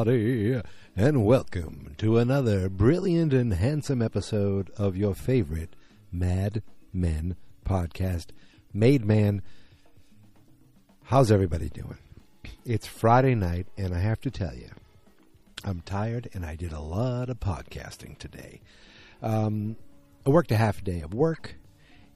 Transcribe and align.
Everybody, 0.00 0.62
and 0.96 1.26
welcome 1.26 1.94
to 1.98 2.16
another 2.16 2.70
brilliant 2.70 3.34
and 3.34 3.52
handsome 3.52 4.00
episode 4.00 4.70
of 4.78 4.96
your 4.96 5.14
favorite 5.14 5.76
Mad 6.10 6.62
Men 6.90 7.36
podcast. 7.66 8.28
Made 8.72 9.04
Man, 9.04 9.42
how's 11.04 11.30
everybody 11.30 11.68
doing? 11.68 11.98
It's 12.64 12.86
Friday 12.86 13.34
night, 13.34 13.66
and 13.76 13.92
I 13.94 13.98
have 13.98 14.22
to 14.22 14.30
tell 14.30 14.54
you, 14.54 14.70
I'm 15.66 15.82
tired, 15.82 16.30
and 16.32 16.46
I 16.46 16.56
did 16.56 16.72
a 16.72 16.80
lot 16.80 17.28
of 17.28 17.38
podcasting 17.38 18.16
today. 18.16 18.62
Um, 19.20 19.76
I 20.26 20.30
worked 20.30 20.50
a 20.50 20.56
half 20.56 20.82
day 20.82 21.02
of 21.02 21.12
work, 21.12 21.56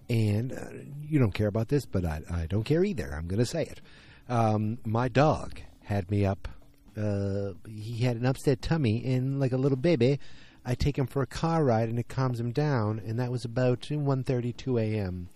and 0.09 0.53
uh, 0.55 0.71
you 1.07 1.19
don't 1.19 1.35
care 1.35 1.49
about 1.49 1.69
this, 1.69 1.85
but 1.85 2.07
I, 2.07 2.23
I 2.31 2.47
don't 2.47 2.65
care 2.65 2.83
either. 2.83 3.13
I'm 3.15 3.29
going 3.29 3.41
to 3.41 3.47
say 3.47 3.65
it. 3.65 3.83
Um, 4.27 4.79
my 4.87 5.09
dog 5.09 5.61
had 5.83 6.11
me 6.11 6.25
up. 6.25 6.49
Uh, 6.97 7.55
he 7.69 8.05
had 8.05 8.17
an 8.17 8.27
upset 8.27 8.63
tummy, 8.63 9.05
and 9.05 9.41
like 9.41 9.53
a 9.53 9.57
little 9.57 9.77
baby, 9.77 10.19
I 10.65 10.75
take 10.75 10.99
him 10.99 11.07
for 11.07 11.23
a 11.23 11.27
car 11.27 11.65
ride, 11.65 11.89
and 11.89 11.99
it 11.99 12.09
calms 12.09 12.41
him 12.41 12.53
down. 12.53 13.01
And 13.05 13.19
that 13.19 13.31
was 13.31 13.45
about 13.45 13.81
1.32 13.81 14.81
a.m. 14.81 15.29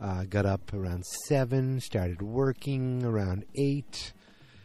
Uh, 0.00 0.24
got 0.24 0.46
up 0.46 0.72
around 0.72 1.04
seven, 1.26 1.80
started 1.80 2.22
working 2.22 3.04
around 3.04 3.44
eight. 3.56 4.12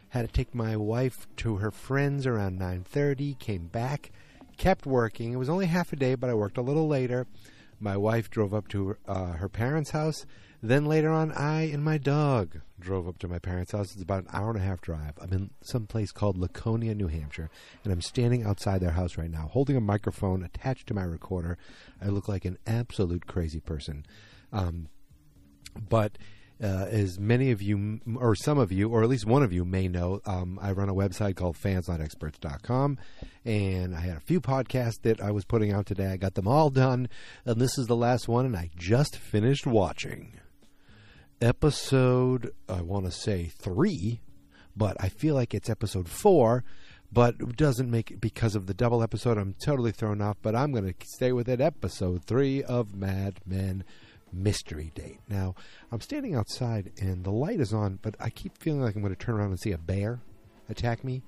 Had 0.09 0.27
to 0.27 0.31
take 0.31 0.53
my 0.53 0.77
wife 0.77 1.25
to 1.37 1.55
her 1.55 1.71
friends 1.71 2.27
around 2.27 2.59
9:30. 2.59 3.39
Came 3.39 3.65
back, 3.67 4.11
kept 4.57 4.85
working. 4.85 5.33
It 5.33 5.37
was 5.37 5.49
only 5.49 5.65
half 5.65 5.91
a 5.91 5.95
day, 5.95 6.13
but 6.13 6.29
I 6.29 6.35
worked 6.35 6.57
a 6.57 6.61
little 6.61 6.87
later. 6.87 7.25
My 7.79 7.97
wife 7.97 8.29
drove 8.29 8.53
up 8.53 8.67
to 8.69 8.97
uh, 9.07 9.33
her 9.33 9.49
parents' 9.49 9.91
house. 9.91 10.25
Then 10.61 10.85
later 10.85 11.11
on, 11.11 11.33
I 11.33 11.63
and 11.63 11.83
my 11.83 11.97
dog 11.97 12.61
drove 12.79 13.07
up 13.07 13.17
to 13.19 13.27
my 13.27 13.39
parents' 13.39 13.73
house. 13.73 13.93
It's 13.93 14.01
about 14.01 14.23
an 14.23 14.29
hour 14.31 14.49
and 14.49 14.57
a 14.57 14.63
half 14.63 14.79
drive. 14.79 15.13
I'm 15.21 15.33
in 15.33 15.49
some 15.61 15.87
place 15.87 16.13
called 16.13 16.37
Laconia, 16.37 16.95
New 16.95 17.07
Hampshire, 17.07 17.49
and 17.83 17.91
I'm 17.91 18.01
standing 18.01 18.43
outside 18.43 18.79
their 18.79 18.91
house 18.91 19.17
right 19.17 19.29
now, 19.29 19.49
holding 19.51 19.75
a 19.75 19.81
microphone 19.81 20.41
attached 20.41 20.87
to 20.87 20.93
my 20.93 21.03
recorder. 21.03 21.57
I 22.01 22.07
look 22.07 22.29
like 22.29 22.45
an 22.45 22.57
absolute 22.65 23.27
crazy 23.27 23.59
person. 23.59 24.05
Um, 24.53 24.87
but 25.89 26.17
uh, 26.63 26.87
as 26.89 27.19
many 27.19 27.51
of 27.51 27.61
you, 27.61 27.99
or 28.15 28.35
some 28.35 28.57
of 28.57 28.71
you, 28.71 28.89
or 28.89 29.03
at 29.03 29.09
least 29.09 29.25
one 29.25 29.43
of 29.43 29.51
you 29.51 29.65
may 29.65 29.87
know, 29.87 30.21
um, 30.25 30.57
I 30.61 30.71
run 30.71 30.89
a 30.89 30.93
website 30.93 31.35
called 31.35 31.57
fansnotexperts.com, 31.57 32.97
and 33.43 33.95
I 33.95 33.99
had 33.99 34.17
a 34.17 34.21
few 34.21 34.39
podcasts 34.39 35.01
that 35.01 35.19
I 35.19 35.31
was 35.31 35.45
putting 35.45 35.71
out 35.71 35.85
today. 35.85 36.07
I 36.07 36.17
got 36.17 36.35
them 36.35 36.47
all 36.47 36.69
done, 36.69 37.09
and 37.45 37.59
this 37.59 37.77
is 37.77 37.87
the 37.87 37.95
last 37.95 38.27
one, 38.27 38.45
and 38.45 38.55
I 38.55 38.69
just 38.77 39.17
finished 39.17 39.67
watching 39.67 40.39
episode, 41.43 42.53
I 42.69 42.81
want 42.81 43.05
to 43.05 43.11
say 43.11 43.51
three, 43.59 44.21
but 44.75 44.95
I 44.99 45.09
feel 45.09 45.35
like 45.35 45.53
it's 45.53 45.69
episode 45.69 46.07
four. 46.07 46.63
But 47.11 47.37
doesn't 47.55 47.91
make 47.91 48.09
it 48.09 48.19
because 48.19 48.55
of 48.55 48.65
the 48.65 48.73
double 48.73 49.03
episode. 49.03 49.37
I'm 49.37 49.53
totally 49.63 49.91
thrown 49.91 50.19
off, 50.19 50.37
but 50.41 50.55
I'm 50.55 50.71
going 50.71 50.91
to 50.91 50.95
stay 51.05 51.31
with 51.31 51.47
it. 51.47 51.61
Episode 51.61 52.23
three 52.25 52.63
of 52.63 52.95
Mad 52.95 53.39
Men 53.45 53.83
mystery 54.33 54.91
date. 54.95 55.19
Now, 55.29 55.55
I'm 55.91 56.01
standing 56.01 56.35
outside 56.35 56.91
and 56.99 57.23
the 57.23 57.31
light 57.31 57.59
is 57.59 57.73
on, 57.73 57.99
but 58.01 58.15
I 58.19 58.29
keep 58.29 58.57
feeling 58.57 58.81
like 58.81 58.95
I'm 58.95 59.01
going 59.01 59.15
to 59.15 59.25
turn 59.25 59.35
around 59.35 59.51
and 59.51 59.59
see 59.59 59.71
a 59.71 59.77
bear 59.77 60.21
attack 60.69 61.03
me. 61.03 61.23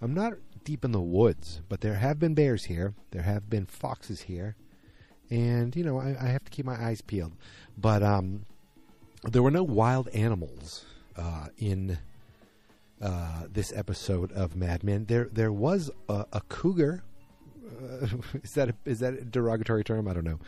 I'm 0.00 0.14
not 0.14 0.34
deep 0.64 0.84
in 0.84 0.92
the 0.92 1.00
woods, 1.00 1.60
but 1.68 1.80
there 1.80 1.94
have 1.94 2.18
been 2.18 2.34
bears 2.34 2.64
here. 2.64 2.94
There 3.10 3.22
have 3.22 3.48
been 3.48 3.66
foxes 3.66 4.22
here. 4.22 4.56
And, 5.30 5.74
you 5.76 5.84
know, 5.84 5.98
I, 5.98 6.16
I 6.20 6.26
have 6.26 6.44
to 6.44 6.50
keep 6.50 6.66
my 6.66 6.74
eyes 6.74 7.00
peeled. 7.00 7.32
But 7.78 8.02
um, 8.02 8.44
there 9.22 9.42
were 9.42 9.50
no 9.50 9.62
wild 9.62 10.08
animals 10.08 10.84
uh, 11.16 11.46
in 11.56 11.98
uh, 13.00 13.44
this 13.50 13.72
episode 13.74 14.32
of 14.32 14.56
Mad 14.56 14.84
Men. 14.84 15.06
There, 15.06 15.28
there 15.32 15.52
was 15.52 15.90
a, 16.08 16.26
a 16.32 16.40
cougar. 16.48 17.02
Uh, 17.66 18.06
is 18.42 18.52
that 18.52 18.70
a, 18.70 18.74
is 18.84 18.98
that 19.00 19.14
a 19.14 19.24
derogatory 19.24 19.84
term? 19.84 20.08
I 20.08 20.14
don't 20.14 20.24
know. 20.24 20.40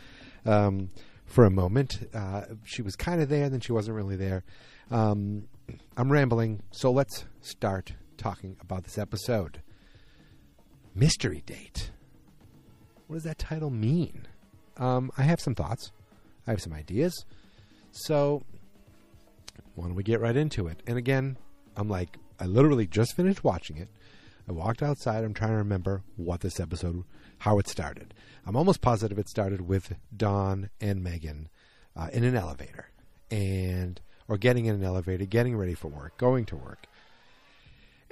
Um, 0.45 0.89
for 1.25 1.45
a 1.45 1.49
moment. 1.49 2.09
Uh, 2.13 2.43
she 2.63 2.81
was 2.81 2.95
kind 2.95 3.21
of 3.21 3.29
there, 3.29 3.49
then 3.49 3.59
she 3.59 3.71
wasn't 3.71 3.95
really 3.95 4.15
there. 4.15 4.43
Um, 4.91 5.47
I'm 5.97 6.11
rambling, 6.11 6.61
so 6.71 6.91
let's 6.91 7.25
start 7.41 7.93
talking 8.17 8.55
about 8.61 8.83
this 8.83 8.97
episode. 8.97 9.61
Mystery 10.93 11.43
Date. 11.45 11.91
What 13.07 13.17
does 13.17 13.23
that 13.23 13.37
title 13.37 13.69
mean? 13.69 14.27
Um, 14.77 15.11
I 15.17 15.23
have 15.23 15.39
some 15.39 15.55
thoughts. 15.55 15.91
I 16.47 16.51
have 16.51 16.61
some 16.61 16.73
ideas. 16.73 17.25
So, 17.91 18.43
why 19.75 19.87
don't 19.87 19.95
we 19.95 20.03
get 20.03 20.21
right 20.21 20.35
into 20.35 20.67
it? 20.67 20.81
And 20.87 20.97
again, 20.97 21.37
I'm 21.75 21.89
like, 21.89 22.17
I 22.39 22.45
literally 22.45 22.87
just 22.87 23.15
finished 23.15 23.43
watching 23.43 23.77
it. 23.77 23.89
I 24.47 24.51
walked 24.51 24.83
outside. 24.83 25.23
I'm 25.23 25.33
trying 25.33 25.51
to 25.51 25.57
remember 25.57 26.03
what 26.15 26.41
this 26.41 26.59
episode, 26.59 27.03
how 27.39 27.59
it 27.59 27.67
started. 27.67 28.13
I'm 28.45 28.55
almost 28.55 28.81
positive 28.81 29.17
it 29.17 29.29
started 29.29 29.61
with 29.61 29.95
Don 30.15 30.69
and 30.79 31.03
Megan 31.03 31.49
uh, 31.95 32.09
in 32.13 32.23
an 32.23 32.35
elevator, 32.35 32.89
and 33.31 33.99
or 34.27 34.37
getting 34.37 34.65
in 34.65 34.75
an 34.75 34.83
elevator, 34.83 35.25
getting 35.25 35.55
ready 35.55 35.73
for 35.73 35.87
work, 35.87 36.17
going 36.17 36.45
to 36.45 36.55
work, 36.55 36.87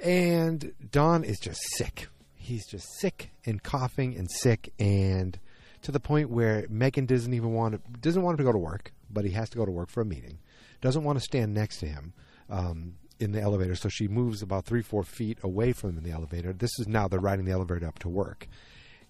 and 0.00 0.72
Don 0.90 1.24
is 1.24 1.38
just 1.38 1.60
sick. 1.76 2.08
He's 2.34 2.66
just 2.66 2.86
sick 2.98 3.30
and 3.46 3.62
coughing 3.62 4.16
and 4.16 4.30
sick, 4.30 4.72
and 4.78 5.38
to 5.82 5.92
the 5.92 6.00
point 6.00 6.30
where 6.30 6.66
Megan 6.68 7.06
doesn't 7.06 7.32
even 7.32 7.52
want 7.52 7.74
to 7.74 8.00
doesn't 8.00 8.22
want 8.22 8.34
him 8.34 8.38
to 8.38 8.50
go 8.50 8.52
to 8.52 8.58
work, 8.58 8.92
but 9.10 9.24
he 9.24 9.30
has 9.32 9.48
to 9.50 9.56
go 9.56 9.64
to 9.64 9.70
work 9.70 9.90
for 9.90 10.00
a 10.00 10.04
meeting. 10.04 10.38
Doesn't 10.80 11.04
want 11.04 11.18
to 11.18 11.24
stand 11.24 11.54
next 11.54 11.78
to 11.78 11.86
him. 11.86 12.12
Um, 12.50 12.94
in 13.20 13.32
the 13.32 13.40
elevator, 13.40 13.74
so 13.74 13.88
she 13.88 14.08
moves 14.08 14.42
about 14.42 14.64
three, 14.64 14.82
four 14.82 15.02
feet 15.04 15.38
away 15.42 15.72
from 15.72 15.90
him 15.90 15.98
in 15.98 16.04
the 16.04 16.10
elevator. 16.10 16.52
This 16.52 16.78
is 16.78 16.88
now 16.88 17.08
they're 17.08 17.20
riding 17.20 17.44
the 17.44 17.52
elevator 17.52 17.86
up 17.86 17.98
to 18.00 18.08
work. 18.08 18.48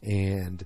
And 0.02 0.64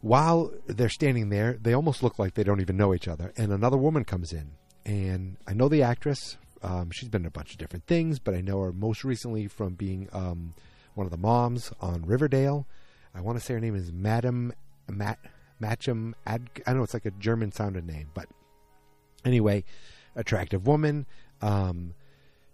while 0.00 0.52
they're 0.66 0.88
standing 0.88 1.28
there, 1.28 1.54
they 1.60 1.72
almost 1.72 2.02
look 2.02 2.18
like 2.18 2.34
they 2.34 2.44
don't 2.44 2.60
even 2.60 2.76
know 2.76 2.94
each 2.94 3.08
other. 3.08 3.32
And 3.36 3.52
another 3.52 3.76
woman 3.76 4.04
comes 4.04 4.32
in. 4.32 4.52
And 4.84 5.36
I 5.46 5.54
know 5.54 5.68
the 5.68 5.82
actress. 5.82 6.36
Um, 6.62 6.90
she's 6.90 7.08
been 7.08 7.22
in 7.22 7.26
a 7.26 7.30
bunch 7.30 7.52
of 7.52 7.58
different 7.58 7.86
things, 7.86 8.18
but 8.18 8.34
I 8.34 8.40
know 8.40 8.60
her 8.62 8.72
most 8.72 9.04
recently 9.04 9.46
from 9.46 9.74
being 9.74 10.08
um, 10.12 10.54
one 10.94 11.06
of 11.06 11.10
the 11.10 11.18
moms 11.18 11.72
on 11.80 12.04
Riverdale. 12.04 12.66
I 13.14 13.20
want 13.20 13.38
to 13.38 13.44
say 13.44 13.54
her 13.54 13.60
name 13.60 13.76
is 13.76 13.92
Madam 13.92 14.52
Matcham 14.90 16.14
Ad. 16.26 16.50
I 16.66 16.72
know 16.72 16.82
it's 16.82 16.94
like 16.94 17.06
a 17.06 17.10
German 17.12 17.52
sounded 17.52 17.86
name, 17.86 18.10
but 18.14 18.28
anyway, 19.24 19.64
attractive 20.16 20.66
woman. 20.66 21.06
Um, 21.40 21.94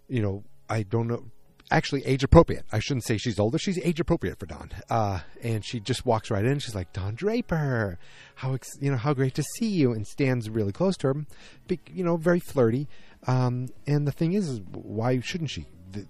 you 0.07 0.21
know, 0.21 0.43
I 0.69 0.83
don't 0.83 1.07
know. 1.07 1.25
Actually, 1.71 2.05
age 2.05 2.23
appropriate. 2.23 2.63
I 2.71 2.77
shouldn't 2.77 3.05
say 3.05 3.17
she's 3.17 3.39
older. 3.39 3.57
She's 3.57 3.79
age 3.79 3.99
appropriate 3.99 4.37
for 4.39 4.45
Don. 4.45 4.69
Uh, 4.87 5.21
and 5.41 5.65
she 5.65 5.79
just 5.79 6.05
walks 6.05 6.29
right 6.29 6.45
in. 6.45 6.59
She's 6.59 6.75
like, 6.75 6.93
Don 6.93 7.15
Draper, 7.15 7.97
how 8.35 8.53
ex- 8.53 8.77
you 8.79 8.91
know 8.91 8.97
how 8.97 9.13
great 9.15 9.33
to 9.35 9.43
see 9.57 9.69
you, 9.69 9.91
and 9.91 10.05
stands 10.05 10.47
really 10.47 10.71
close 10.71 10.95
to 10.97 11.07
her. 11.07 11.25
Be- 11.67 11.79
you 11.91 12.03
know, 12.03 12.17
very 12.17 12.39
flirty. 12.39 12.87
Um, 13.25 13.69
and 13.87 14.07
the 14.07 14.11
thing 14.11 14.33
is, 14.33 14.47
is, 14.47 14.61
why 14.73 15.19
shouldn't 15.21 15.49
she? 15.49 15.65
The, 15.91 16.05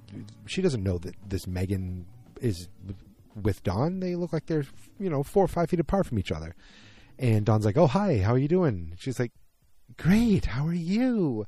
she 0.46 0.62
doesn't 0.62 0.84
know 0.84 0.98
that 0.98 1.16
this 1.26 1.48
Megan 1.48 2.06
is 2.42 2.68
with 3.42 3.64
Don. 3.64 4.02
They 4.02 4.16
look 4.16 4.34
like 4.34 4.46
they're 4.48 4.66
you 5.00 5.10
know 5.10 5.24
four 5.24 5.46
or 5.46 5.48
five 5.48 5.70
feet 5.70 5.80
apart 5.80 6.06
from 6.06 6.20
each 6.20 6.32
other. 6.32 6.56
And 7.18 7.46
Don's 7.46 7.66
like, 7.66 7.78
"Oh, 7.78 7.88
hi, 7.88 8.18
how 8.18 8.34
are 8.34 8.38
you 8.38 8.50
doing?" 8.50 8.94
She's 9.00 9.20
like, 9.20 9.32
"Great, 9.98 10.46
how 10.46 10.68
are 10.68 10.74
you?" 10.74 11.46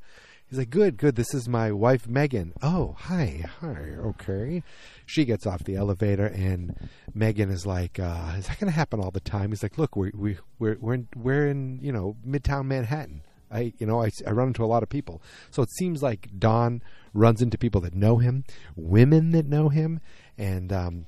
He's 0.50 0.60
like, 0.60 0.70
good, 0.70 0.96
good. 0.96 1.18
This 1.18 1.34
is 1.34 1.50
my 1.50 1.74
wife, 1.74 2.08
Megan. 2.08 2.54
Oh, 2.62 2.96
hi, 2.98 3.44
hi, 3.60 3.96
okay. 4.00 4.64
She 5.06 5.26
gets 5.26 5.46
off 5.46 5.66
the 5.66 5.76
elevator, 5.76 6.26
and 6.26 6.74
Megan 7.14 7.50
is 7.50 7.66
like, 7.66 8.00
uh, 8.00 8.36
is 8.38 8.48
that 8.48 8.58
going 8.58 8.72
to 8.72 8.76
happen 8.76 9.02
all 9.02 9.12
the 9.12 9.20
time? 9.20 9.50
He's 9.50 9.62
like, 9.62 9.78
look, 9.78 9.98
we 9.98 10.12
we 10.16 10.38
we're 10.58 10.78
we're 10.80 10.94
in, 10.94 11.08
we're 11.18 11.48
in 11.48 11.80
you 11.82 11.92
know 11.92 12.16
Midtown 12.26 12.66
Manhattan. 12.66 13.24
I 13.52 13.74
you 13.78 13.86
know 13.86 14.02
I, 14.02 14.10
I 14.26 14.32
run 14.32 14.48
into 14.48 14.64
a 14.64 14.68
lot 14.68 14.84
of 14.84 14.90
people, 14.90 15.22
so 15.52 15.62
it 15.64 15.70
seems 15.72 16.02
like 16.02 16.30
Don 16.40 16.82
runs 17.14 17.42
into 17.42 17.58
people 17.58 17.82
that 17.82 17.94
know 17.94 18.18
him, 18.18 18.46
women 18.78 19.32
that 19.32 19.48
know 19.48 19.68
him, 19.68 20.00
and 20.38 20.72
um, 20.72 21.08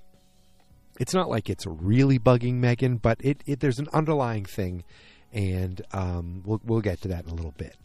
it's 0.99 1.13
not 1.13 1.29
like 1.29 1.49
it's 1.49 1.65
really 1.65 2.19
bugging 2.19 2.55
Megan, 2.55 2.97
but 2.97 3.21
it, 3.23 3.41
it 3.45 3.61
there's 3.61 3.79
an 3.79 3.87
underlying 3.93 4.43
thing, 4.43 4.83
and 5.31 5.81
um, 5.93 6.43
we'll 6.45 6.59
we'll 6.65 6.81
get 6.81 6.99
to 7.01 7.07
that 7.07 7.23
in 7.23 7.29
a 7.29 7.35
little 7.35 7.55
bit. 7.57 7.77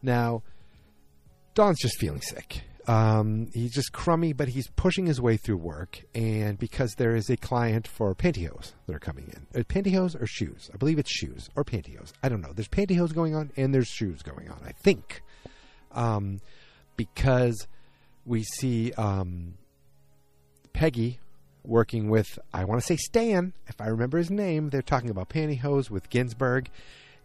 Now 0.00 0.42
Don's 1.54 1.78
just 1.80 1.98
feeling 1.98 2.20
sick. 2.20 2.62
Um, 2.88 3.48
he's 3.54 3.72
just 3.72 3.92
crummy, 3.92 4.32
but 4.32 4.48
he's 4.48 4.66
pushing 4.68 5.06
his 5.06 5.20
way 5.20 5.36
through 5.36 5.58
work. 5.58 6.02
And 6.14 6.58
because 6.58 6.94
there 6.96 7.14
is 7.14 7.30
a 7.30 7.36
client 7.36 7.86
for 7.86 8.14
pantyhose 8.14 8.72
that 8.86 8.96
are 8.96 9.00
coming 9.00 9.32
in, 9.32 9.60
uh, 9.60 9.64
pantyhose 9.64 10.20
or 10.20 10.26
shoes? 10.26 10.70
I 10.74 10.76
believe 10.76 10.98
it's 10.98 11.10
shoes 11.10 11.48
or 11.54 11.64
pantyhose. 11.64 12.12
I 12.22 12.28
don't 12.28 12.40
know. 12.40 12.52
There's 12.52 12.68
pantyhose 12.68 13.14
going 13.14 13.34
on 13.34 13.52
and 13.56 13.74
there's 13.74 13.88
shoes 13.88 14.22
going 14.22 14.50
on. 14.50 14.60
I 14.66 14.72
think, 14.72 15.22
um, 15.92 16.40
because 16.96 17.68
we 18.26 18.42
see 18.42 18.92
um, 18.94 19.54
Peggy 20.72 21.20
working 21.64 22.10
with 22.10 22.38
I 22.52 22.64
want 22.64 22.80
to 22.80 22.86
say 22.86 22.96
Stan, 22.96 23.52
if 23.68 23.80
I 23.80 23.86
remember 23.86 24.18
his 24.18 24.30
name. 24.30 24.70
They're 24.70 24.82
talking 24.82 25.10
about 25.10 25.28
pantyhose 25.28 25.90
with 25.90 26.10
Ginsberg, 26.10 26.68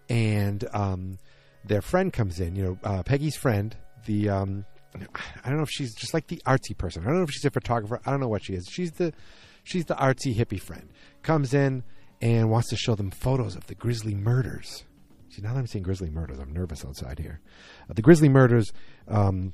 and 0.10 0.64
um, 0.74 1.18
their 1.66 1.82
friend 1.82 2.14
comes 2.14 2.40
in. 2.40 2.56
You 2.56 2.64
know, 2.64 2.78
uh, 2.84 3.04
Peggy's 3.04 3.36
friend 3.36 3.76
the 4.08 4.30
um, 4.30 4.66
I 4.96 5.50
don't 5.50 5.58
know 5.58 5.64
if 5.64 5.70
she's 5.70 5.94
just 5.94 6.14
like 6.14 6.28
the 6.28 6.42
artsy 6.46 6.76
person. 6.76 7.04
I 7.04 7.08
don't 7.08 7.18
know 7.18 7.24
if 7.24 7.32
she's 7.32 7.46
a 7.46 7.52
photographer. 7.52 8.02
I 8.06 8.12
don't 8.12 8.20
know 8.20 8.28
what 8.28 8.44
she 8.44 8.54
is. 8.54 8.68
She's 8.70 8.92
the 8.94 9.14
she's 9.64 9.86
the 9.86 9.96
artsy 9.96 10.36
hippie 10.36 10.60
friend. 10.60 10.90
Comes 11.22 11.54
in 11.54 11.84
and 12.22 12.50
wants 12.50 12.70
to 12.70 12.76
show 12.76 12.96
them 12.96 13.12
photos 13.12 13.56
of 13.56 13.68
the 13.68 13.76
grisly 13.76 14.16
murders. 14.16 14.86
See, 15.30 15.42
now 15.42 15.54
that 15.54 15.60
I'm 15.60 15.68
seeing 15.68 15.84
grisly 15.84 16.10
murders, 16.10 16.40
I'm 16.40 16.52
nervous 16.52 16.84
outside 16.84 17.20
here. 17.20 17.42
Uh, 17.90 17.94
the 17.94 18.02
grisly 18.02 18.30
murders 18.30 18.72
um, 19.08 19.54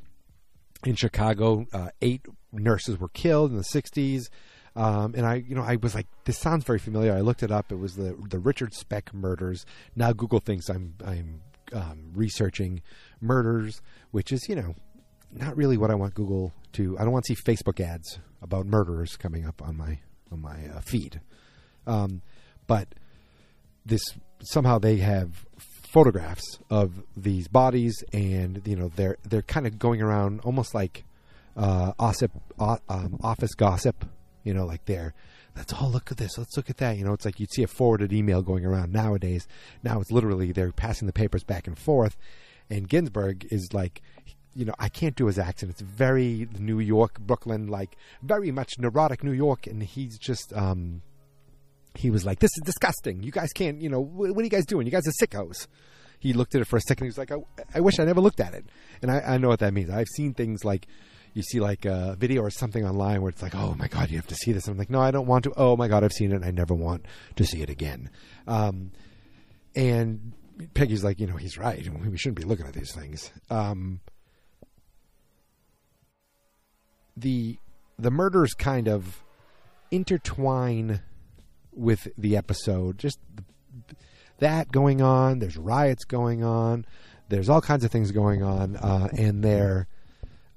in 0.85 0.95
Chicago, 0.95 1.65
uh, 1.73 1.89
eight 2.01 2.25
nurses 2.51 2.99
were 2.99 3.09
killed 3.09 3.51
in 3.51 3.57
the 3.57 3.63
60s. 3.63 4.29
Um, 4.75 5.13
and 5.15 5.25
I, 5.25 5.35
you 5.35 5.55
know, 5.55 5.63
I 5.63 5.75
was 5.75 5.93
like, 5.93 6.07
this 6.25 6.37
sounds 6.37 6.63
very 6.63 6.79
familiar. 6.79 7.13
I 7.13 7.21
looked 7.21 7.43
it 7.43 7.51
up. 7.51 7.71
It 7.71 7.75
was 7.75 7.95
the 7.95 8.15
the 8.29 8.39
Richard 8.39 8.73
Speck 8.73 9.13
murders. 9.13 9.65
Now 9.95 10.13
Google 10.13 10.39
thinks 10.39 10.69
I'm 10.69 10.95
I'm 11.05 11.41
um, 11.73 12.11
researching 12.13 12.81
murders, 13.21 13.81
which 14.11 14.31
is 14.31 14.47
you 14.47 14.55
know 14.55 14.75
not 15.31 15.55
really 15.57 15.77
what 15.77 15.91
I 15.91 15.95
want 15.95 16.13
Google 16.13 16.53
to. 16.73 16.97
I 16.97 17.03
don't 17.03 17.11
want 17.11 17.25
to 17.25 17.35
see 17.35 17.41
Facebook 17.41 17.79
ads 17.79 18.19
about 18.41 18.65
murderers 18.65 19.15
coming 19.15 19.45
up 19.45 19.61
on 19.61 19.77
my 19.77 19.99
on 20.31 20.41
my 20.41 20.67
uh, 20.75 20.81
feed. 20.81 21.21
Um, 21.85 22.21
but 22.67 22.87
this 23.85 24.03
somehow 24.41 24.79
they 24.79 24.97
have 24.97 25.45
photographs 25.57 26.59
of 26.69 27.03
these 27.15 27.47
bodies, 27.47 28.03
and 28.13 28.61
you 28.65 28.75
know 28.75 28.89
they're 28.95 29.17
they're 29.23 29.41
kind 29.41 29.67
of 29.67 29.79
going 29.79 30.01
around 30.01 30.41
almost 30.41 30.73
like 30.73 31.03
uh, 31.55 31.91
uh, 31.99 32.77
um, 32.89 33.19
office 33.21 33.53
gossip 33.53 34.05
you 34.43 34.53
know, 34.53 34.65
like 34.65 34.85
they're 34.85 35.13
let's 35.55 35.73
all 35.73 35.89
look 35.89 36.11
at 36.11 36.17
this, 36.17 36.37
let's 36.37 36.57
look 36.57 36.69
at 36.69 36.77
that. 36.77 36.97
You 36.97 37.05
know, 37.05 37.13
it's 37.13 37.25
like 37.25 37.39
you'd 37.39 37.51
see 37.51 37.63
a 37.63 37.67
forwarded 37.67 38.11
email 38.11 38.41
going 38.41 38.65
around 38.65 38.91
nowadays. 38.91 39.47
Now 39.83 40.01
it's 40.01 40.11
literally 40.11 40.51
they're 40.51 40.71
passing 40.71 41.05
the 41.05 41.13
papers 41.13 41.43
back 41.43 41.67
and 41.67 41.77
forth. 41.77 42.17
And 42.69 42.87
Ginsberg 42.87 43.47
is 43.51 43.69
like, 43.73 44.01
you 44.55 44.65
know, 44.65 44.73
I 44.79 44.89
can't 44.89 45.15
do 45.15 45.27
his 45.27 45.39
accent. 45.39 45.71
It's 45.71 45.81
very 45.81 46.47
New 46.57 46.79
York, 46.79 47.19
Brooklyn, 47.19 47.67
like 47.67 47.97
very 48.21 48.51
much 48.51 48.79
neurotic 48.79 49.23
New 49.23 49.31
York. 49.31 49.67
And 49.67 49.83
he's 49.83 50.17
just, 50.17 50.53
um, 50.53 51.01
he 51.95 52.09
was 52.09 52.25
like, 52.25 52.39
this 52.39 52.51
is 52.57 52.61
disgusting. 52.65 53.23
You 53.23 53.31
guys 53.31 53.51
can't, 53.53 53.81
you 53.81 53.89
know, 53.89 53.99
what, 53.99 54.31
what 54.31 54.41
are 54.41 54.43
you 54.43 54.49
guys 54.49 54.65
doing? 54.65 54.85
You 54.87 54.91
guys 54.91 55.07
are 55.07 55.25
sickos. 55.25 55.67
He 56.19 56.33
looked 56.33 56.55
at 56.55 56.61
it 56.61 56.65
for 56.65 56.77
a 56.77 56.81
second. 56.81 57.05
He 57.05 57.09
was 57.09 57.17
like, 57.17 57.31
I, 57.31 57.37
I 57.75 57.81
wish 57.81 57.99
I 57.99 58.05
never 58.05 58.21
looked 58.21 58.39
at 58.39 58.53
it. 58.53 58.65
And 59.01 59.11
I, 59.11 59.19
I 59.19 59.37
know 59.37 59.49
what 59.49 59.59
that 59.59 59.73
means. 59.73 59.89
I've 59.89 60.07
seen 60.15 60.33
things 60.33 60.63
like, 60.63 60.87
you 61.33 61.41
see 61.41 61.59
like 61.59 61.85
a 61.85 62.15
video 62.17 62.41
or 62.41 62.49
something 62.49 62.85
online 62.85 63.21
where 63.21 63.29
it's 63.29 63.41
like, 63.41 63.55
oh 63.55 63.75
my 63.77 63.87
god, 63.87 64.09
you 64.09 64.17
have 64.17 64.27
to 64.27 64.35
see 64.35 64.51
this. 64.51 64.67
And 64.67 64.73
I'm 64.73 64.77
like, 64.77 64.89
no, 64.89 65.01
I 65.01 65.11
don't 65.11 65.27
want 65.27 65.43
to. 65.45 65.53
Oh 65.57 65.75
my 65.75 65.87
god, 65.87 66.03
I've 66.03 66.13
seen 66.13 66.31
it. 66.31 66.35
and 66.35 66.45
I 66.45 66.51
never 66.51 66.73
want 66.73 67.05
to 67.35 67.45
see 67.45 67.61
it 67.61 67.69
again. 67.69 68.09
Um, 68.47 68.91
and 69.75 70.33
Peggy's 70.73 71.03
like, 71.03 71.19
you 71.19 71.27
know, 71.27 71.35
he's 71.35 71.57
right. 71.57 71.77
We 71.77 72.17
shouldn't 72.17 72.37
be 72.37 72.43
looking 72.43 72.67
at 72.67 72.73
these 72.73 72.93
things. 72.93 73.31
Um, 73.49 74.01
the 77.17 77.57
the 77.97 78.11
murders 78.11 78.53
kind 78.53 78.87
of 78.87 79.23
intertwine 79.91 81.01
with 81.71 82.07
the 82.17 82.37
episode. 82.37 82.97
Just 82.97 83.19
that 84.39 84.71
going 84.71 85.01
on. 85.01 85.39
There's 85.39 85.57
riots 85.57 86.05
going 86.05 86.43
on. 86.43 86.85
There's 87.29 87.49
all 87.49 87.61
kinds 87.61 87.83
of 87.83 87.91
things 87.91 88.11
going 88.11 88.43
on, 88.43 88.75
uh, 88.75 89.09
and 89.17 89.43
they're 89.43 89.87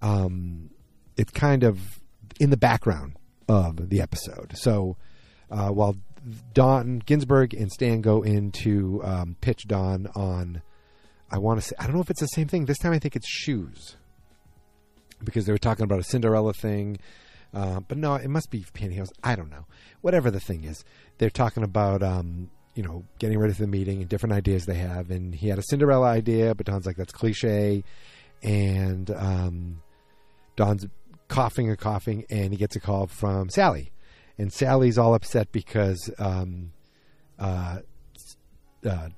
um, 0.02 0.70
it's 1.16 1.32
kind 1.32 1.64
of 1.64 2.00
in 2.38 2.50
the 2.50 2.56
background 2.56 3.16
of 3.48 3.88
the 3.88 4.00
episode. 4.00 4.52
So 4.56 4.96
uh, 5.50 5.69
while 5.69 5.96
Don 6.52 6.98
Ginsberg 6.98 7.54
and 7.54 7.70
Stan 7.70 8.00
go 8.00 8.22
into 8.22 9.00
um, 9.04 9.37
pitch 9.40 9.66
Don 9.66 10.08
on, 10.14 10.62
I 11.31 11.38
want 11.38 11.60
to 11.60 11.66
say, 11.66 11.76
I 11.78 11.84
don't 11.87 11.94
know 11.94 12.02
if 12.02 12.10
it's 12.10 12.20
the 12.20 12.26
same 12.26 12.48
thing. 12.48 12.66
This 12.66 12.78
time 12.78 12.93
I 12.93 12.98
think 12.98 13.16
it's 13.16 13.28
shoes 13.28 13.96
because 15.22 15.46
they 15.46 15.52
were 15.52 15.58
talking 15.58 15.84
about 15.84 16.00
a 16.00 16.04
Cinderella 16.04 16.52
thing. 16.52 16.99
Uh, 17.54 17.81
but 17.81 17.96
no, 17.96 18.14
it 18.14 18.28
must 18.28 18.50
be 18.50 18.64
pantyhose. 18.75 19.08
I 19.22 19.37
don't 19.37 19.50
know. 19.50 19.66
Whatever 20.02 20.31
the 20.31 20.40
thing 20.40 20.64
is, 20.64 20.84
they're 21.19 21.31
talking 21.31 21.62
about 21.62 22.02
um, 22.02 22.50
you 22.75 22.82
know 22.82 23.04
getting 23.19 23.38
ready 23.38 23.54
for 23.54 23.62
the 23.62 23.69
meeting 23.69 24.00
and 24.00 24.08
different 24.08 24.34
ideas 24.34 24.66
they 24.66 24.75
have. 24.75 25.10
And 25.10 25.34
he 25.34 25.49
had 25.49 25.58
a 25.58 25.62
Cinderella 25.62 26.08
idea, 26.08 26.54
but 26.54 26.66
Don's 26.66 26.87
like 26.87 26.96
that's 26.96 27.12
cliche. 27.12 27.84
And 28.42 29.10
um, 29.10 29.82
Don's 30.56 30.87
coughing 31.29 31.69
and 31.69 31.79
coughing, 31.79 32.25
and 32.31 32.53
he 32.53 32.56
gets 32.56 32.76
a 32.76 32.81
call 32.81 33.06
from 33.06 33.49
Sally, 33.50 33.93
and 34.38 34.53
Sally's 34.53 34.99
all 34.99 35.14
upset 35.14 35.53
because 35.53 36.11
um, 36.19 36.73
uh, 37.38 37.79
uh, 38.85 39.08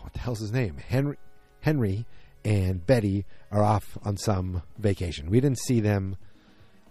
what 0.00 0.12
the 0.12 0.18
hell's 0.18 0.40
his 0.40 0.52
name? 0.52 0.76
Henry, 0.76 1.16
Henry, 1.60 2.06
and 2.44 2.84
Betty 2.86 3.24
are 3.50 3.62
off 3.62 3.98
on 4.04 4.16
some 4.16 4.62
vacation. 4.78 5.30
We 5.30 5.40
didn't 5.40 5.58
see 5.58 5.80
them. 5.80 6.16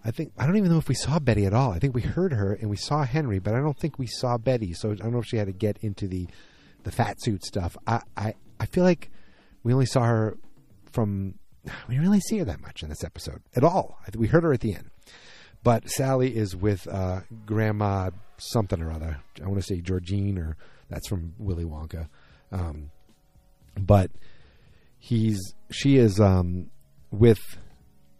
I 0.04 0.10
think 0.10 0.32
I 0.38 0.46
don't 0.46 0.56
even 0.56 0.70
know 0.70 0.78
if 0.78 0.88
we 0.88 0.94
saw 0.94 1.18
Betty 1.18 1.46
at 1.46 1.54
all. 1.54 1.72
I 1.72 1.78
think 1.78 1.94
we 1.94 2.02
heard 2.02 2.32
her 2.32 2.52
and 2.52 2.68
we 2.68 2.76
saw 2.76 3.04
Henry, 3.04 3.38
but 3.38 3.54
I 3.54 3.60
don't 3.60 3.78
think 3.78 3.98
we 3.98 4.06
saw 4.06 4.36
Betty. 4.36 4.74
So 4.74 4.90
I 4.90 4.94
don't 4.96 5.12
know 5.12 5.20
if 5.20 5.26
she 5.26 5.38
had 5.38 5.46
to 5.46 5.52
get 5.52 5.78
into 5.78 6.06
the 6.06 6.28
the 6.82 6.92
fat 6.92 7.22
suit 7.22 7.44
stuff. 7.44 7.76
I 7.86 8.00
I, 8.16 8.34
I 8.60 8.66
feel 8.66 8.84
like 8.84 9.10
we 9.62 9.72
only 9.72 9.86
saw 9.86 10.04
her 10.04 10.36
from 10.92 11.36
we 11.88 11.98
really 11.98 12.20
see 12.20 12.38
her 12.38 12.44
that 12.44 12.60
much 12.60 12.82
in 12.82 12.88
this 12.88 13.04
episode 13.04 13.42
at 13.54 13.64
all. 13.64 13.98
We 14.16 14.28
heard 14.28 14.44
her 14.44 14.52
at 14.52 14.60
the 14.60 14.74
end. 14.74 14.90
But 15.62 15.88
Sally 15.88 16.36
is 16.36 16.54
with 16.54 16.86
uh, 16.86 17.20
Grandma 17.46 18.10
something 18.36 18.82
or 18.82 18.92
other. 18.92 19.20
I 19.42 19.46
want 19.46 19.60
to 19.60 19.66
say 19.66 19.80
Georgine, 19.80 20.38
or 20.38 20.56
that's 20.90 21.08
from 21.08 21.34
Willy 21.38 21.64
Wonka. 21.64 22.08
Um, 22.52 22.90
but 23.76 24.10
he's 24.98 25.40
she 25.70 25.96
is 25.96 26.20
um, 26.20 26.70
with 27.10 27.40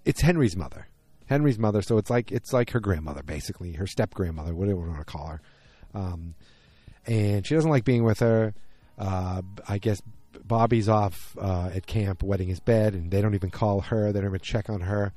it's 0.04 0.22
Henry's 0.22 0.56
mother. 0.56 0.88
Henry's 1.26 1.58
mother, 1.58 1.82
so 1.82 1.98
it's 1.98 2.10
like 2.10 2.32
it's 2.32 2.52
like 2.52 2.70
her 2.70 2.80
grandmother, 2.80 3.22
basically 3.22 3.72
her 3.74 3.86
step 3.86 4.14
grandmother, 4.14 4.54
whatever 4.54 4.80
we 4.80 4.88
want 4.88 5.00
to 5.00 5.04
call 5.04 5.26
her. 5.26 5.40
Um, 5.94 6.34
and 7.06 7.46
she 7.46 7.54
doesn't 7.54 7.70
like 7.70 7.84
being 7.84 8.04
with 8.04 8.20
her. 8.20 8.54
Uh, 8.98 9.42
I 9.68 9.78
guess 9.78 10.00
Bobby's 10.44 10.88
off 10.88 11.36
uh, 11.40 11.70
at 11.74 11.86
camp 11.86 12.22
wetting 12.22 12.48
his 12.48 12.60
bed, 12.60 12.94
and 12.94 13.10
they 13.10 13.20
don't 13.20 13.34
even 13.34 13.50
call 13.50 13.80
her. 13.82 14.12
They 14.12 14.20
don't 14.20 14.30
even 14.30 14.40
check 14.40 14.68
on 14.68 14.82
her. 14.82 15.12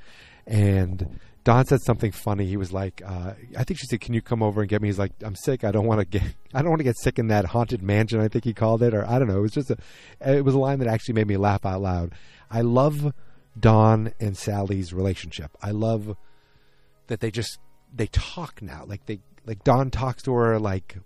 And 0.45 1.19
Don 1.43 1.65
said 1.65 1.81
something 1.81 2.11
funny. 2.11 2.45
He 2.45 2.57
was 2.57 2.71
like, 2.71 3.01
uh, 3.05 3.33
"I 3.57 3.63
think 3.63 3.79
she 3.79 3.87
said, 3.87 4.01
can 4.01 4.13
you 4.13 4.21
come 4.21 4.43
over 4.43 4.61
and 4.61 4.69
get 4.69 4.81
me?" 4.81 4.89
He's 4.89 4.99
like, 4.99 5.13
"I'm 5.23 5.35
sick. 5.35 5.63
I 5.63 5.71
don't 5.71 5.85
want 5.85 5.99
to 5.99 6.05
get. 6.05 6.23
I 6.53 6.61
don't 6.61 6.69
want 6.69 6.79
to 6.79 6.85
get 6.85 6.97
sick 6.99 7.19
in 7.19 7.27
that 7.27 7.45
haunted 7.45 7.81
mansion." 7.81 8.19
I 8.19 8.27
think 8.27 8.43
he 8.43 8.53
called 8.53 8.83
it, 8.83 8.93
or 8.93 9.07
I 9.07 9.19
don't 9.19 9.27
know. 9.27 9.39
It 9.39 9.41
was 9.41 9.53
just 9.53 9.71
a. 9.71 9.77
It 10.21 10.43
was 10.43 10.55
a 10.55 10.59
line 10.59 10.79
that 10.79 10.87
actually 10.87 11.15
made 11.15 11.27
me 11.27 11.37
laugh 11.37 11.65
out 11.65 11.81
loud. 11.81 12.13
I 12.49 12.61
love 12.61 13.13
Don 13.59 14.13
and 14.19 14.37
Sally's 14.37 14.93
relationship. 14.93 15.51
I 15.61 15.71
love 15.71 16.15
that 17.07 17.19
they 17.19 17.31
just 17.31 17.59
they 17.93 18.07
talk 18.07 18.61
now. 18.61 18.83
Like 18.85 19.05
they 19.05 19.19
like 19.45 19.63
Don 19.63 19.89
talks 19.89 20.23
to 20.23 20.33
her 20.33 20.59
like 20.59 20.97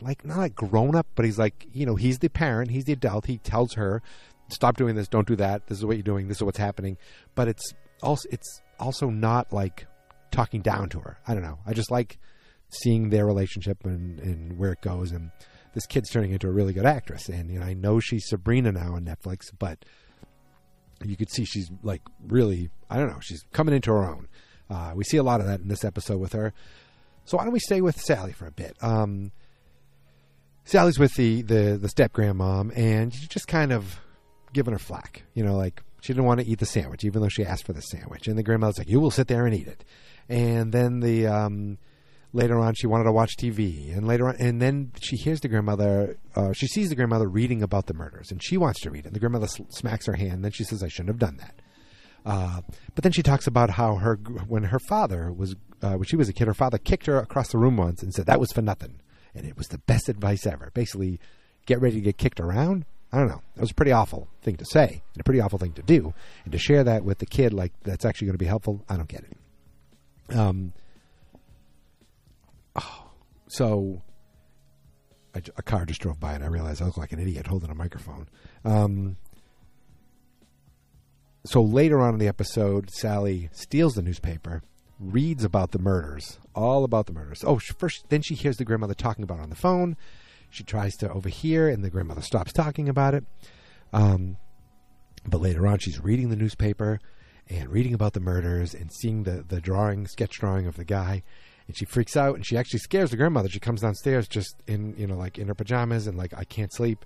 like 0.00 0.24
not 0.24 0.38
like 0.38 0.54
grown 0.54 0.94
up, 0.94 1.06
but 1.14 1.24
he's 1.24 1.38
like 1.38 1.66
you 1.72 1.86
know 1.86 1.96
he's 1.96 2.18
the 2.18 2.28
parent, 2.28 2.70
he's 2.70 2.84
the 2.84 2.92
adult. 2.92 3.26
He 3.26 3.38
tells 3.38 3.74
her, 3.74 4.02
"Stop 4.48 4.76
doing 4.76 4.94
this, 4.94 5.08
don't 5.08 5.26
do 5.26 5.36
that. 5.36 5.66
This 5.66 5.78
is 5.78 5.84
what 5.84 5.96
you're 5.96 6.02
doing. 6.02 6.28
This 6.28 6.38
is 6.38 6.42
what's 6.42 6.58
happening." 6.58 6.96
But 7.34 7.48
it's 7.48 7.74
also 8.02 8.28
it's 8.30 8.60
also 8.78 9.10
not 9.10 9.52
like 9.52 9.86
talking 10.30 10.60
down 10.60 10.88
to 10.90 11.00
her. 11.00 11.18
I 11.26 11.34
don't 11.34 11.42
know. 11.42 11.58
I 11.66 11.72
just 11.72 11.90
like 11.90 12.18
seeing 12.70 13.10
their 13.10 13.26
relationship 13.26 13.84
and, 13.84 14.18
and 14.20 14.58
where 14.58 14.72
it 14.72 14.80
goes. 14.80 15.12
And 15.12 15.30
this 15.74 15.86
kid's 15.86 16.10
turning 16.10 16.32
into 16.32 16.48
a 16.48 16.52
really 16.52 16.72
good 16.72 16.86
actress. 16.86 17.28
And 17.28 17.50
you 17.50 17.58
know, 17.58 17.66
I 17.66 17.74
know 17.74 18.00
she's 18.00 18.28
Sabrina 18.28 18.72
now 18.72 18.94
on 18.94 19.04
Netflix, 19.04 19.50
but 19.58 19.84
you 21.04 21.16
could 21.16 21.30
see 21.30 21.44
she's 21.44 21.70
like 21.82 22.02
really 22.26 22.70
I 22.90 22.98
don't 22.98 23.08
know. 23.08 23.20
She's 23.20 23.44
coming 23.52 23.74
into 23.74 23.90
her 23.92 24.04
own. 24.04 24.28
Uh, 24.70 24.92
we 24.94 25.04
see 25.04 25.16
a 25.16 25.22
lot 25.22 25.40
of 25.40 25.46
that 25.46 25.60
in 25.60 25.68
this 25.68 25.84
episode 25.84 26.18
with 26.18 26.32
her. 26.32 26.52
So 27.24 27.36
why 27.36 27.44
don't 27.44 27.52
we 27.52 27.60
stay 27.60 27.80
with 27.80 28.00
Sally 28.00 28.32
for 28.32 28.46
a 28.46 28.50
bit? 28.50 28.76
Um, 28.82 29.32
Sally's 30.64 30.98
with 30.98 31.14
the 31.14 31.42
the 31.42 31.78
the 31.80 31.88
step 31.88 32.12
grandmom, 32.12 32.76
and 32.76 33.14
she's 33.14 33.28
just 33.28 33.46
kind 33.46 33.72
of 33.72 34.00
giving 34.52 34.72
her 34.72 34.78
flack. 34.78 35.24
You 35.34 35.44
know, 35.44 35.56
like 35.56 35.82
she 36.00 36.12
didn't 36.12 36.24
want 36.24 36.40
to 36.40 36.46
eat 36.46 36.58
the 36.58 36.66
sandwich, 36.66 37.04
even 37.04 37.20
though 37.20 37.28
she 37.28 37.44
asked 37.44 37.66
for 37.66 37.74
the 37.74 37.82
sandwich. 37.82 38.26
And 38.26 38.38
the 38.38 38.42
grandmother's 38.42 38.78
like, 38.78 38.88
"You 38.88 39.00
will 39.00 39.10
sit 39.10 39.28
there 39.28 39.46
and 39.46 39.54
eat 39.54 39.68
it." 39.68 39.84
And 40.28 40.72
then 40.72 41.00
the 41.00 41.26
um, 41.26 41.76
later 42.32 42.58
on, 42.58 42.74
she 42.74 42.86
wanted 42.86 43.04
to 43.04 43.12
watch 43.12 43.36
TV, 43.36 43.94
and 43.94 44.06
later 44.06 44.26
on, 44.28 44.36
and 44.38 44.60
then 44.60 44.92
she 45.02 45.16
hears 45.16 45.40
the 45.40 45.48
grandmother. 45.48 46.16
Uh, 46.34 46.54
she 46.54 46.66
sees 46.66 46.88
the 46.88 46.96
grandmother 46.96 47.28
reading 47.28 47.62
about 47.62 47.86
the 47.86 47.94
murders, 47.94 48.30
and 48.30 48.42
she 48.42 48.56
wants 48.56 48.80
to 48.80 48.90
read 48.90 49.04
it. 49.04 49.08
And 49.08 49.14
the 49.14 49.20
grandmother 49.20 49.48
smacks 49.68 50.06
her 50.06 50.14
hand. 50.14 50.42
Then 50.42 50.52
she 50.52 50.64
says, 50.64 50.82
"I 50.82 50.88
shouldn't 50.88 51.10
have 51.10 51.18
done 51.18 51.36
that." 51.36 51.60
Uh, 52.24 52.62
but 52.94 53.02
then 53.04 53.12
she 53.12 53.22
talks 53.22 53.46
about 53.46 53.68
how 53.68 53.96
her 53.96 54.16
when 54.48 54.64
her 54.64 54.78
father 54.88 55.30
was 55.30 55.56
uh, 55.82 55.92
when 55.92 56.04
she 56.04 56.16
was 56.16 56.30
a 56.30 56.32
kid, 56.32 56.46
her 56.46 56.54
father 56.54 56.78
kicked 56.78 57.04
her 57.04 57.18
across 57.18 57.48
the 57.52 57.58
room 57.58 57.76
once 57.76 58.02
and 58.02 58.14
said 58.14 58.24
that 58.24 58.40
was 58.40 58.50
for 58.50 58.62
nothing 58.62 58.98
and 59.34 59.46
it 59.46 59.56
was 59.56 59.68
the 59.68 59.78
best 59.78 60.08
advice 60.08 60.46
ever. 60.46 60.70
Basically, 60.74 61.20
get 61.66 61.80
ready 61.80 61.96
to 61.96 62.00
get 62.00 62.18
kicked 62.18 62.40
around. 62.40 62.84
I 63.12 63.18
don't 63.18 63.28
know. 63.28 63.42
That 63.54 63.60
was 63.60 63.70
a 63.70 63.74
pretty 63.74 63.92
awful 63.92 64.28
thing 64.42 64.56
to 64.56 64.64
say 64.64 65.02
and 65.14 65.20
a 65.20 65.24
pretty 65.24 65.40
awful 65.40 65.58
thing 65.58 65.72
to 65.74 65.82
do. 65.82 66.12
And 66.44 66.52
to 66.52 66.58
share 66.58 66.82
that 66.84 67.04
with 67.04 67.18
the 67.18 67.26
kid, 67.26 67.52
like 67.52 67.72
that's 67.82 68.04
actually 68.04 68.26
going 68.26 68.34
to 68.34 68.42
be 68.42 68.46
helpful, 68.46 68.84
I 68.88 68.96
don't 68.96 69.08
get 69.08 69.24
it. 69.24 70.36
Um. 70.36 70.72
Oh, 72.74 73.10
so 73.48 74.02
a, 75.34 75.42
a 75.56 75.62
car 75.62 75.84
just 75.84 76.00
drove 76.00 76.18
by 76.18 76.34
and 76.34 76.42
I 76.42 76.48
realized 76.48 76.82
I 76.82 76.86
look 76.86 76.96
like 76.96 77.12
an 77.12 77.20
idiot 77.20 77.46
holding 77.46 77.70
a 77.70 77.74
microphone. 77.74 78.28
Um. 78.64 79.16
so 81.44 81.62
later 81.62 82.00
on 82.00 82.14
in 82.14 82.18
the 82.18 82.28
episode, 82.28 82.90
Sally 82.90 83.48
steals 83.52 83.94
the 83.94 84.02
newspaper, 84.02 84.62
reads 84.98 85.44
about 85.44 85.72
the 85.72 85.78
murders, 85.78 86.38
all 86.54 86.84
about 86.84 87.06
the 87.06 87.12
murders. 87.12 87.44
Oh, 87.46 87.58
first, 87.78 88.08
then 88.08 88.22
she 88.22 88.34
hears 88.34 88.56
the 88.56 88.64
grandmother 88.64 88.94
talking 88.94 89.24
about 89.24 89.38
it 89.38 89.42
on 89.42 89.50
the 89.50 89.56
phone. 89.56 89.96
She 90.50 90.62
tries 90.62 90.94
to 90.96 91.10
overhear, 91.10 91.68
and 91.68 91.82
the 91.82 91.90
grandmother 91.90 92.22
stops 92.22 92.52
talking 92.52 92.88
about 92.88 93.14
it. 93.14 93.24
Um, 93.92 94.36
but 95.26 95.40
later 95.40 95.66
on, 95.66 95.78
she's 95.78 96.00
reading 96.00 96.28
the 96.28 96.36
newspaper 96.36 97.00
and 97.48 97.68
reading 97.68 97.94
about 97.94 98.12
the 98.12 98.20
murders 98.20 98.74
and 98.74 98.92
seeing 98.92 99.24
the, 99.24 99.44
the 99.46 99.60
drawing, 99.60 100.06
sketch 100.06 100.38
drawing 100.38 100.66
of 100.66 100.76
the 100.76 100.84
guy. 100.84 101.22
And 101.66 101.76
she 101.76 101.84
freaks 101.84 102.16
out 102.16 102.34
and 102.34 102.44
she 102.44 102.56
actually 102.56 102.80
scares 102.80 103.10
the 103.10 103.16
grandmother. 103.16 103.48
She 103.48 103.60
comes 103.60 103.80
downstairs 103.80 104.28
just 104.28 104.62
in, 104.66 104.94
you 104.96 105.06
know, 105.06 105.16
like 105.16 105.38
in 105.38 105.48
her 105.48 105.54
pajamas 105.54 106.06
and 106.06 106.16
like, 106.16 106.34
I 106.36 106.44
can't 106.44 106.72
sleep. 106.72 107.04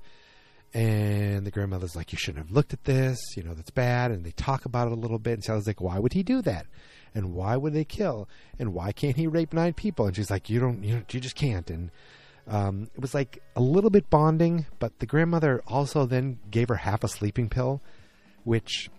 And 0.74 1.46
the 1.46 1.50
grandmother's 1.50 1.96
like, 1.96 2.12
You 2.12 2.18
shouldn't 2.18 2.44
have 2.44 2.54
looked 2.54 2.72
at 2.72 2.84
this. 2.84 3.18
You 3.36 3.42
know, 3.42 3.54
that's 3.54 3.70
bad. 3.70 4.10
And 4.10 4.24
they 4.24 4.32
talk 4.32 4.64
about 4.64 4.88
it 4.88 4.92
a 4.92 5.00
little 5.00 5.18
bit. 5.18 5.34
And 5.34 5.44
Sally's 5.44 5.66
like, 5.66 5.80
Why 5.80 5.98
would 5.98 6.12
he 6.12 6.22
do 6.22 6.42
that? 6.42 6.66
And 7.14 7.34
why 7.34 7.56
would 7.56 7.72
they 7.72 7.84
kill? 7.84 8.28
And 8.58 8.74
why 8.74 8.92
can't 8.92 9.16
he 9.16 9.26
rape 9.26 9.52
nine 9.52 9.72
people? 9.72 10.06
And 10.06 10.16
she's 10.16 10.30
like, 10.30 10.50
You 10.50 10.60
don't, 10.60 10.82
you, 10.84 11.04
you 11.10 11.20
just 11.20 11.36
can't. 11.36 11.68
And 11.70 11.90
um, 12.46 12.90
it 12.94 13.00
was 13.00 13.14
like 13.14 13.42
a 13.56 13.60
little 13.60 13.90
bit 13.90 14.08
bonding, 14.10 14.66
but 14.78 14.98
the 14.98 15.06
grandmother 15.06 15.62
also 15.66 16.06
then 16.06 16.38
gave 16.50 16.68
her 16.68 16.76
half 16.76 17.04
a 17.04 17.08
sleeping 17.08 17.48
pill, 17.48 17.82
which 18.44 18.90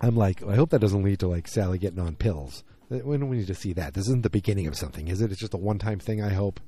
I'm 0.00 0.16
like, 0.16 0.42
I 0.42 0.54
hope 0.54 0.70
that 0.70 0.80
doesn't 0.80 1.02
lead 1.02 1.20
to 1.20 1.28
like 1.28 1.48
Sally 1.48 1.78
getting 1.78 2.00
on 2.00 2.16
pills. 2.16 2.64
We 2.88 3.18
need 3.18 3.46
to 3.46 3.54
see 3.54 3.74
that? 3.74 3.94
This 3.94 4.06
isn't 4.06 4.22
the 4.22 4.30
beginning 4.30 4.66
of 4.66 4.76
something, 4.76 5.08
is 5.08 5.20
it? 5.20 5.30
It's 5.30 5.40
just 5.40 5.54
a 5.54 5.58
one 5.58 5.78
time 5.78 5.98
thing, 5.98 6.22
I 6.22 6.30
hope. 6.30 6.58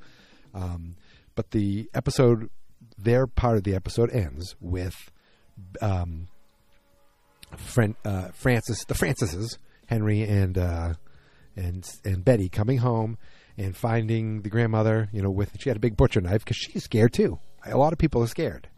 Um, 0.53 0.97
but 1.35 1.53
the 1.53 1.89
episode 1.95 2.51
their 2.99 3.27
part 3.27 3.57
of 3.57 3.65
the 3.65 3.75
episode 3.75 4.11
ends 4.11 4.57
with 4.61 5.11
um, 5.81 6.29
Fran- 7.57 7.97
uh, 8.05 8.29
Francis, 8.33 8.85
the 8.85 8.95
Francises, 8.95 9.59
Henry 9.91 10.23
and 10.23 10.57
uh, 10.57 10.95
and 11.57 11.85
and 12.05 12.25
Betty 12.25 12.49
coming 12.49 12.79
home 12.79 13.19
and 13.59 13.77
finding 13.77 14.43
the 14.43 14.49
grandmother. 14.49 15.09
You 15.13 15.21
know, 15.21 15.31
with 15.31 15.57
she 15.59 15.69
had 15.69 15.77
a 15.77 15.81
big 15.81 15.97
butcher 15.97 16.21
knife 16.21 16.45
because 16.45 16.57
she's 16.57 16.85
scared 16.85 17.13
too. 17.13 17.41
A 17.67 17.77
lot 17.77 17.93
of 17.93 17.99
people 17.99 18.23
are 18.23 18.29
scared. 18.29 18.69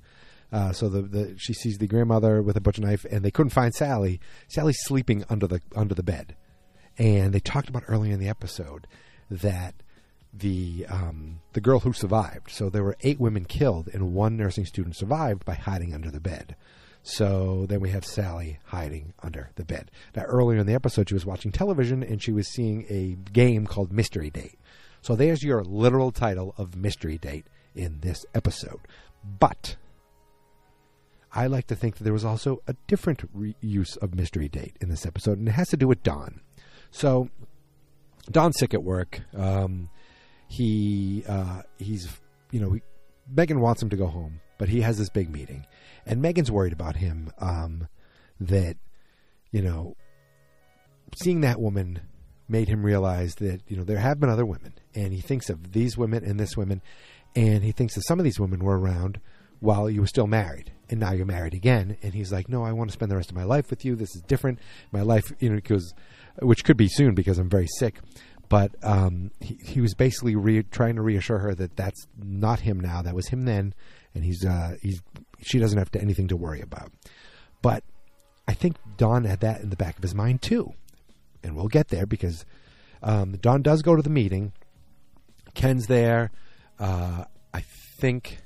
Uh, 0.50 0.72
so 0.72 0.88
the, 0.88 1.02
the 1.02 1.34
she 1.36 1.52
sees 1.52 1.76
the 1.76 1.86
grandmother 1.86 2.42
with 2.42 2.56
a 2.56 2.62
butcher 2.62 2.80
knife, 2.80 3.04
and 3.10 3.22
they 3.22 3.30
couldn't 3.30 3.50
find 3.50 3.74
Sally. 3.74 4.20
Sally's 4.48 4.82
sleeping 4.82 5.22
under 5.28 5.46
the 5.46 5.60
under 5.76 5.94
the 5.94 6.02
bed, 6.02 6.34
and 6.96 7.34
they 7.34 7.40
talked 7.40 7.68
about 7.68 7.84
earlier 7.88 8.14
in 8.14 8.18
the 8.18 8.28
episode 8.28 8.86
that 9.30 9.74
the 10.32 10.86
um, 10.88 11.40
the 11.52 11.60
girl 11.60 11.80
who 11.80 11.92
survived. 11.92 12.50
So 12.50 12.70
there 12.70 12.82
were 12.82 12.96
eight 13.02 13.20
women 13.20 13.44
killed, 13.44 13.90
and 13.92 14.14
one 14.14 14.38
nursing 14.38 14.64
student 14.64 14.96
survived 14.96 15.44
by 15.44 15.54
hiding 15.54 15.92
under 15.92 16.10
the 16.10 16.20
bed. 16.20 16.56
So 17.02 17.66
then 17.68 17.80
we 17.80 17.90
have 17.90 18.04
Sally 18.04 18.58
hiding 18.66 19.12
under 19.22 19.50
the 19.56 19.64
bed. 19.64 19.90
Now 20.14 20.22
earlier 20.22 20.60
in 20.60 20.66
the 20.66 20.74
episode, 20.74 21.08
she 21.08 21.14
was 21.14 21.26
watching 21.26 21.50
television 21.50 22.02
and 22.02 22.22
she 22.22 22.32
was 22.32 22.48
seeing 22.48 22.86
a 22.88 23.16
game 23.32 23.66
called 23.66 23.92
Mystery 23.92 24.30
Date. 24.30 24.58
So 25.00 25.16
there's 25.16 25.42
your 25.42 25.64
literal 25.64 26.12
title 26.12 26.54
of 26.56 26.76
Mystery 26.76 27.18
Date 27.18 27.46
in 27.74 28.00
this 28.00 28.24
episode. 28.34 28.80
But 29.38 29.76
I 31.32 31.46
like 31.46 31.66
to 31.68 31.76
think 31.76 31.96
that 31.96 32.04
there 32.04 32.12
was 32.12 32.24
also 32.24 32.62
a 32.66 32.74
different 32.86 33.22
re- 33.32 33.56
use 33.60 33.96
of 33.96 34.14
Mystery 34.14 34.48
Date 34.48 34.76
in 34.80 34.88
this 34.88 35.06
episode, 35.06 35.38
and 35.38 35.48
it 35.48 35.52
has 35.52 35.68
to 35.70 35.76
do 35.76 35.88
with 35.88 36.02
Don. 36.02 36.40
So 36.90 37.30
Don's 38.30 38.58
sick 38.58 38.74
at 38.74 38.82
work. 38.82 39.20
Um, 39.34 39.90
he 40.48 41.24
uh, 41.26 41.62
he's 41.78 42.08
you 42.50 42.60
know 42.60 42.78
Megan 43.34 43.60
wants 43.60 43.82
him 43.82 43.88
to 43.90 43.96
go 43.96 44.06
home, 44.06 44.40
but 44.62 44.68
he 44.68 44.82
has 44.82 44.96
this 44.96 45.08
big 45.08 45.28
meeting, 45.28 45.66
and 46.06 46.22
Megan's 46.22 46.48
worried 46.48 46.72
about 46.72 46.94
him. 46.94 47.32
Um, 47.40 47.88
that 48.38 48.76
you 49.50 49.60
know, 49.60 49.96
seeing 51.16 51.40
that 51.40 51.60
woman 51.60 51.98
made 52.48 52.68
him 52.68 52.86
realize 52.86 53.34
that 53.40 53.62
you 53.66 53.76
know 53.76 53.82
there 53.82 53.98
have 53.98 54.20
been 54.20 54.30
other 54.30 54.46
women, 54.46 54.72
and 54.94 55.12
he 55.12 55.20
thinks 55.20 55.50
of 55.50 55.72
these 55.72 55.98
women 55.98 56.22
and 56.22 56.38
this 56.38 56.56
woman, 56.56 56.80
and 57.34 57.64
he 57.64 57.72
thinks 57.72 57.96
that 57.96 58.06
some 58.06 58.20
of 58.20 58.24
these 58.24 58.38
women 58.38 58.62
were 58.62 58.78
around 58.78 59.18
while 59.58 59.90
you 59.90 60.00
were 60.00 60.06
still 60.06 60.28
married, 60.28 60.70
and 60.88 61.00
now 61.00 61.10
you're 61.10 61.26
married 61.26 61.54
again, 61.54 61.96
and 62.00 62.14
he's 62.14 62.30
like, 62.30 62.48
no, 62.48 62.62
I 62.62 62.70
want 62.70 62.88
to 62.90 62.92
spend 62.92 63.10
the 63.10 63.16
rest 63.16 63.30
of 63.30 63.36
my 63.36 63.42
life 63.42 63.68
with 63.68 63.84
you. 63.84 63.96
This 63.96 64.14
is 64.14 64.22
different. 64.22 64.60
My 64.92 65.02
life, 65.02 65.32
you 65.40 65.48
know, 65.48 65.56
because 65.56 65.92
which 66.40 66.62
could 66.62 66.76
be 66.76 66.88
soon 66.88 67.16
because 67.16 67.38
I'm 67.38 67.50
very 67.50 67.68
sick 67.80 67.98
but 68.52 68.74
um, 68.82 69.30
he, 69.40 69.58
he 69.64 69.80
was 69.80 69.94
basically 69.94 70.36
re- 70.36 70.62
trying 70.64 70.96
to 70.96 71.00
reassure 71.00 71.38
her 71.38 71.54
that 71.54 71.74
that's 71.74 72.06
not 72.22 72.60
him 72.60 72.78
now. 72.78 73.00
That 73.00 73.14
was 73.14 73.28
him 73.28 73.46
then, 73.46 73.72
and 74.14 74.24
he's 74.24 74.44
uh, 74.44 74.76
he's 74.82 75.02
she 75.40 75.58
doesn't 75.58 75.78
have 75.78 75.90
to, 75.92 76.00
anything 76.00 76.28
to 76.28 76.36
worry 76.36 76.60
about. 76.60 76.92
But 77.60 77.84
I 78.46 78.54
think 78.54 78.76
Don 78.96 79.24
had 79.24 79.40
that 79.40 79.60
in 79.60 79.70
the 79.70 79.76
back 79.76 79.96
of 79.96 80.02
his 80.02 80.14
mind 80.14 80.42
too, 80.42 80.72
and 81.42 81.56
we'll 81.56 81.68
get 81.68 81.88
there 81.88 82.06
because 82.06 82.44
um, 83.02 83.36
Don 83.40 83.62
does 83.62 83.82
go 83.82 83.96
to 83.96 84.02
the 84.02 84.10
meeting. 84.10 84.52
Ken's 85.54 85.86
there. 85.86 86.30
Uh, 86.78 87.24
I 87.52 87.60
think 87.98 88.38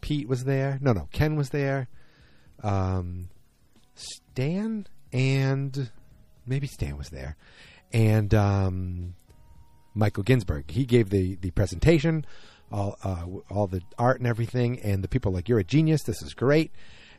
Pete 0.00 0.28
was 0.28 0.44
there. 0.44 0.78
No, 0.80 0.92
no, 0.92 1.08
Ken 1.12 1.36
was 1.36 1.50
there. 1.50 1.88
Um, 2.62 3.28
Stan 3.94 4.86
and 5.12 5.90
maybe 6.46 6.66
Stan 6.66 6.96
was 6.96 7.10
there, 7.10 7.36
and 7.92 8.34
um, 8.34 9.14
Michael 9.94 10.22
Ginsberg. 10.22 10.70
He 10.70 10.84
gave 10.84 11.10
the 11.10 11.36
the 11.36 11.50
presentation, 11.52 12.24
all 12.74 12.96
uh, 13.04 13.24
all 13.50 13.66
the 13.66 13.82
art 13.98 14.18
and 14.18 14.26
everything, 14.26 14.80
and 14.80 15.02
the 15.02 15.08
people 15.08 15.32
like, 15.32 15.48
"You're 15.48 15.60
a 15.60 15.64
genius. 15.64 16.02
This 16.02 16.20
is 16.22 16.34
great." 16.34 16.72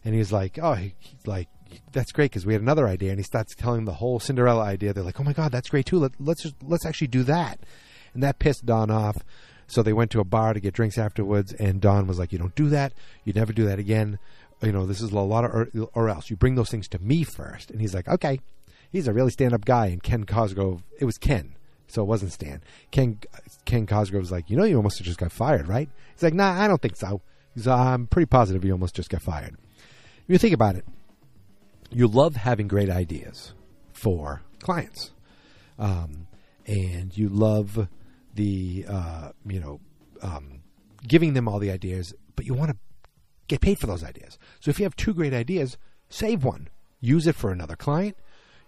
And 0.03 0.13
he's 0.13 0.31
like, 0.31 0.59
"Oh, 0.61 0.73
he, 0.73 0.95
like 1.25 1.47
that's 1.91 2.11
great 2.11 2.31
because 2.31 2.45
we 2.45 2.53
had 2.53 2.61
another 2.61 2.87
idea." 2.87 3.11
And 3.11 3.19
he 3.19 3.23
starts 3.23 3.55
telling 3.55 3.85
the 3.85 3.93
whole 3.93 4.19
Cinderella 4.19 4.63
idea. 4.63 4.93
They're 4.93 5.03
like, 5.03 5.19
"Oh 5.19 5.23
my 5.23 5.33
god, 5.33 5.51
that's 5.51 5.69
great 5.69 5.85
too. 5.85 5.99
Let, 5.99 6.11
let's 6.19 6.43
just, 6.43 6.55
let's 6.61 6.85
actually 6.85 7.07
do 7.07 7.23
that." 7.23 7.59
And 8.13 8.21
that 8.21 8.39
pissed 8.39 8.65
Don 8.65 8.91
off. 8.91 9.17
So 9.67 9.81
they 9.81 9.93
went 9.93 10.11
to 10.11 10.19
a 10.19 10.25
bar 10.25 10.53
to 10.53 10.59
get 10.59 10.73
drinks 10.73 10.97
afterwards, 10.97 11.53
and 11.53 11.81
Don 11.81 12.05
was 12.05 12.19
like, 12.19 12.33
"You 12.33 12.39
don't 12.39 12.55
do 12.55 12.69
that. 12.69 12.93
You 13.23 13.33
never 13.33 13.53
do 13.53 13.65
that 13.65 13.79
again. 13.79 14.19
You 14.61 14.71
know, 14.71 14.85
this 14.85 15.01
is 15.01 15.11
a 15.11 15.19
lot 15.19 15.45
of 15.45 15.51
or, 15.51 15.69
or 15.93 16.09
else. 16.09 16.29
You 16.29 16.35
bring 16.35 16.55
those 16.55 16.69
things 16.69 16.87
to 16.89 16.99
me 16.99 17.23
first. 17.23 17.71
And 17.71 17.79
he's 17.79 17.95
like, 17.95 18.07
"Okay." 18.07 18.39
He's 18.91 19.09
a 19.09 19.13
really 19.13 19.31
stand-up 19.31 19.65
guy. 19.65 19.87
And 19.87 20.01
Ken 20.01 20.23
Cosgrove, 20.23 20.81
it 20.99 21.05
was 21.05 21.17
Ken 21.17 21.55
so 21.87 22.01
it 22.01 22.05
wasn't 22.05 22.31
Stan. 22.31 22.61
Ken 22.91 23.19
Ken 23.65 23.85
Cosgrove's 23.85 24.31
like, 24.31 24.49
you 24.49 24.57
know, 24.57 24.63
you 24.63 24.77
almost 24.77 25.01
just 25.03 25.19
got 25.19 25.31
fired, 25.31 25.67
right? 25.67 25.89
He's 26.13 26.23
like, 26.23 26.33
nah, 26.33 26.61
I 26.61 26.67
don't 26.67 26.81
think 26.81 26.95
so. 26.95 27.21
He's, 27.53 27.67
I'm 27.67 28.07
pretty 28.07 28.25
positive 28.25 28.65
you 28.65 28.71
almost 28.71 28.95
just 28.95 29.09
got 29.09 29.21
fired. 29.21 29.55
If 29.75 30.29
you 30.29 30.37
think 30.37 30.53
about 30.53 30.75
it, 30.75 30.85
you 31.91 32.07
love 32.07 32.35
having 32.35 32.67
great 32.67 32.89
ideas 32.89 33.53
for 33.93 34.41
clients, 34.59 35.11
um, 35.79 36.27
and 36.65 37.15
you 37.17 37.29
love 37.29 37.87
the 38.33 38.85
uh, 38.87 39.31
you 39.45 39.59
know 39.59 39.79
um, 40.21 40.61
giving 41.07 41.33
them 41.33 41.47
all 41.47 41.59
the 41.59 41.71
ideas, 41.71 42.13
but 42.35 42.45
you 42.45 42.53
want 42.53 42.71
to 42.71 42.77
get 43.47 43.61
paid 43.61 43.79
for 43.79 43.87
those 43.87 44.03
ideas. 44.03 44.37
So 44.59 44.69
if 44.69 44.79
you 44.79 44.85
have 44.85 44.95
two 44.95 45.13
great 45.13 45.33
ideas, 45.33 45.77
save 46.09 46.43
one, 46.43 46.69
use 46.99 47.27
it 47.27 47.35
for 47.35 47.51
another 47.51 47.75
client, 47.75 48.17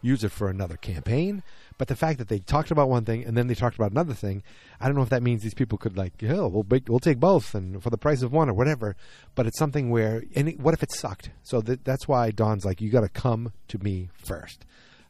use 0.02 0.24
it 0.24 0.32
for 0.32 0.50
another 0.50 0.78
campaign. 0.78 1.44
But 1.78 1.88
the 1.88 1.96
fact 1.96 2.18
that 2.18 2.28
they 2.28 2.40
talked 2.40 2.72
about 2.72 2.90
one 2.90 3.06
thing 3.06 3.24
and 3.24 3.38
then 3.38 3.48
they 3.48 3.54
talked 3.54 3.76
about 3.76 3.92
another 3.92 4.16
thing, 4.16 4.42
I 4.80 4.88
don't 4.88 4.96
know 4.96 5.04
if 5.04 5.10
that 5.10 5.22
means 5.22 5.44
these 5.44 5.54
people 5.54 5.78
could 5.78 5.96
like, 5.96 6.14
oh, 6.24 6.48
we'll 6.48 6.66
we'll 6.88 7.00
take 7.00 7.20
both 7.20 7.54
and 7.54 7.82
for 7.84 7.90
the 7.92 7.98
price 7.98 8.24
of 8.24 8.32
one 8.32 8.50
or 8.50 8.54
whatever. 8.54 8.96
But 9.36 9.46
it's 9.46 9.60
something 9.60 9.90
where, 9.90 10.24
what 10.58 10.74
if 10.74 10.82
it 10.82 10.92
sucked? 10.92 11.30
So 11.44 11.62
that, 11.62 11.86
that's 11.86 12.08
why 12.08 12.32
Don's 12.32 12.66
like, 12.66 12.82
you 12.82 12.90
got 12.90 13.02
to 13.02 13.10
come 13.10 13.54
to 13.68 13.78
me 13.78 14.10
first. 14.26 14.66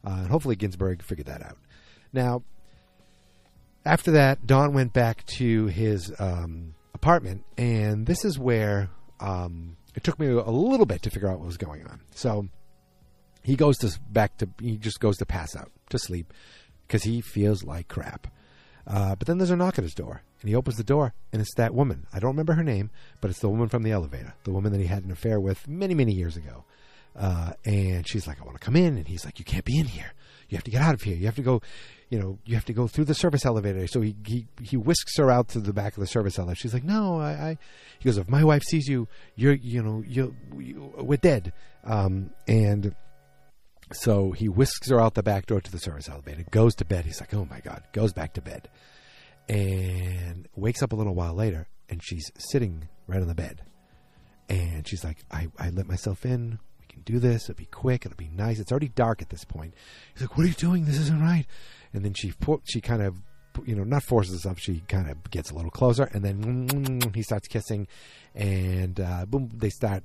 Uh, 0.05 0.17
and 0.19 0.27
hopefully 0.27 0.55
Ginsberg 0.55 1.01
figured 1.03 1.27
that 1.27 1.41
out. 1.41 1.57
Now, 2.11 2.43
after 3.85 4.11
that, 4.11 4.45
Don 4.45 4.73
went 4.73 4.91
back 4.91 5.25
to 5.37 5.67
his 5.67 6.13
um, 6.19 6.75
apartment, 6.93 7.45
and 7.57 8.05
this 8.05 8.25
is 8.25 8.37
where 8.37 8.89
um, 9.19 9.77
it 9.95 10.03
took 10.03 10.19
me 10.19 10.27
a 10.27 10.41
little 10.49 10.85
bit 10.85 11.01
to 11.03 11.09
figure 11.09 11.29
out 11.29 11.39
what 11.39 11.45
was 11.47 11.57
going 11.57 11.85
on. 11.87 12.01
So 12.11 12.49
he 13.43 13.55
goes 13.55 13.77
to 13.77 13.97
back 14.09 14.37
to 14.39 14.49
he 14.61 14.77
just 14.77 14.99
goes 14.99 15.17
to 15.17 15.25
pass 15.25 15.55
out 15.55 15.71
to 15.89 15.97
sleep 15.97 16.33
because 16.87 17.03
he 17.03 17.21
feels 17.21 17.63
like 17.63 17.87
crap. 17.87 18.27
Uh, 18.85 19.15
but 19.15 19.27
then 19.27 19.37
there's 19.37 19.51
a 19.51 19.55
knock 19.55 19.77
at 19.77 19.83
his 19.83 19.93
door, 19.93 20.21
and 20.41 20.49
he 20.49 20.55
opens 20.55 20.77
the 20.77 20.83
door, 20.83 21.13
and 21.33 21.41
it's 21.41 21.53
that 21.55 21.73
woman. 21.73 22.07
I 22.13 22.19
don't 22.19 22.31
remember 22.31 22.53
her 22.53 22.63
name, 22.63 22.89
but 23.19 23.29
it's 23.29 23.39
the 23.39 23.49
woman 23.49 23.67
from 23.67 23.83
the 23.83 23.91
elevator, 23.91 24.33
the 24.45 24.51
woman 24.51 24.71
that 24.71 24.79
he 24.79 24.87
had 24.87 25.03
an 25.03 25.11
affair 25.11 25.39
with 25.39 25.67
many, 25.67 25.93
many 25.93 26.13
years 26.13 26.37
ago. 26.37 26.63
Uh, 27.13 27.51
and 27.65 28.07
she's 28.07 28.27
like, 28.27 28.39
"I 28.39 28.45
want 28.45 28.59
to 28.59 28.63
come 28.63 28.75
in," 28.75 28.95
and 28.95 29.07
he's 29.07 29.25
like, 29.25 29.39
"You 29.39 29.45
can't 29.45 29.65
be 29.65 29.77
in 29.77 29.87
here. 29.87 30.13
You 30.49 30.55
have 30.55 30.63
to 30.63 30.71
get 30.71 30.81
out 30.81 30.93
of 30.93 31.01
here. 31.01 31.15
You 31.15 31.25
have 31.25 31.35
to 31.35 31.41
go." 31.41 31.61
You 32.09 32.19
know, 32.19 32.39
you 32.45 32.55
have 32.55 32.63
to 32.65 32.73
go 32.73 32.87
through 32.87 33.03
the 33.05 33.13
service 33.13 33.45
elevator. 33.45 33.85
So 33.87 33.99
he, 33.99 34.15
he 34.25 34.47
he 34.61 34.77
whisks 34.77 35.17
her 35.17 35.29
out 35.29 35.49
to 35.49 35.59
the 35.59 35.73
back 35.73 35.97
of 35.97 35.99
the 35.99 36.07
service 36.07 36.37
elevator. 36.37 36.55
She's 36.55 36.73
like, 36.73 36.83
"No, 36.83 37.19
I." 37.19 37.31
I 37.31 37.57
he 37.99 38.05
goes, 38.05 38.17
"If 38.17 38.29
my 38.29 38.43
wife 38.43 38.63
sees 38.63 38.87
you, 38.87 39.07
you're 39.35 39.55
you 39.55 39.81
know 39.81 40.03
you, 40.07 40.35
you 40.57 40.93
we're 40.97 41.17
dead." 41.17 41.51
Um, 41.83 42.29
and 42.47 42.95
so 43.93 44.31
he 44.31 44.49
whisks 44.49 44.89
her 44.89 44.99
out 44.99 45.13
the 45.13 45.23
back 45.23 45.45
door 45.45 45.61
to 45.61 45.71
the 45.71 45.79
service 45.79 46.09
elevator, 46.09 46.43
goes 46.51 46.75
to 46.75 46.85
bed. 46.85 47.05
He's 47.05 47.19
like, 47.19 47.33
oh 47.33 47.45
my 47.49 47.59
God, 47.61 47.83
goes 47.93 48.13
back 48.13 48.33
to 48.33 48.41
bed. 48.41 48.69
And 49.47 50.47
wakes 50.55 50.83
up 50.83 50.91
a 50.91 50.95
little 50.95 51.15
while 51.15 51.33
later, 51.33 51.67
and 51.89 52.01
she's 52.03 52.29
sitting 52.37 52.89
right 53.07 53.21
on 53.21 53.27
the 53.27 53.35
bed. 53.35 53.61
And 54.49 54.87
she's 54.87 55.03
like, 55.03 55.17
I, 55.31 55.47
I 55.57 55.69
let 55.69 55.87
myself 55.87 56.25
in. 56.25 56.59
We 56.79 56.85
can 56.89 57.01
do 57.01 57.19
this. 57.19 57.49
It'll 57.49 57.57
be 57.57 57.65
quick. 57.65 58.05
It'll 58.05 58.17
be 58.17 58.29
nice. 58.29 58.59
It's 58.59 58.71
already 58.71 58.89
dark 58.89 59.21
at 59.21 59.29
this 59.29 59.45
point. 59.45 59.73
He's 60.13 60.21
like, 60.21 60.37
"What 60.37 60.45
are 60.45 60.49
you 60.49 60.53
doing? 60.53 60.85
This 60.85 60.99
isn't 60.99 61.21
right." 61.21 61.45
And 61.93 62.03
then 62.03 62.13
she 62.13 62.33
she 62.65 62.81
kind 62.81 63.01
of 63.01 63.15
you 63.65 63.75
know 63.75 63.83
not 63.83 64.03
forces 64.03 64.33
herself. 64.33 64.59
She 64.59 64.81
kind 64.87 65.09
of 65.09 65.29
gets 65.31 65.51
a 65.51 65.55
little 65.55 65.71
closer, 65.71 66.03
and 66.13 66.23
then 66.23 67.11
he 67.13 67.23
starts 67.23 67.47
kissing, 67.47 67.87
and 68.35 68.99
uh, 68.99 69.25
boom, 69.25 69.49
they 69.53 69.69
start 69.69 70.03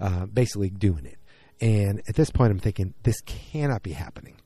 uh, 0.00 0.26
basically 0.26 0.70
doing 0.70 1.06
it. 1.06 1.18
And 1.60 2.02
at 2.08 2.14
this 2.14 2.30
point, 2.30 2.50
I'm 2.50 2.58
thinking 2.58 2.94
this 3.02 3.20
cannot 3.22 3.82
be 3.82 3.92
happening. 3.92 4.36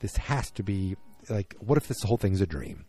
This 0.00 0.16
has 0.16 0.50
to 0.52 0.62
be 0.62 0.96
like, 1.28 1.54
what 1.58 1.78
if 1.78 1.88
this 1.88 2.02
whole 2.04 2.16
thing's 2.16 2.40
a 2.40 2.46
dream? 2.46 2.84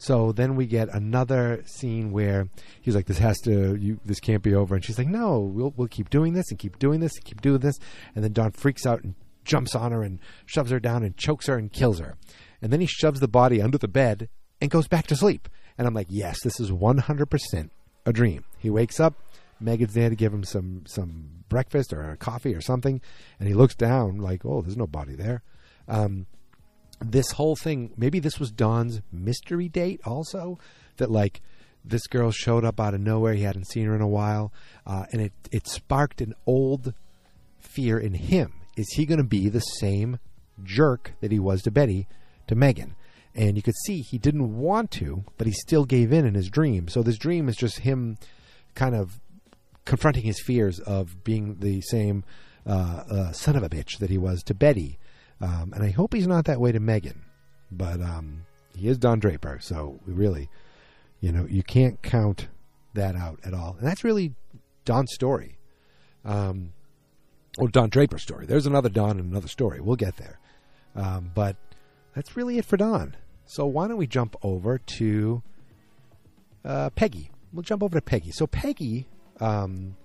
So 0.00 0.32
then 0.32 0.56
we 0.56 0.66
get 0.66 0.88
another 0.88 1.62
scene 1.66 2.10
where 2.10 2.48
he's 2.80 2.94
like, 2.94 3.04
"This 3.04 3.18
has 3.18 3.38
to, 3.40 3.76
you, 3.76 4.00
this 4.02 4.18
can't 4.18 4.42
be 4.42 4.54
over," 4.54 4.74
and 4.74 4.82
she's 4.82 4.96
like, 4.96 5.06
"No, 5.06 5.40
we'll 5.40 5.74
we'll 5.76 5.88
keep 5.88 6.08
doing 6.08 6.32
this 6.32 6.50
and 6.50 6.58
keep 6.58 6.78
doing 6.78 7.00
this 7.00 7.14
and 7.16 7.24
keep 7.24 7.42
doing 7.42 7.58
this." 7.58 7.78
And 8.14 8.24
then 8.24 8.32
Don 8.32 8.52
freaks 8.52 8.86
out 8.86 9.04
and 9.04 9.14
jumps 9.44 9.74
on 9.74 9.92
her 9.92 10.02
and 10.02 10.18
shoves 10.46 10.70
her 10.70 10.80
down 10.80 11.02
and 11.02 11.18
chokes 11.18 11.48
her 11.48 11.58
and 11.58 11.70
kills 11.70 11.98
her. 11.98 12.16
And 12.62 12.72
then 12.72 12.80
he 12.80 12.86
shoves 12.86 13.20
the 13.20 13.28
body 13.28 13.60
under 13.60 13.76
the 13.76 13.88
bed 13.88 14.30
and 14.58 14.70
goes 14.70 14.88
back 14.88 15.06
to 15.08 15.16
sleep. 15.16 15.50
And 15.76 15.86
I'm 15.86 15.92
like, 15.92 16.08
"Yes, 16.08 16.40
this 16.42 16.58
is 16.58 16.72
100% 16.72 17.70
a 18.06 18.12
dream." 18.12 18.44
He 18.58 18.70
wakes 18.70 19.00
up. 19.00 19.22
Megan's 19.60 19.92
there 19.92 20.08
to 20.08 20.16
give 20.16 20.32
him 20.32 20.44
some 20.44 20.84
some 20.86 21.39
breakfast 21.50 21.92
or 21.92 22.10
a 22.10 22.16
coffee 22.16 22.54
or 22.54 22.62
something, 22.62 23.02
and 23.38 23.46
he 23.46 23.54
looks 23.54 23.74
down 23.74 24.16
like, 24.16 24.46
"Oh, 24.46 24.62
there's 24.62 24.78
no 24.78 24.86
body 24.86 25.14
there." 25.14 25.42
Um, 25.86 26.26
this 27.00 27.32
whole 27.32 27.56
thing 27.56 27.92
maybe 27.96 28.18
this 28.18 28.38
was 28.38 28.50
Don's 28.50 29.00
mystery 29.12 29.68
date 29.68 30.00
also 30.04 30.58
that 30.98 31.10
like 31.10 31.40
this 31.84 32.06
girl 32.06 32.30
showed 32.30 32.64
up 32.64 32.78
out 32.78 32.94
of 32.94 33.00
nowhere 33.00 33.34
he 33.34 33.42
hadn't 33.42 33.68
seen 33.68 33.86
her 33.86 33.94
in 33.94 34.02
a 34.02 34.08
while 34.08 34.52
uh, 34.86 35.06
and 35.12 35.22
it 35.22 35.32
it 35.50 35.66
sparked 35.66 36.20
an 36.20 36.34
old 36.46 36.94
fear 37.58 37.98
in 37.98 38.14
him. 38.14 38.52
Is 38.76 38.92
he 38.92 39.06
going 39.06 39.18
to 39.18 39.24
be 39.24 39.48
the 39.48 39.60
same 39.60 40.18
jerk 40.62 41.12
that 41.20 41.32
he 41.32 41.38
was 41.38 41.62
to 41.62 41.70
Betty 41.70 42.06
to 42.46 42.54
Megan? 42.54 42.94
And 43.34 43.56
you 43.56 43.62
could 43.62 43.76
see 43.86 44.00
he 44.00 44.18
didn't 44.18 44.58
want 44.58 44.90
to 44.92 45.24
but 45.38 45.46
he 45.46 45.52
still 45.52 45.84
gave 45.84 46.12
in 46.12 46.26
in 46.26 46.34
his 46.34 46.50
dream. 46.50 46.88
So 46.88 47.02
this 47.02 47.18
dream 47.18 47.48
is 47.48 47.56
just 47.56 47.80
him 47.80 48.18
kind 48.74 48.94
of 48.94 49.20
confronting 49.84 50.24
his 50.24 50.40
fears 50.40 50.78
of 50.80 51.24
being 51.24 51.56
the 51.60 51.80
same 51.80 52.24
uh, 52.66 53.02
uh, 53.10 53.32
son 53.32 53.56
of 53.56 53.62
a 53.62 53.68
bitch 53.68 53.98
that 53.98 54.10
he 54.10 54.18
was 54.18 54.42
to 54.42 54.54
Betty 54.54 54.98
um, 55.40 55.72
and 55.74 55.82
I 55.82 55.90
hope 55.90 56.12
he's 56.12 56.26
not 56.26 56.44
that 56.44 56.60
way 56.60 56.72
to 56.72 56.80
Megan, 56.80 57.22
but 57.70 58.00
um, 58.00 58.44
he 58.76 58.88
is 58.88 58.98
Don 58.98 59.18
Draper, 59.18 59.58
so 59.60 59.98
we 60.06 60.12
really, 60.12 60.50
you 61.20 61.32
know, 61.32 61.46
you 61.48 61.62
can't 61.62 62.02
count 62.02 62.48
that 62.94 63.16
out 63.16 63.40
at 63.44 63.54
all. 63.54 63.76
And 63.78 63.86
that's 63.86 64.04
really 64.04 64.34
Don's 64.84 65.12
story. 65.14 65.56
Um, 66.24 66.72
or 67.58 67.68
Don 67.68 67.88
Draper's 67.88 68.22
story. 68.22 68.46
There's 68.46 68.66
another 68.66 68.90
Don 68.90 69.18
and 69.18 69.30
another 69.30 69.48
story. 69.48 69.80
We'll 69.80 69.96
get 69.96 70.16
there. 70.16 70.38
Um, 70.94 71.30
but 71.34 71.56
that's 72.14 72.36
really 72.36 72.58
it 72.58 72.64
for 72.64 72.76
Don. 72.76 73.16
So 73.46 73.66
why 73.66 73.88
don't 73.88 73.96
we 73.96 74.06
jump 74.06 74.36
over 74.42 74.78
to 74.78 75.42
uh, 76.64 76.90
Peggy? 76.90 77.30
We'll 77.52 77.62
jump 77.62 77.82
over 77.82 77.96
to 77.96 78.02
Peggy. 78.02 78.30
So 78.30 78.46
Peggy, 78.46 79.06
um, 79.40 79.96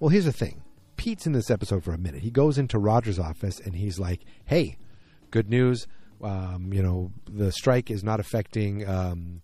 well, 0.00 0.10
here's 0.10 0.24
the 0.24 0.32
thing. 0.32 0.62
Pete's 0.96 1.26
in 1.26 1.32
this 1.32 1.50
episode 1.50 1.84
for 1.84 1.92
a 1.92 1.98
minute. 1.98 2.22
He 2.22 2.30
goes 2.30 2.58
into 2.58 2.78
Roger's 2.78 3.18
office 3.18 3.60
and 3.60 3.74
he's 3.74 3.98
like, 3.98 4.20
"Hey, 4.44 4.76
good 5.30 5.50
news. 5.50 5.86
Um, 6.22 6.72
you 6.72 6.82
know, 6.82 7.10
the 7.30 7.52
strike 7.52 7.90
is 7.90 8.04
not 8.04 8.20
affecting 8.20 8.88
um, 8.88 9.42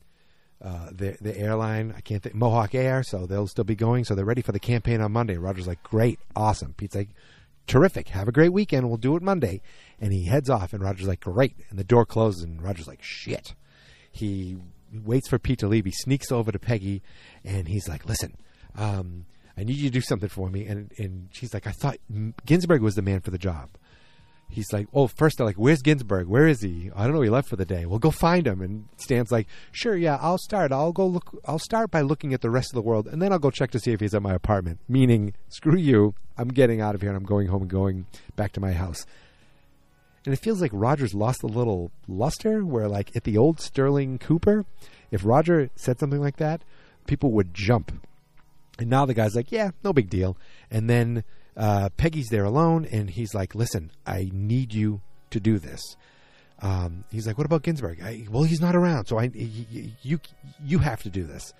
uh, 0.62 0.90
the 0.92 1.16
the 1.20 1.36
airline. 1.36 1.92
I 1.96 2.00
can't 2.00 2.22
think 2.22 2.34
Mohawk 2.34 2.74
Air, 2.74 3.02
so 3.02 3.26
they'll 3.26 3.48
still 3.48 3.64
be 3.64 3.74
going. 3.74 4.04
So 4.04 4.14
they're 4.14 4.24
ready 4.24 4.42
for 4.42 4.52
the 4.52 4.60
campaign 4.60 5.00
on 5.00 5.12
Monday." 5.12 5.36
Roger's 5.36 5.66
like, 5.66 5.82
"Great, 5.82 6.18
awesome." 6.36 6.74
Pete's 6.74 6.94
like, 6.94 7.10
"Terrific. 7.66 8.08
Have 8.08 8.28
a 8.28 8.32
great 8.32 8.52
weekend. 8.52 8.88
We'll 8.88 8.96
do 8.96 9.16
it 9.16 9.22
Monday." 9.22 9.60
And 10.00 10.12
he 10.12 10.24
heads 10.24 10.48
off, 10.48 10.72
and 10.72 10.82
Roger's 10.82 11.08
like, 11.08 11.20
"Great." 11.20 11.56
And 11.68 11.78
the 11.78 11.84
door 11.84 12.06
closes, 12.06 12.44
and 12.44 12.62
Roger's 12.62 12.88
like, 12.88 13.02
"Shit." 13.02 13.54
He 14.12 14.56
waits 14.92 15.28
for 15.28 15.38
Pete 15.38 15.58
to 15.60 15.68
leave. 15.68 15.84
He 15.84 15.92
sneaks 15.92 16.32
over 16.32 16.50
to 16.52 16.58
Peggy, 16.58 17.02
and 17.44 17.68
he's 17.68 17.88
like, 17.88 18.06
"Listen." 18.06 18.36
Um, 18.76 19.26
I 19.56 19.64
need 19.64 19.76
you 19.76 19.90
to 19.90 19.92
do 19.92 20.00
something 20.00 20.28
for 20.28 20.48
me. 20.48 20.66
And 20.66 20.90
and 20.98 21.28
she's 21.32 21.52
like, 21.52 21.66
I 21.66 21.72
thought 21.72 21.98
Ginsberg 22.46 22.82
was 22.82 22.94
the 22.94 23.02
man 23.02 23.20
for 23.20 23.30
the 23.30 23.38
job. 23.38 23.70
He's 24.48 24.72
like, 24.72 24.88
oh, 24.92 25.06
first 25.06 25.36
they're 25.36 25.46
like, 25.46 25.56
where's 25.56 25.80
Ginsberg? 25.80 26.26
Where 26.26 26.48
is 26.48 26.60
he? 26.60 26.90
I 26.96 27.04
don't 27.04 27.14
know. 27.14 27.20
He 27.20 27.30
left 27.30 27.48
for 27.48 27.54
the 27.54 27.64
day. 27.64 27.86
Well, 27.86 28.00
go 28.00 28.10
find 28.10 28.46
him. 28.46 28.60
And 28.60 28.88
Stan's 28.96 29.30
like, 29.30 29.46
sure, 29.70 29.96
yeah, 29.96 30.18
I'll 30.20 30.38
start. 30.38 30.72
I'll 30.72 30.92
go 30.92 31.06
look. 31.06 31.40
I'll 31.44 31.60
start 31.60 31.90
by 31.92 32.00
looking 32.00 32.34
at 32.34 32.40
the 32.40 32.50
rest 32.50 32.72
of 32.72 32.74
the 32.74 32.82
world, 32.82 33.06
and 33.06 33.22
then 33.22 33.32
I'll 33.32 33.38
go 33.38 33.50
check 33.50 33.70
to 33.72 33.78
see 33.78 33.92
if 33.92 34.00
he's 34.00 34.14
at 34.14 34.22
my 34.22 34.34
apartment. 34.34 34.80
Meaning, 34.88 35.34
screw 35.48 35.76
you. 35.76 36.14
I'm 36.36 36.48
getting 36.48 36.80
out 36.80 36.94
of 36.94 37.00
here, 37.00 37.10
and 37.10 37.16
I'm 37.16 37.24
going 37.24 37.46
home 37.46 37.62
and 37.62 37.70
going 37.70 38.06
back 38.34 38.52
to 38.52 38.60
my 38.60 38.72
house. 38.72 39.06
And 40.24 40.34
it 40.34 40.40
feels 40.42 40.60
like 40.60 40.72
Roger's 40.74 41.14
lost 41.14 41.42
a 41.44 41.46
little 41.46 41.92
luster. 42.08 42.64
Where 42.64 42.88
like 42.88 43.14
at 43.14 43.24
the 43.24 43.38
old 43.38 43.60
Sterling 43.60 44.18
Cooper, 44.18 44.64
if 45.12 45.24
Roger 45.24 45.70
said 45.76 46.00
something 46.00 46.20
like 46.20 46.38
that, 46.38 46.62
people 47.06 47.30
would 47.32 47.54
jump 47.54 47.92
and 48.80 48.90
now 48.90 49.04
the 49.04 49.14
guy's 49.14 49.36
like, 49.36 49.52
yeah, 49.52 49.70
no 49.84 49.92
big 49.92 50.10
deal. 50.10 50.36
And 50.70 50.90
then 50.90 51.22
uh, 51.56 51.90
Peggy's 51.96 52.28
there 52.30 52.44
alone, 52.44 52.86
and 52.90 53.10
he's 53.10 53.34
like, 53.34 53.54
listen, 53.54 53.92
I 54.06 54.30
need 54.32 54.72
you 54.72 55.02
to 55.30 55.38
do 55.38 55.58
this. 55.58 55.80
Um, 56.62 57.04
he's 57.10 57.26
like, 57.26 57.38
what 57.38 57.46
about 57.46 57.62
Ginsberg? 57.62 58.02
I, 58.02 58.26
well, 58.30 58.42
he's 58.42 58.60
not 58.60 58.74
around, 58.74 59.06
so 59.06 59.18
I 59.18 59.30
you 60.02 60.18
you 60.64 60.78
have 60.78 61.02
to 61.02 61.10
do 61.10 61.24
this. 61.24 61.52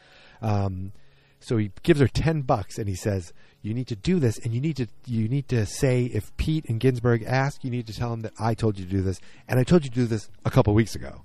Um, 0.42 0.92
so 1.40 1.56
he 1.56 1.70
gives 1.82 2.00
her 2.00 2.08
ten 2.08 2.42
bucks, 2.42 2.78
and 2.78 2.88
he 2.88 2.94
says, 2.94 3.32
you 3.62 3.74
need 3.74 3.88
to 3.88 3.96
do 3.96 4.18
this, 4.18 4.38
and 4.38 4.54
you 4.54 4.60
need 4.60 4.76
to 4.76 4.86
you 5.06 5.28
need 5.28 5.48
to 5.48 5.66
say 5.66 6.04
if 6.04 6.34
Pete 6.38 6.66
and 6.68 6.80
Ginsberg 6.80 7.22
ask, 7.26 7.62
you 7.64 7.70
need 7.70 7.86
to 7.86 7.94
tell 7.94 8.10
them 8.10 8.22
that 8.22 8.32
I 8.40 8.54
told 8.54 8.78
you 8.78 8.84
to 8.86 8.90
do 8.90 9.02
this, 9.02 9.20
and 9.46 9.60
I 9.60 9.64
told 9.64 9.84
you 9.84 9.90
to 9.90 9.96
do 9.96 10.06
this 10.06 10.30
a 10.44 10.50
couple 10.50 10.74
weeks 10.74 10.94
ago, 10.94 11.22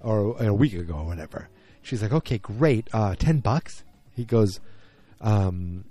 or 0.00 0.40
a 0.40 0.54
week 0.54 0.74
ago, 0.74 0.94
or 0.94 1.04
whatever. 1.04 1.48
She's 1.82 2.02
like, 2.02 2.12
okay, 2.12 2.38
great, 2.38 2.88
uh, 2.92 3.14
ten 3.16 3.40
bucks. 3.40 3.84
He 4.14 4.24
goes 4.24 4.60
um, 5.20 5.84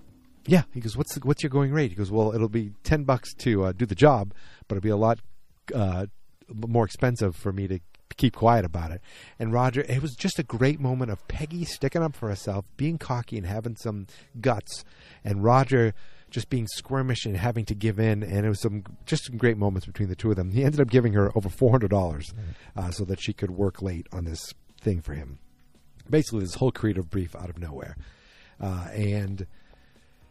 yeah, 0.46 0.64
he 0.74 0.80
goes, 0.80 0.98
what's 0.98 1.14
the, 1.16 1.22
what's 1.22 1.44
your 1.44 1.50
going 1.50 1.72
rate? 1.72 1.92
He 1.92 1.96
goes, 1.96 2.12
well, 2.12 2.34
it'll 2.34 2.50
be 2.50 2.72
ten 2.84 3.04
bucks 3.04 3.34
to 3.36 3.66
uh, 3.66 3.72
do 3.72 3.86
the 3.86 3.96
job, 3.96 4.34
but 4.68 4.76
it'll 4.76 4.84
be 4.84 4.90
a 4.90 4.98
lot 4.98 5.20
uh, 5.74 6.08
more 6.50 6.86
expensive 6.86 7.36
for 7.36 7.54
me 7.54 7.68
to 7.68 7.80
keep 8.18 8.36
quiet 8.36 8.66
about 8.66 8.92
it. 8.92 9.02
And 9.40 9.54
Roger, 9.54 9.82
it 9.82 10.02
was 10.02 10.14
just 10.16 10.38
a 10.38 10.44
great 10.44 10.80
moment 10.80 11.12
of 11.12 11.28
Peggy 11.28 11.66
sticking 11.66 12.04
up 12.04 12.16
for 12.16 12.30
herself, 12.30 12.66
being 12.78 12.98
cocky 12.98 13.38
and 13.38 13.48
having 13.48 13.76
some 13.76 14.08
guts, 14.40 14.84
and 15.24 15.44
Roger 15.44 15.94
just 16.30 16.50
being 16.50 16.68
squirmish 16.78 17.26
and 17.26 17.38
having 17.38 17.64
to 17.66 17.76
give 17.76 18.00
in. 18.00 18.24
And 18.24 18.46
it 18.46 18.50
was 18.50 18.62
some 18.62 18.84
just 19.06 19.26
some 19.26 19.38
great 19.38 19.58
moments 19.58 19.86
between 19.86 20.10
the 20.10 20.16
two 20.16 20.30
of 20.30 20.36
them. 20.36 20.52
He 20.52 20.64
ended 20.64 20.82
up 20.82 20.90
giving 20.90 21.14
her 21.14 21.36
over 21.38 21.50
four 21.50 21.72
hundred 21.72 21.90
dollars 21.90 22.34
uh, 22.76 22.92
so 22.92 23.06
that 23.06 23.22
she 23.22 23.34
could 23.34 23.52
work 23.52 23.82
late 23.82 24.08
on 24.12 24.26
this 24.26 24.42
thing 24.82 25.02
for 25.02 25.14
him. 25.14 25.40
Basically, 26.10 26.42
this 26.42 26.56
whole 26.56 26.72
creative 26.72 27.10
brief 27.10 27.36
out 27.36 27.50
of 27.50 27.58
nowhere. 27.58 27.96
Uh, 28.64 28.88
and 28.94 29.46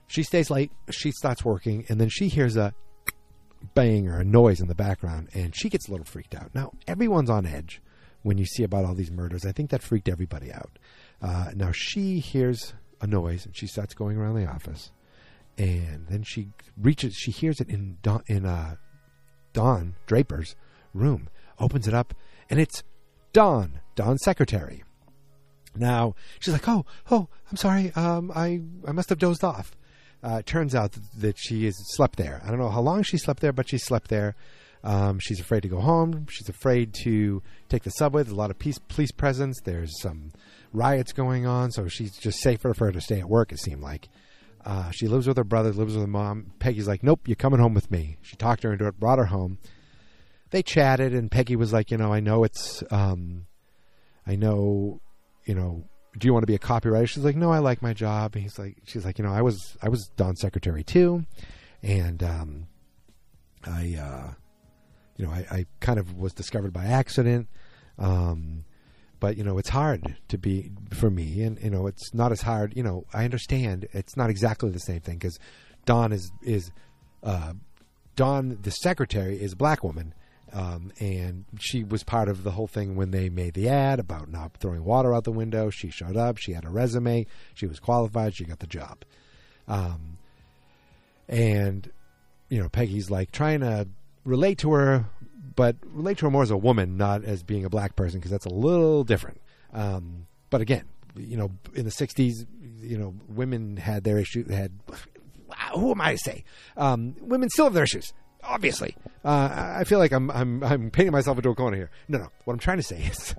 she 0.06 0.22
stays 0.22 0.48
late. 0.50 0.72
She 0.90 1.10
starts 1.12 1.44
working, 1.44 1.84
and 1.90 2.00
then 2.00 2.08
she 2.08 2.28
hears 2.28 2.56
a 2.56 2.72
bang 3.74 4.08
or 4.08 4.20
a 4.20 4.24
noise 4.24 4.60
in 4.60 4.68
the 4.68 4.74
background, 4.74 5.28
and 5.34 5.54
she 5.54 5.68
gets 5.68 5.86
a 5.86 5.90
little 5.90 6.06
freaked 6.06 6.34
out. 6.34 6.54
Now, 6.54 6.72
everyone's 6.88 7.28
on 7.28 7.44
edge 7.44 7.82
when 8.22 8.38
you 8.38 8.46
see 8.46 8.64
about 8.64 8.86
all 8.86 8.94
these 8.94 9.10
murders. 9.10 9.44
I 9.44 9.52
think 9.52 9.68
that 9.70 9.82
freaked 9.82 10.08
everybody 10.08 10.50
out. 10.50 10.78
Uh, 11.20 11.50
now, 11.54 11.72
she 11.72 12.20
hears 12.20 12.72
a 13.02 13.06
noise, 13.06 13.44
and 13.44 13.54
she 13.54 13.66
starts 13.66 13.92
going 13.92 14.16
around 14.16 14.36
the 14.36 14.46
office, 14.46 14.92
and 15.58 16.06
then 16.08 16.22
she 16.22 16.48
reaches. 16.80 17.14
She 17.14 17.32
hears 17.32 17.60
it 17.60 17.68
in 17.68 17.98
Don, 18.02 18.22
in 18.28 18.46
uh, 18.46 18.76
Don 19.52 19.96
Draper's 20.06 20.56
room. 20.94 21.28
Opens 21.58 21.86
it 21.86 21.92
up, 21.92 22.14
and 22.48 22.58
it's 22.58 22.82
Dawn, 23.34 23.80
Don's 23.94 24.22
secretary. 24.24 24.84
Now 25.74 26.14
she's 26.40 26.52
like, 26.52 26.68
"Oh, 26.68 26.84
oh, 27.10 27.28
I'm 27.50 27.56
sorry. 27.56 27.92
Um, 27.94 28.30
I 28.34 28.60
I 28.86 28.92
must 28.92 29.08
have 29.08 29.18
dozed 29.18 29.44
off." 29.44 29.76
Uh, 30.24 30.36
it 30.38 30.46
turns 30.46 30.74
out 30.74 30.96
that 31.16 31.36
she 31.36 31.64
has 31.64 31.76
slept 31.96 32.16
there. 32.16 32.40
I 32.44 32.48
don't 32.48 32.58
know 32.58 32.68
how 32.68 32.80
long 32.80 33.02
she 33.02 33.18
slept 33.18 33.40
there, 33.40 33.52
but 33.52 33.68
she 33.68 33.78
slept 33.78 34.08
there. 34.08 34.36
Um, 34.84 35.18
she's 35.18 35.40
afraid 35.40 35.62
to 35.62 35.68
go 35.68 35.80
home. 35.80 36.26
She's 36.28 36.48
afraid 36.48 36.94
to 37.04 37.42
take 37.68 37.82
the 37.82 37.90
subway. 37.90 38.22
There's 38.22 38.32
a 38.32 38.36
lot 38.36 38.50
of 38.50 38.58
peace, 38.58 38.78
police 38.78 39.12
presence. 39.12 39.60
There's 39.64 40.00
some 40.00 40.32
riots 40.72 41.12
going 41.12 41.46
on, 41.46 41.70
so 41.72 41.88
she's 41.88 42.16
just 42.16 42.40
safer 42.40 42.74
for 42.74 42.86
her 42.86 42.92
to 42.92 43.00
stay 43.00 43.20
at 43.20 43.28
work. 43.28 43.52
It 43.52 43.58
seemed 43.58 43.82
like. 43.82 44.08
Uh, 44.64 44.90
she 44.92 45.08
lives 45.08 45.26
with 45.26 45.36
her 45.36 45.44
brother, 45.44 45.72
lives 45.72 45.94
with 45.94 46.04
her 46.04 46.10
mom. 46.10 46.52
Peggy's 46.60 46.86
like, 46.86 47.02
"Nope, 47.02 47.26
you're 47.26 47.34
coming 47.34 47.58
home 47.58 47.74
with 47.74 47.90
me." 47.90 48.16
She 48.22 48.36
talked 48.36 48.62
her 48.62 48.72
into 48.72 48.86
it, 48.86 49.00
brought 49.00 49.18
her 49.18 49.26
home. 49.26 49.58
They 50.50 50.62
chatted, 50.62 51.14
and 51.14 51.30
Peggy 51.30 51.56
was 51.56 51.72
like, 51.72 51.90
"You 51.90 51.96
know, 51.96 52.12
I 52.12 52.20
know 52.20 52.44
it's, 52.44 52.84
um, 52.92 53.46
I 54.24 54.36
know 54.36 55.00
you 55.44 55.54
know, 55.54 55.84
do 56.18 56.26
you 56.26 56.32
want 56.32 56.42
to 56.42 56.46
be 56.46 56.54
a 56.54 56.58
copywriter? 56.58 57.08
She's 57.08 57.24
like, 57.24 57.36
no, 57.36 57.52
I 57.52 57.58
like 57.58 57.82
my 57.82 57.94
job. 57.94 58.34
And 58.34 58.42
he's 58.42 58.58
like, 58.58 58.76
she's 58.84 59.04
like, 59.04 59.18
you 59.18 59.24
know, 59.24 59.32
I 59.32 59.42
was, 59.42 59.76
I 59.82 59.88
was 59.88 60.10
Don's 60.16 60.40
secretary 60.40 60.84
too. 60.84 61.24
And, 61.82 62.22
um, 62.22 62.66
I, 63.64 63.96
uh, 64.00 64.30
you 65.16 65.26
know, 65.26 65.32
I, 65.32 65.46
I 65.50 65.66
kind 65.80 65.98
of 65.98 66.16
was 66.18 66.32
discovered 66.32 66.72
by 66.72 66.84
accident. 66.84 67.48
Um, 67.98 68.64
but 69.20 69.36
you 69.36 69.44
know, 69.44 69.56
it's 69.56 69.68
hard 69.68 70.16
to 70.28 70.36
be 70.36 70.72
for 70.92 71.08
me 71.08 71.42
and, 71.42 71.56
you 71.62 71.70
know, 71.70 71.86
it's 71.86 72.12
not 72.12 72.32
as 72.32 72.42
hard, 72.42 72.76
you 72.76 72.82
know, 72.82 73.04
I 73.14 73.24
understand 73.24 73.86
it's 73.92 74.16
not 74.16 74.30
exactly 74.30 74.70
the 74.70 74.80
same 74.80 75.00
thing 75.00 75.18
because 75.18 75.38
Don 75.84 76.12
is, 76.12 76.32
is, 76.42 76.72
uh, 77.22 77.52
Dawn, 78.16 78.58
the 78.60 78.70
secretary, 78.70 79.40
is 79.40 79.54
black 79.54 79.84
woman, 79.84 80.12
um, 80.52 80.92
and 81.00 81.44
she 81.58 81.82
was 81.82 82.04
part 82.04 82.28
of 82.28 82.42
the 82.44 82.50
whole 82.50 82.66
thing 82.66 82.94
when 82.94 83.10
they 83.10 83.30
made 83.30 83.54
the 83.54 83.68
ad 83.68 83.98
about 83.98 84.30
not 84.30 84.56
throwing 84.58 84.84
water 84.84 85.14
out 85.14 85.24
the 85.24 85.32
window. 85.32 85.70
She 85.70 85.90
showed 85.90 86.16
up. 86.16 86.36
She 86.36 86.52
had 86.52 86.64
a 86.64 86.68
resume. 86.68 87.26
She 87.54 87.66
was 87.66 87.80
qualified. 87.80 88.34
She 88.34 88.44
got 88.44 88.58
the 88.58 88.66
job. 88.66 89.04
Um, 89.66 90.18
and 91.28 91.90
you 92.50 92.60
know, 92.60 92.68
Peggy's 92.68 93.10
like 93.10 93.32
trying 93.32 93.60
to 93.60 93.88
relate 94.24 94.58
to 94.58 94.72
her, 94.72 95.06
but 95.56 95.76
relate 95.84 96.18
to 96.18 96.26
her 96.26 96.30
more 96.30 96.42
as 96.42 96.50
a 96.50 96.56
woman, 96.56 96.98
not 96.98 97.24
as 97.24 97.42
being 97.42 97.64
a 97.64 97.70
black 97.70 97.96
person, 97.96 98.20
because 98.20 98.30
that's 98.30 98.46
a 98.46 98.52
little 98.52 99.04
different. 99.04 99.40
Um, 99.72 100.26
but 100.50 100.60
again, 100.60 100.84
you 101.16 101.38
know, 101.38 101.50
in 101.74 101.86
the 101.86 101.90
'60s, 101.90 102.46
you 102.80 102.98
know, 102.98 103.14
women 103.28 103.78
had 103.78 104.04
their 104.04 104.18
issues. 104.18 104.50
Had 104.50 104.72
who 105.74 105.92
am 105.92 106.00
I 106.02 106.12
to 106.12 106.18
say? 106.18 106.44
Um, 106.76 107.14
women 107.20 107.48
still 107.48 107.64
have 107.64 107.74
their 107.74 107.84
issues. 107.84 108.12
Obviously, 108.42 108.96
uh, 109.24 109.74
I 109.78 109.84
feel 109.84 109.98
like 109.98 110.12
I'm 110.12 110.30
I'm 110.30 110.62
I'm 110.64 110.90
painting 110.90 111.12
myself 111.12 111.38
into 111.38 111.50
a 111.50 111.54
corner 111.54 111.76
here. 111.76 111.90
No, 112.08 112.18
no. 112.18 112.28
What 112.44 112.54
I'm 112.54 112.58
trying 112.58 112.78
to 112.78 112.82
say 112.82 113.02
is, 113.10 113.34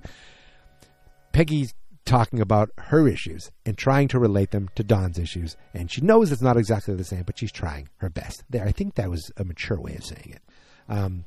Peggy's 1.32 1.74
talking 2.04 2.40
about 2.40 2.70
her 2.76 3.08
issues 3.08 3.50
and 3.64 3.76
trying 3.78 4.08
to 4.08 4.18
relate 4.18 4.50
them 4.50 4.68
to 4.76 4.84
Dawn's 4.84 5.18
issues, 5.18 5.56
and 5.72 5.90
she 5.90 6.00
knows 6.00 6.32
it's 6.32 6.42
not 6.42 6.56
exactly 6.56 6.94
the 6.94 7.04
same, 7.04 7.22
but 7.22 7.38
she's 7.38 7.52
trying 7.52 7.88
her 7.98 8.08
best. 8.08 8.44
There, 8.50 8.64
I 8.64 8.72
think 8.72 8.94
that 8.94 9.10
was 9.10 9.30
a 9.36 9.44
mature 9.44 9.80
way 9.80 9.94
of 9.94 10.04
saying 10.04 10.34
it. 10.36 10.42
Um, 10.88 11.24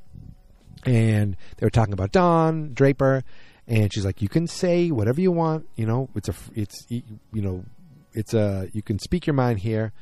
and 0.86 1.36
they 1.58 1.66
were 1.66 1.72
talking 1.72 1.94
about 1.94 2.12
Don 2.12 2.74
Draper, 2.74 3.24
and 3.68 3.94
she's 3.94 4.06
like, 4.06 4.22
"You 4.22 4.30
can 4.30 4.48
say 4.48 4.92
whatever 4.92 5.22
you 5.22 5.32
want. 5.32 5.68
You 5.76 5.86
know, 5.86 6.10
it's 6.16 6.30
a, 6.30 6.36
it's 6.56 6.86
you 6.90 7.04
know, 7.34 7.64
it's 8.14 8.34
a, 8.34 8.70
you 8.74 8.82
can 8.82 9.00
speak 9.00 9.28
your 9.28 9.34
mind 9.34 9.60
here." 9.60 9.94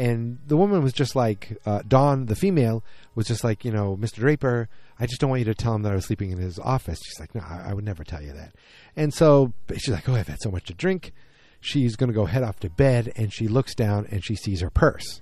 And 0.00 0.38
the 0.46 0.56
woman 0.56 0.82
was 0.82 0.94
just 0.94 1.14
like, 1.14 1.60
uh, 1.66 1.82
Dawn, 1.86 2.24
the 2.24 2.34
female, 2.34 2.82
was 3.14 3.26
just 3.26 3.44
like, 3.44 3.66
you 3.66 3.70
know, 3.70 3.98
Mr. 4.00 4.14
Draper, 4.14 4.66
I 4.98 5.04
just 5.04 5.20
don't 5.20 5.28
want 5.28 5.40
you 5.40 5.44
to 5.44 5.54
tell 5.54 5.74
him 5.74 5.82
that 5.82 5.92
I 5.92 5.94
was 5.94 6.06
sleeping 6.06 6.30
in 6.30 6.38
his 6.38 6.58
office. 6.58 6.98
She's 7.04 7.20
like, 7.20 7.34
no, 7.34 7.42
I, 7.42 7.66
I 7.66 7.74
would 7.74 7.84
never 7.84 8.02
tell 8.02 8.22
you 8.22 8.32
that. 8.32 8.54
And 8.96 9.12
so 9.12 9.52
she's 9.76 9.90
like, 9.90 10.08
oh, 10.08 10.14
I've 10.14 10.26
had 10.26 10.40
so 10.40 10.50
much 10.50 10.64
to 10.68 10.74
drink. 10.74 11.12
She's 11.60 11.96
going 11.96 12.08
to 12.08 12.14
go 12.14 12.24
head 12.24 12.42
off 12.42 12.58
to 12.60 12.70
bed, 12.70 13.12
and 13.14 13.30
she 13.30 13.46
looks 13.46 13.74
down 13.74 14.06
and 14.10 14.24
she 14.24 14.36
sees 14.36 14.62
her 14.62 14.70
purse. 14.70 15.20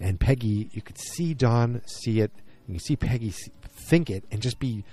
And 0.00 0.18
Peggy, 0.18 0.70
you 0.72 0.80
could 0.80 0.96
see 0.96 1.34
Dawn 1.34 1.82
see 1.84 2.20
it, 2.20 2.32
and 2.66 2.74
you 2.74 2.80
see 2.80 2.96
Peggy 2.96 3.34
think 3.90 4.08
it, 4.08 4.24
and 4.30 4.40
just 4.40 4.58
be 4.58 4.86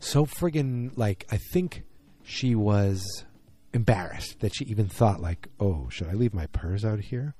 so 0.00 0.26
friggin' 0.26 0.90
like, 0.96 1.24
I 1.30 1.38
think 1.52 1.84
she 2.24 2.56
was 2.56 3.24
embarrassed 3.72 4.40
that 4.40 4.56
she 4.56 4.64
even 4.64 4.88
thought, 4.88 5.20
like, 5.20 5.46
oh, 5.60 5.86
should 5.88 6.08
I 6.08 6.14
leave 6.14 6.34
my 6.34 6.46
purse 6.46 6.84
out 6.84 6.98
here? 6.98 7.36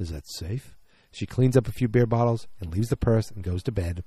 Is 0.00 0.10
that 0.10 0.28
safe? 0.28 0.76
She 1.12 1.26
cleans 1.26 1.56
up 1.56 1.68
a 1.68 1.72
few 1.72 1.88
beer 1.88 2.06
bottles 2.06 2.46
and 2.60 2.72
leaves 2.72 2.88
the 2.88 2.96
purse 2.96 3.30
and 3.30 3.44
goes 3.44 3.62
to 3.64 3.72
bed. 3.72 4.04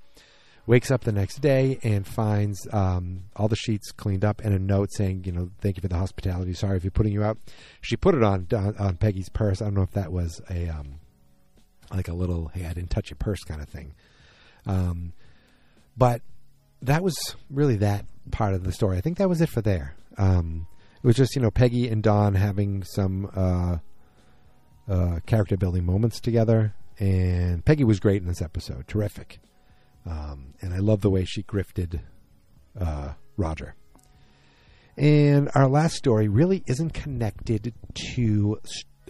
Wakes 0.65 0.91
up 0.91 1.01
the 1.01 1.11
next 1.11 1.41
day 1.41 1.77
and 1.83 2.07
finds 2.07 2.65
um, 2.71 3.25
all 3.35 3.49
the 3.49 3.55
sheets 3.55 3.91
cleaned 3.91 4.23
up 4.23 4.39
and 4.41 4.53
a 4.53 4.59
note 4.59 4.93
saying, 4.93 5.25
you 5.25 5.33
know, 5.33 5.49
thank 5.59 5.75
you 5.75 5.81
for 5.81 5.89
the 5.89 5.97
hospitality. 5.97 6.53
Sorry 6.53 6.77
if 6.77 6.85
you're 6.85 6.91
putting 6.91 7.11
you 7.11 7.21
out. 7.21 7.37
She 7.81 7.97
put 7.97 8.15
it 8.15 8.23
on 8.23 8.47
on, 8.53 8.95
Peggy's 8.95 9.27
purse. 9.27 9.61
I 9.61 9.65
don't 9.65 9.73
know 9.73 9.81
if 9.81 9.91
that 9.91 10.13
was 10.13 10.41
a 10.49 10.69
um, 10.69 10.99
like 11.91 12.07
a 12.07 12.13
little 12.13 12.49
hey, 12.53 12.65
I 12.65 12.73
didn't 12.73 12.91
touch 12.91 13.09
your 13.09 13.17
purse 13.17 13.43
kind 13.43 13.61
of 13.61 13.67
thing. 13.67 13.93
Um, 14.65 15.11
but 15.97 16.21
that 16.81 17.03
was 17.03 17.15
really 17.49 17.75
that 17.77 18.05
part 18.31 18.53
of 18.53 18.63
the 18.63 18.71
story. 18.71 18.97
I 18.97 19.01
think 19.01 19.17
that 19.17 19.27
was 19.27 19.41
it 19.41 19.49
for 19.49 19.61
there. 19.61 19.95
Um, 20.17 20.65
it 20.95 21.05
was 21.05 21.17
just 21.17 21.35
you 21.35 21.41
know 21.41 21.51
Peggy 21.51 21.89
and 21.89 22.01
Don 22.01 22.35
having 22.35 22.83
some 22.83 23.29
uh, 23.35 23.77
uh, 24.89 25.19
character 25.25 25.57
building 25.57 25.85
moments 25.85 26.19
together, 26.19 26.73
and 26.99 27.63
Peggy 27.65 27.83
was 27.83 27.99
great 27.99 28.21
in 28.21 28.27
this 28.27 28.41
episode, 28.41 28.87
terrific. 28.87 29.39
Um, 30.05 30.53
and 30.61 30.73
I 30.73 30.79
love 30.79 31.01
the 31.01 31.09
way 31.09 31.25
she 31.25 31.43
grifted 31.43 32.01
uh, 32.79 33.13
Roger. 33.37 33.75
And 34.97 35.49
our 35.55 35.67
last 35.67 35.95
story 35.95 36.27
really 36.27 36.63
isn't 36.67 36.93
connected 36.93 37.73
to 38.13 38.59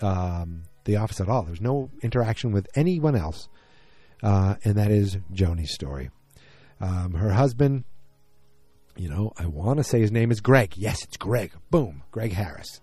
um, 0.01 0.63
the 0.85 0.97
office 0.97 1.19
at 1.19 1.27
all. 1.27 1.43
There's 1.43 1.61
no 1.61 1.89
interaction 2.01 2.51
with 2.51 2.67
anyone 2.75 3.15
else, 3.15 3.49
uh, 4.21 4.55
and 4.63 4.75
that 4.75 4.91
is 4.91 5.17
Joanie's 5.31 5.73
story. 5.73 6.09
Um, 6.79 7.13
her 7.13 7.31
husband, 7.31 7.83
you 8.95 9.09
know, 9.09 9.33
I 9.37 9.45
want 9.45 9.77
to 9.77 9.83
say 9.83 9.99
his 9.99 10.11
name 10.11 10.31
is 10.31 10.39
Greg. 10.39 10.77
Yes, 10.77 11.03
it's 11.03 11.17
Greg. 11.17 11.51
Boom, 11.69 12.03
Greg 12.11 12.33
Harris. 12.33 12.79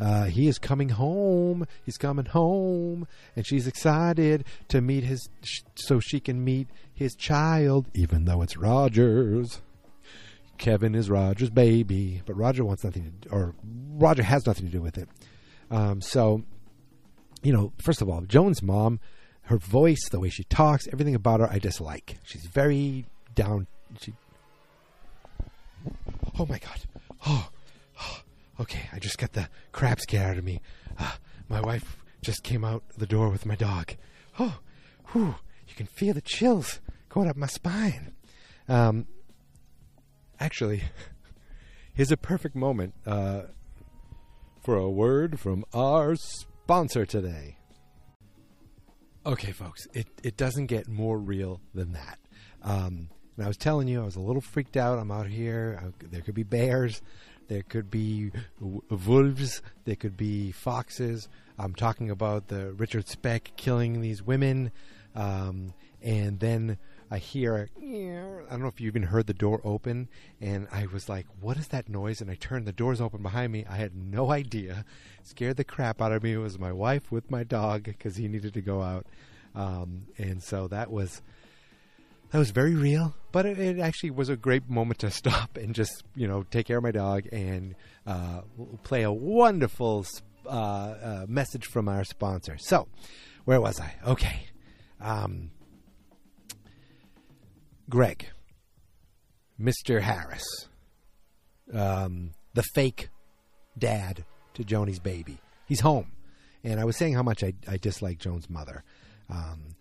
Uh, 0.00 0.24
he 0.24 0.48
is 0.48 0.58
coming 0.58 0.88
home. 0.88 1.66
He's 1.84 1.98
coming 1.98 2.24
home, 2.24 3.06
and 3.36 3.46
she's 3.46 3.66
excited 3.66 4.44
to 4.68 4.80
meet 4.80 5.04
his, 5.04 5.28
so 5.74 6.00
she 6.00 6.20
can 6.20 6.42
meet 6.42 6.68
his 6.94 7.14
child, 7.14 7.86
even 7.94 8.24
though 8.24 8.42
it's 8.42 8.56
Rogers. 8.56 9.60
Kevin 10.56 10.94
is 10.94 11.08
Roger's 11.08 11.50
baby, 11.50 12.22
but 12.26 12.34
Roger 12.36 12.64
wants 12.64 12.84
nothing 12.84 13.12
to, 13.22 13.28
or 13.30 13.54
Roger 13.64 14.22
has 14.22 14.46
nothing 14.46 14.66
to 14.66 14.72
do 14.72 14.82
with 14.82 14.98
it. 14.98 15.08
Um, 15.70 16.00
so, 16.00 16.42
you 17.42 17.52
know, 17.52 17.72
first 17.78 18.02
of 18.02 18.08
all, 18.08 18.20
Joan's 18.22 18.62
mom, 18.62 19.00
her 19.42 19.56
voice, 19.56 20.08
the 20.10 20.20
way 20.20 20.28
she 20.28 20.44
talks, 20.44 20.86
everything 20.92 21.14
about 21.14 21.40
her, 21.40 21.48
I 21.50 21.58
dislike. 21.58 22.18
She's 22.24 22.44
very 22.44 23.06
down. 23.34 23.66
She. 24.00 24.12
Oh 26.38 26.46
my 26.46 26.58
god. 26.58 26.80
Oh, 27.26 27.48
okay, 28.60 28.88
I 28.92 28.98
just 28.98 29.18
got 29.18 29.32
the 29.32 29.48
crap 29.72 30.00
scared 30.00 30.30
out 30.32 30.38
of 30.38 30.44
me. 30.44 30.60
Uh, 30.98 31.12
my 31.48 31.60
wife 31.60 31.96
just 32.22 32.44
came 32.44 32.64
out 32.64 32.84
the 32.96 33.06
door 33.06 33.30
with 33.30 33.46
my 33.46 33.56
dog. 33.56 33.94
Oh, 34.38 34.58
whew, 35.12 35.36
you 35.66 35.74
can 35.74 35.86
feel 35.86 36.14
the 36.14 36.20
chills 36.20 36.80
going 37.08 37.28
up 37.28 37.36
my 37.36 37.46
spine. 37.46 38.12
Um, 38.68 39.06
actually, 40.38 40.82
here's 41.94 42.12
a 42.12 42.16
perfect 42.16 42.54
moment 42.54 42.94
uh, 43.06 43.42
for 44.62 44.76
a 44.76 44.90
word 44.90 45.40
from 45.40 45.64
our 45.72 46.14
sponsor 46.16 47.06
today. 47.06 47.56
Okay, 49.24 49.52
folks, 49.52 49.86
it, 49.92 50.06
it 50.22 50.36
doesn't 50.36 50.66
get 50.66 50.88
more 50.88 51.18
real 51.18 51.60
than 51.74 51.92
that. 51.92 52.18
Um, 52.62 53.08
and 53.36 53.44
I 53.46 53.48
was 53.48 53.56
telling 53.56 53.88
you, 53.88 54.02
I 54.02 54.04
was 54.04 54.16
a 54.16 54.20
little 54.20 54.42
freaked 54.42 54.76
out. 54.76 54.98
I'm 54.98 55.10
out 55.10 55.26
here. 55.26 55.80
I, 55.82 56.06
there 56.10 56.20
could 56.20 56.34
be 56.34 56.42
bears. 56.42 57.00
There 57.50 57.64
could 57.64 57.90
be 57.90 58.30
w- 58.60 58.80
wolves. 58.88 59.60
There 59.84 59.96
could 59.96 60.16
be 60.16 60.52
foxes. 60.52 61.28
I'm 61.58 61.74
talking 61.74 62.08
about 62.08 62.46
the 62.46 62.72
Richard 62.74 63.08
Speck 63.08 63.50
killing 63.56 64.00
these 64.00 64.22
women. 64.22 64.70
Um, 65.16 65.74
and 66.00 66.38
then 66.38 66.78
I 67.10 67.18
hear, 67.18 67.68
I 67.76 68.50
don't 68.50 68.62
know 68.62 68.68
if 68.68 68.80
you 68.80 68.86
even 68.86 69.02
heard 69.02 69.26
the 69.26 69.34
door 69.34 69.60
open. 69.64 70.08
And 70.40 70.68
I 70.70 70.86
was 70.86 71.08
like, 71.08 71.26
what 71.40 71.56
is 71.56 71.66
that 71.68 71.88
noise? 71.88 72.20
And 72.20 72.30
I 72.30 72.36
turned, 72.36 72.68
the 72.68 72.72
doors 72.72 73.00
open 73.00 73.20
behind 73.20 73.50
me. 73.50 73.66
I 73.68 73.78
had 73.78 73.96
no 73.96 74.30
idea. 74.30 74.84
Scared 75.24 75.56
the 75.56 75.64
crap 75.64 76.00
out 76.00 76.12
of 76.12 76.22
me. 76.22 76.34
It 76.34 76.38
was 76.38 76.56
my 76.56 76.70
wife 76.70 77.10
with 77.10 77.32
my 77.32 77.42
dog 77.42 77.82
because 77.82 78.14
he 78.14 78.28
needed 78.28 78.54
to 78.54 78.60
go 78.60 78.80
out. 78.80 79.06
Um, 79.56 80.06
and 80.18 80.40
so 80.40 80.68
that 80.68 80.92
was 80.92 81.20
that 82.30 82.38
was 82.38 82.50
very 82.50 82.74
real, 82.74 83.14
but 83.32 83.44
it, 83.44 83.58
it, 83.58 83.78
actually 83.78 84.10
was 84.10 84.28
a 84.28 84.36
great 84.36 84.68
moment 84.68 85.00
to 85.00 85.10
stop 85.20 85.56
and 85.56 85.74
just 85.74 86.04
you 86.14 86.26
know 86.26 86.44
take 86.50 86.66
care 86.66 86.78
of 86.78 86.82
my 86.82 86.92
dog 86.92 87.26
and 87.32 87.74
uh, 88.06 88.42
play 88.82 89.02
a 89.02 89.12
wonderful 89.12 90.06
uh, 90.46 90.50
uh, 90.50 91.26
message 91.28 91.66
from 91.66 91.88
our 91.88 92.04
sponsor. 92.04 92.56
So, 92.58 92.88
where 93.44 93.60
was 93.60 93.80
I? 93.80 93.94
Okay, 94.06 94.46
um, 95.00 95.50
Greg, 97.88 98.26
Mister 99.58 100.00
Harris, 100.00 100.44
um, 101.72 102.32
the 102.54 102.62
fake 102.74 103.08
dad 103.76 104.24
to 104.54 104.64
Joanie's 104.64 105.00
baby. 105.00 105.38
He's 105.66 105.80
home, 105.80 106.12
and 106.62 106.78
I 106.78 106.84
was 106.84 106.96
saying 106.96 107.14
how 107.14 107.22
much 107.22 107.42
I, 107.42 107.54
I 107.68 107.76
dislike 107.76 108.18
Joan's 108.18 108.48
mother. 108.48 108.84
Um, 109.28 109.76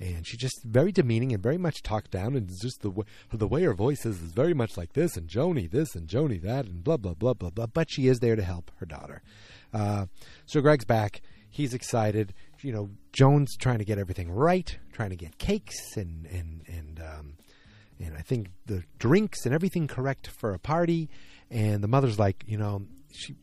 and 0.00 0.26
she's 0.26 0.40
just 0.40 0.62
very 0.64 0.90
demeaning 0.90 1.32
and 1.32 1.42
very 1.42 1.58
much 1.58 1.82
talked 1.82 2.10
down 2.10 2.34
and 2.34 2.48
just 2.48 2.80
the 2.80 2.90
way 2.90 3.04
the 3.32 3.46
way 3.46 3.62
her 3.62 3.74
voice 3.74 4.06
is 4.06 4.20
is 4.22 4.32
very 4.32 4.54
much 4.54 4.76
like 4.76 4.94
this 4.94 5.16
and 5.16 5.28
Joanie 5.28 5.66
this 5.66 5.94
and 5.94 6.08
Joanie 6.08 6.38
that 6.38 6.64
and 6.64 6.82
blah 6.82 6.96
blah 6.96 7.14
blah 7.14 7.34
blah 7.34 7.50
blah. 7.50 7.66
But 7.66 7.90
she 7.90 8.08
is 8.08 8.18
there 8.20 8.36
to 8.36 8.42
help 8.42 8.70
her 8.76 8.86
daughter. 8.86 9.22
Uh, 9.72 10.06
so 10.46 10.60
Greg's 10.60 10.84
back. 10.84 11.20
He's 11.50 11.74
excited. 11.74 12.32
You 12.62 12.72
know, 12.72 12.90
Joan's 13.12 13.56
trying 13.56 13.78
to 13.78 13.84
get 13.84 13.98
everything 13.98 14.30
right, 14.30 14.78
trying 14.92 15.10
to 15.10 15.16
get 15.16 15.38
cakes 15.38 15.96
and 15.96 16.26
and 16.26 16.62
and 16.66 17.00
um, 17.00 17.34
and 17.98 18.16
I 18.16 18.22
think 18.22 18.48
the 18.66 18.84
drinks 18.98 19.44
and 19.44 19.54
everything 19.54 19.86
correct 19.86 20.28
for 20.28 20.54
a 20.54 20.58
party. 20.58 21.10
And 21.50 21.82
the 21.82 21.88
mother's 21.88 22.18
like, 22.18 22.44
you 22.46 22.56
know, 22.56 22.86
she 23.12 23.34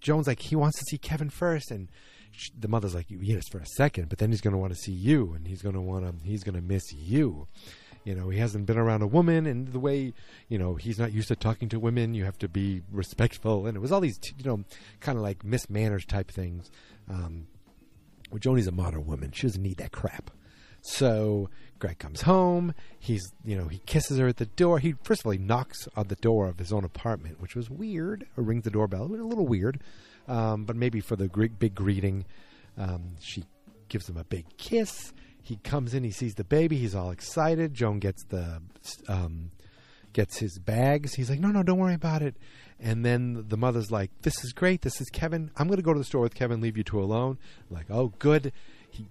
Joan's 0.00 0.26
like, 0.26 0.40
he 0.40 0.56
wants 0.56 0.78
to 0.78 0.84
see 0.90 0.98
Kevin 0.98 1.30
first, 1.30 1.70
and 1.70 1.88
the 2.58 2.68
mother's 2.68 2.94
like, 2.94 3.06
yes, 3.08 3.48
for 3.48 3.58
a 3.58 3.66
second, 3.66 4.08
but 4.08 4.18
then 4.18 4.30
he's 4.30 4.40
going 4.40 4.52
to 4.52 4.58
want 4.58 4.72
to 4.72 4.78
see 4.78 4.92
you, 4.92 5.32
and 5.34 5.46
he's 5.46 5.62
going 5.62 5.74
to 5.74 5.80
want 5.80 6.04
to, 6.04 6.26
he's 6.26 6.44
going 6.44 6.54
to 6.54 6.60
miss 6.62 6.92
you. 6.92 7.46
You 8.04 8.16
know, 8.16 8.30
he 8.30 8.38
hasn't 8.38 8.66
been 8.66 8.78
around 8.78 9.02
a 9.02 9.06
woman, 9.06 9.46
and 9.46 9.68
the 9.68 9.78
way, 9.78 10.12
you 10.48 10.58
know, 10.58 10.74
he's 10.74 10.98
not 10.98 11.12
used 11.12 11.28
to 11.28 11.36
talking 11.36 11.68
to 11.68 11.78
women. 11.78 12.14
You 12.14 12.24
have 12.24 12.38
to 12.38 12.48
be 12.48 12.82
respectful, 12.90 13.66
and 13.66 13.76
it 13.76 13.80
was 13.80 13.92
all 13.92 14.00
these, 14.00 14.18
you 14.36 14.44
know, 14.44 14.64
kind 15.00 15.16
of 15.16 15.22
like 15.22 15.44
mismanners 15.44 16.06
type 16.06 16.30
things. 16.30 16.70
Um, 17.08 17.46
well, 18.30 18.40
Joanie's 18.40 18.66
a 18.66 18.72
modern 18.72 19.06
woman; 19.06 19.30
she 19.30 19.46
doesn't 19.46 19.62
need 19.62 19.76
that 19.76 19.92
crap. 19.92 20.32
So 20.82 21.48
Greg 21.78 21.98
comes 21.98 22.22
home. 22.22 22.74
He's, 22.98 23.22
you 23.44 23.56
know, 23.56 23.68
he 23.68 23.78
kisses 23.86 24.18
her 24.18 24.26
at 24.26 24.36
the 24.36 24.46
door. 24.46 24.80
He 24.80 24.94
first 25.04 25.22
of 25.22 25.26
all 25.26 25.32
he 25.32 25.38
knocks 25.38 25.88
on 25.96 26.08
the 26.08 26.16
door 26.16 26.48
of 26.48 26.58
his 26.58 26.72
own 26.72 26.84
apartment, 26.84 27.40
which 27.40 27.54
was 27.54 27.70
weird. 27.70 28.26
Or 28.36 28.42
rings 28.42 28.64
the 28.64 28.70
doorbell, 28.70 29.04
a 29.04 29.06
little 29.06 29.46
weird, 29.46 29.80
um, 30.28 30.64
but 30.64 30.76
maybe 30.76 31.00
for 31.00 31.16
the 31.16 31.28
big 31.58 31.74
greeting. 31.74 32.24
Um, 32.78 33.16
she 33.20 33.44
gives 33.88 34.08
him 34.08 34.16
a 34.16 34.24
big 34.24 34.46
kiss. 34.56 35.12
He 35.42 35.56
comes 35.56 35.92
in. 35.94 36.04
He 36.04 36.10
sees 36.10 36.34
the 36.34 36.44
baby. 36.44 36.76
He's 36.76 36.94
all 36.94 37.10
excited. 37.10 37.74
Joan 37.74 37.98
gets 37.98 38.24
the 38.24 38.62
um, 39.08 39.50
gets 40.12 40.38
his 40.38 40.58
bags. 40.58 41.14
He's 41.14 41.30
like, 41.30 41.40
no, 41.40 41.48
no, 41.48 41.62
don't 41.62 41.78
worry 41.78 41.94
about 41.94 42.22
it. 42.22 42.36
And 42.78 43.04
then 43.04 43.44
the 43.48 43.56
mother's 43.56 43.90
like, 43.90 44.10
this 44.22 44.44
is 44.44 44.52
great. 44.52 44.82
This 44.82 45.00
is 45.00 45.08
Kevin. 45.10 45.50
I'm 45.56 45.66
going 45.68 45.78
to 45.78 45.84
go 45.84 45.92
to 45.92 45.98
the 45.98 46.04
store 46.04 46.20
with 46.20 46.34
Kevin. 46.34 46.60
Leave 46.60 46.76
you 46.76 46.84
two 46.84 47.00
alone. 47.00 47.38
I'm 47.70 47.76
like, 47.76 47.86
oh, 47.90 48.12
good. 48.18 48.52
He, 48.90 49.08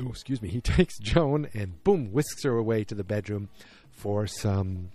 oh, 0.00 0.08
excuse 0.08 0.42
me. 0.42 0.48
He 0.54 0.60
takes 0.60 0.98
Joan 0.98 1.48
and 1.54 1.82
boom, 1.84 2.12
whisks 2.12 2.44
her 2.44 2.56
away 2.56 2.84
to 2.84 2.94
the 2.94 3.04
bedroom 3.04 3.48
for 3.90 4.26
some, 4.26 4.90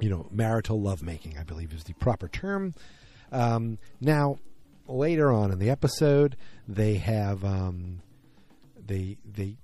you 0.00 0.08
know, 0.08 0.26
marital 0.30 0.80
lovemaking. 0.80 1.38
I 1.38 1.44
believe 1.44 1.72
is 1.72 1.84
the 1.84 1.94
proper 1.94 2.28
term. 2.28 2.74
Um, 3.32 3.78
now, 4.00 4.38
later 4.88 5.32
on 5.32 5.52
in 5.52 5.58
the 5.58 5.70
episode, 5.70 6.36
they 6.66 6.94
have 6.94 7.44
um, 7.44 8.00
they 8.84 9.16
they 9.24 9.56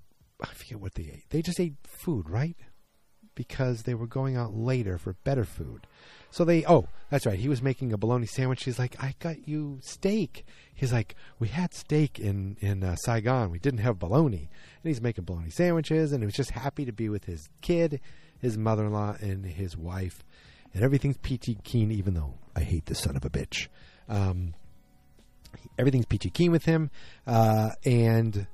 I 0.43 0.49
forget 0.55 0.81
what 0.81 0.95
they 0.95 1.05
ate. 1.05 1.31
They 1.31 1.43
just 1.43 1.61
ate 1.61 1.75
food, 1.85 2.29
right? 2.29 2.57
Because 3.35 3.83
they 3.83 3.95
were 3.95 4.07
going 4.07 4.37
out 4.37 4.55
later 4.55 4.99
for 4.99 5.15
better 5.25 5.45
food. 5.45 5.87
So 6.31 6.45
they, 6.45 6.65
oh, 6.67 6.89
that's 7.11 7.27
right. 7.27 7.39
He 7.39 7.49
was 7.49 7.63
making 7.63 7.93
a 7.93 7.99
bologna 7.99 8.27
sandwich. 8.27 8.65
He's 8.65 8.79
like, 8.79 8.97
I 9.03 9.15
got 9.19 9.47
you 9.47 9.79
steak. 9.83 10.47
He's 10.75 10.93
like, 10.93 11.15
we 11.39 11.49
had 11.49 11.75
steak 11.75 12.19
in 12.19 12.57
in 12.61 12.83
uh, 12.83 12.97
Saigon. 12.97 13.51
We 13.51 13.59
didn't 13.59 13.81
have 13.81 13.99
bologna. 13.99 14.49
And 14.83 14.91
he's 14.91 15.01
making 15.01 15.25
bologna 15.25 15.51
sandwiches, 15.51 16.13
and 16.13 16.23
he 16.23 16.27
was 16.27 16.35
just 16.35 16.51
happy 16.51 16.85
to 16.85 16.93
be 16.93 17.09
with 17.09 17.25
his 17.25 17.49
kid, 17.61 18.01
his 18.39 18.57
mother-in-law, 18.59 19.17
and 19.21 19.45
his 19.45 19.77
wife, 19.77 20.25
and 20.75 20.83
everything's 20.83 21.19
peachy 21.19 21.59
keen. 21.65 21.93
Even 21.93 22.15
though 22.15 22.35
I 22.57 22.61
hate 22.61 22.87
this 22.87 23.01
son 23.01 23.17
of 23.17 23.25
a 23.25 23.31
bitch, 23.31 23.69
um, 24.09 24.55
everything's 25.79 26.07
peachy 26.07 26.31
keen 26.31 26.53
with 26.53 26.65
him, 26.65 26.91
uh, 27.27 27.71
and 27.85 28.47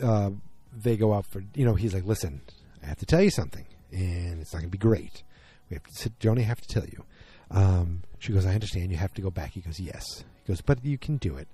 uh, 0.00 0.30
they 0.72 0.96
go 0.96 1.12
out 1.12 1.26
for 1.26 1.42
you 1.54 1.64
know 1.64 1.74
he's 1.74 1.92
like 1.94 2.04
listen 2.04 2.40
i 2.82 2.86
have 2.86 2.96
to 2.98 3.06
tell 3.06 3.22
you 3.22 3.30
something 3.30 3.66
and 3.92 4.40
it's 4.40 4.52
not 4.54 4.60
going 4.60 4.70
to 4.70 4.78
be 4.78 4.78
great. 4.78 5.22
We 5.68 5.74
have 5.74 5.84
to 5.84 6.10
joanie 6.18 6.42
have 6.42 6.60
to 6.60 6.68
tell 6.68 6.86
you. 6.86 7.04
Um, 7.50 8.02
she 8.18 8.32
goes 8.32 8.46
i 8.46 8.54
understand 8.54 8.90
you 8.90 8.96
have 8.96 9.14
to 9.14 9.22
go 9.22 9.30
back. 9.30 9.52
He 9.52 9.60
goes 9.60 9.78
yes. 9.78 10.24
He 10.44 10.52
goes 10.52 10.60
but 10.60 10.84
you 10.84 10.98
can 10.98 11.18
do 11.18 11.36
it. 11.36 11.48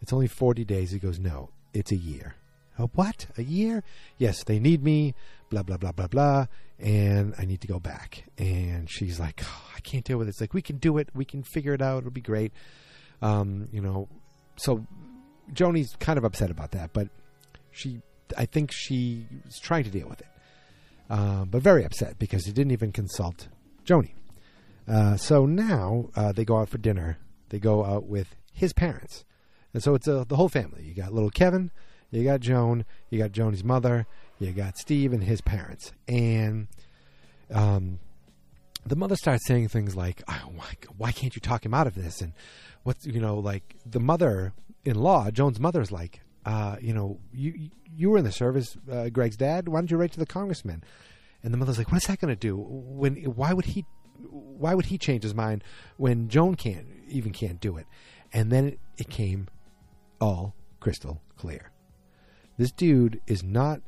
It's 0.00 0.12
only 0.12 0.26
40 0.26 0.64
days. 0.64 0.90
He 0.90 0.98
goes 0.98 1.18
no 1.18 1.50
it's 1.74 1.92
a 1.92 1.96
year. 1.96 2.34
A 2.78 2.86
what? 2.86 3.26
A 3.36 3.42
year? 3.42 3.82
Yes 4.18 4.42
they 4.44 4.58
need 4.58 4.82
me 4.82 5.14
blah 5.50 5.62
blah 5.62 5.76
blah 5.76 5.92
blah 5.92 6.06
blah 6.06 6.46
and 6.78 7.34
i 7.38 7.44
need 7.44 7.60
to 7.60 7.68
go 7.68 7.78
back. 7.78 8.24
And 8.38 8.90
she's 8.90 9.20
like 9.20 9.42
oh, 9.44 9.70
i 9.76 9.80
can't 9.80 10.04
deal 10.04 10.18
with 10.18 10.28
it. 10.28 10.30
It's 10.30 10.40
like 10.40 10.54
we 10.54 10.62
can 10.62 10.78
do 10.78 10.96
it. 10.96 11.10
We 11.14 11.26
can 11.26 11.42
figure 11.42 11.74
it 11.74 11.82
out. 11.82 11.98
It'll 11.98 12.10
be 12.10 12.22
great 12.22 12.52
um, 13.22 13.68
you 13.72 13.80
know 13.80 14.08
so 14.56 14.84
joanie's 15.54 15.94
kind 15.98 16.18
of 16.18 16.24
upset 16.24 16.50
about 16.50 16.72
that 16.72 16.92
but 16.92 17.08
she, 17.72 18.00
I 18.36 18.46
think 18.46 18.70
she 18.70 19.26
was 19.44 19.58
trying 19.58 19.84
to 19.84 19.90
deal 19.90 20.08
with 20.08 20.20
it, 20.20 20.28
uh, 21.10 21.44
but 21.44 21.62
very 21.62 21.84
upset 21.84 22.18
because 22.18 22.44
he 22.44 22.52
didn't 22.52 22.72
even 22.72 22.92
consult 22.92 23.48
Joanie. 23.84 24.14
Uh, 24.86 25.16
so 25.16 25.46
now 25.46 26.10
uh, 26.14 26.32
they 26.32 26.44
go 26.44 26.58
out 26.58 26.68
for 26.68 26.78
dinner. 26.78 27.18
They 27.48 27.58
go 27.58 27.84
out 27.84 28.04
with 28.04 28.36
his 28.52 28.72
parents, 28.72 29.24
and 29.74 29.82
so 29.82 29.94
it's 29.94 30.06
a, 30.06 30.24
the 30.28 30.36
whole 30.36 30.48
family. 30.48 30.84
You 30.84 30.94
got 30.94 31.12
little 31.12 31.30
Kevin, 31.30 31.70
you 32.10 32.24
got 32.24 32.40
Joan, 32.40 32.84
you 33.10 33.18
got 33.18 33.32
Joanie's 33.32 33.64
mother, 33.64 34.06
you 34.38 34.52
got 34.52 34.78
Steve 34.78 35.12
and 35.12 35.24
his 35.24 35.40
parents, 35.40 35.92
and 36.06 36.68
um, 37.52 37.98
the 38.86 38.96
mother 38.96 39.16
starts 39.16 39.46
saying 39.46 39.68
things 39.68 39.94
like, 39.94 40.22
oh, 40.28 40.50
why, 40.54 40.74
why, 40.96 41.12
can't 41.12 41.34
you 41.34 41.40
talk 41.40 41.64
him 41.64 41.74
out 41.74 41.86
of 41.86 41.94
this?" 41.94 42.20
And 42.20 42.32
what's 42.82 43.06
you 43.06 43.20
know 43.20 43.38
like 43.38 43.76
the 43.86 44.00
mother-in-law, 44.00 45.30
Joan's 45.30 45.60
mother, 45.60 45.80
is 45.80 45.92
like, 45.92 46.20
uh, 46.44 46.76
you 46.80 46.94
know, 46.94 47.18
you 47.32 47.70
you 47.94 48.10
were 48.10 48.18
in 48.18 48.24
the 48.24 48.32
service, 48.32 48.76
uh, 48.90 49.08
Greg's 49.08 49.36
dad. 49.36 49.68
Why 49.68 49.80
don't 49.80 49.90
you 49.90 49.96
write 49.96 50.12
to 50.12 50.18
the 50.18 50.26
congressman? 50.26 50.82
And 51.42 51.52
the 51.52 51.58
mother's 51.58 51.78
like, 51.78 51.90
what's 51.90 52.06
that 52.06 52.20
going 52.20 52.32
to 52.32 52.36
do? 52.36 52.56
When 52.56 53.16
why 53.16 53.52
would 53.52 53.66
he 53.66 53.84
why 54.30 54.74
would 54.74 54.86
he 54.86 54.98
change 54.98 55.22
his 55.22 55.34
mind 55.34 55.64
when 55.96 56.28
Joan 56.28 56.54
can't 56.54 56.86
even 57.08 57.32
can't 57.32 57.60
do 57.60 57.76
it? 57.76 57.86
And 58.32 58.50
then 58.50 58.66
it, 58.66 58.78
it 58.96 59.08
came 59.10 59.48
all 60.20 60.54
crystal 60.80 61.20
clear. 61.36 61.70
This 62.56 62.70
dude 62.70 63.20
is 63.26 63.42
not 63.42 63.80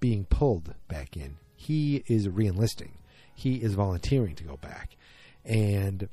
being 0.00 0.24
pulled 0.24 0.74
back 0.88 1.16
in. 1.16 1.36
He 1.54 2.02
is 2.06 2.28
reenlisting. 2.28 2.92
He 3.34 3.56
is 3.56 3.74
volunteering 3.74 4.34
to 4.36 4.44
go 4.44 4.56
back. 4.56 4.96
And 5.44 6.08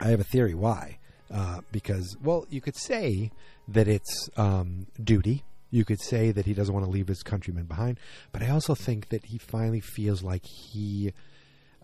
I 0.00 0.08
have 0.08 0.20
a 0.20 0.24
theory 0.24 0.54
why. 0.54 0.98
Uh, 1.30 1.60
because, 1.72 2.16
well, 2.22 2.46
you 2.48 2.60
could 2.60 2.76
say 2.76 3.30
that 3.66 3.86
it's 3.86 4.30
um, 4.36 4.86
duty. 5.02 5.44
You 5.70 5.84
could 5.84 6.00
say 6.00 6.30
that 6.32 6.46
he 6.46 6.54
doesn't 6.54 6.72
want 6.72 6.86
to 6.86 6.90
leave 6.90 7.08
his 7.08 7.22
countrymen 7.22 7.64
behind, 7.64 8.00
but 8.32 8.42
I 8.42 8.48
also 8.48 8.74
think 8.74 9.10
that 9.10 9.26
he 9.26 9.36
finally 9.36 9.80
feels 9.80 10.22
like 10.22 10.46
he 10.46 11.12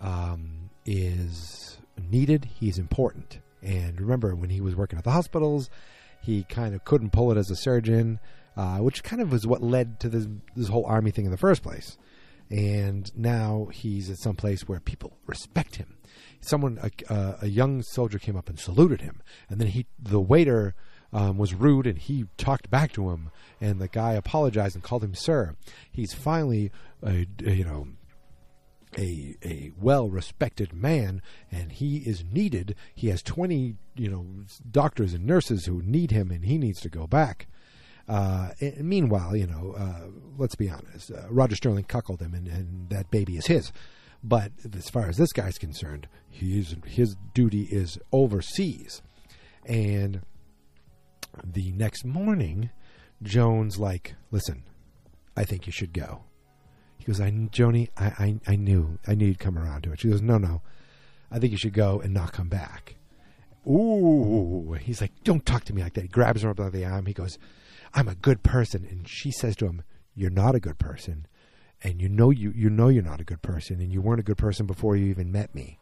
um, 0.00 0.70
is 0.86 1.76
needed. 2.10 2.46
He's 2.58 2.78
important. 2.78 3.40
And 3.62 4.00
remember, 4.00 4.34
when 4.34 4.48
he 4.48 4.62
was 4.62 4.74
working 4.74 4.98
at 4.98 5.04
the 5.04 5.10
hospitals, 5.10 5.68
he 6.22 6.44
kind 6.44 6.74
of 6.74 6.84
couldn't 6.84 7.12
pull 7.12 7.30
it 7.30 7.36
as 7.36 7.50
a 7.50 7.56
surgeon, 7.56 8.20
uh, 8.56 8.78
which 8.78 9.02
kind 9.02 9.20
of 9.20 9.30
was 9.32 9.46
what 9.46 9.62
led 9.62 10.00
to 10.00 10.08
this, 10.08 10.26
this 10.56 10.68
whole 10.68 10.86
army 10.86 11.10
thing 11.10 11.26
in 11.26 11.30
the 11.30 11.36
first 11.36 11.62
place. 11.62 11.98
And 12.50 13.10
now 13.16 13.68
he's 13.72 14.10
at 14.10 14.18
some 14.18 14.36
place 14.36 14.68
where 14.68 14.80
people 14.80 15.16
respect 15.26 15.76
him. 15.76 15.96
Someone, 16.40 16.78
a, 16.82 17.36
a 17.42 17.48
young 17.48 17.82
soldier, 17.82 18.18
came 18.18 18.36
up 18.36 18.48
and 18.48 18.58
saluted 18.58 19.00
him, 19.00 19.22
and 19.48 19.60
then 19.60 19.68
he, 19.68 19.86
the 19.98 20.20
waiter 20.20 20.74
um, 21.14 21.38
was 21.38 21.54
rude 21.54 21.86
and 21.86 21.96
he 21.96 22.26
talked 22.36 22.68
back 22.68 22.92
to 22.92 23.10
him. 23.10 23.30
And 23.60 23.80
the 23.80 23.88
guy 23.88 24.14
apologized 24.14 24.74
and 24.74 24.84
called 24.84 25.04
him 25.04 25.14
sir 25.14 25.54
he's 25.90 26.12
finally 26.12 26.70
a, 27.02 27.26
a 27.46 27.52
you 27.52 27.64
know 27.64 27.88
a 28.98 29.36
a 29.44 29.70
well 29.80 30.10
respected 30.10 30.74
man 30.74 31.22
and 31.50 31.72
he 31.72 31.98
is 31.98 32.24
needed. 32.24 32.74
He 32.94 33.08
has 33.08 33.22
20 33.22 33.76
you 33.96 34.10
know 34.10 34.26
doctors 34.68 35.14
and 35.14 35.24
nurses 35.24 35.66
who 35.66 35.80
need 35.82 36.10
him 36.10 36.30
and 36.30 36.44
he 36.44 36.58
needs 36.58 36.80
to 36.80 36.88
go 36.88 37.06
back. 37.06 37.46
Uh, 38.06 38.50
meanwhile 38.80 39.34
you 39.34 39.46
know 39.46 39.74
uh, 39.78 40.10
let's 40.36 40.56
be 40.56 40.68
honest 40.68 41.10
uh, 41.10 41.22
Roger 41.30 41.56
Sterling 41.56 41.84
cuckolded 41.84 42.20
him 42.20 42.34
and, 42.34 42.46
and 42.46 42.90
that 42.90 43.10
baby 43.10 43.38
is 43.38 43.46
his 43.46 43.72
but 44.24 44.50
as 44.76 44.88
far 44.88 45.06
as 45.06 45.16
this 45.16 45.32
guy's 45.32 45.58
concerned 45.58 46.08
he's, 46.28 46.74
his 46.86 47.14
duty 47.34 47.68
is 47.70 47.98
overseas 48.10 49.02
and 49.66 50.22
the 51.42 51.72
next 51.72 52.04
morning, 52.04 52.70
Joan's 53.22 53.78
like, 53.78 54.14
"Listen, 54.30 54.62
I 55.36 55.44
think 55.44 55.66
you 55.66 55.72
should 55.72 55.92
go." 55.92 56.24
He 56.96 57.04
goes, 57.04 57.20
"I, 57.20 57.30
Joanie, 57.50 57.90
I, 57.96 58.06
I, 58.06 58.52
I 58.52 58.56
knew, 58.56 58.98
I 59.06 59.14
knew 59.14 59.26
you'd 59.26 59.38
come 59.38 59.58
around 59.58 59.82
to 59.82 59.92
it." 59.92 60.00
She 60.00 60.08
goes, 60.08 60.22
"No, 60.22 60.38
no, 60.38 60.62
I 61.30 61.38
think 61.38 61.52
you 61.52 61.58
should 61.58 61.74
go 61.74 62.00
and 62.00 62.14
not 62.14 62.32
come 62.32 62.48
back." 62.48 62.96
Ooh, 63.66 64.76
he's 64.80 65.00
like, 65.00 65.12
"Don't 65.24 65.44
talk 65.46 65.64
to 65.64 65.74
me 65.74 65.82
like 65.82 65.94
that." 65.94 66.02
He 66.02 66.08
grabs 66.08 66.42
her 66.42 66.50
up 66.50 66.56
by 66.56 66.70
the 66.70 66.84
arm. 66.84 67.06
He 67.06 67.14
goes, 67.14 67.38
"I'm 67.92 68.08
a 68.08 68.14
good 68.14 68.42
person," 68.42 68.86
and 68.88 69.08
she 69.08 69.30
says 69.30 69.56
to 69.56 69.66
him, 69.66 69.82
"You're 70.14 70.30
not 70.30 70.54
a 70.54 70.60
good 70.60 70.78
person." 70.78 71.26
And 71.84 72.00
you 72.00 72.08
know 72.08 72.30
you 72.30 72.50
you 72.56 72.70
know 72.70 72.88
you're 72.88 73.02
not 73.02 73.20
a 73.20 73.24
good 73.24 73.42
person, 73.42 73.80
and 73.80 73.92
you 73.92 74.00
weren't 74.00 74.20
a 74.20 74.24
good 74.24 74.38
person 74.38 74.66
before 74.66 74.96
you 74.96 75.06
even 75.06 75.30
met 75.30 75.54
me, 75.54 75.78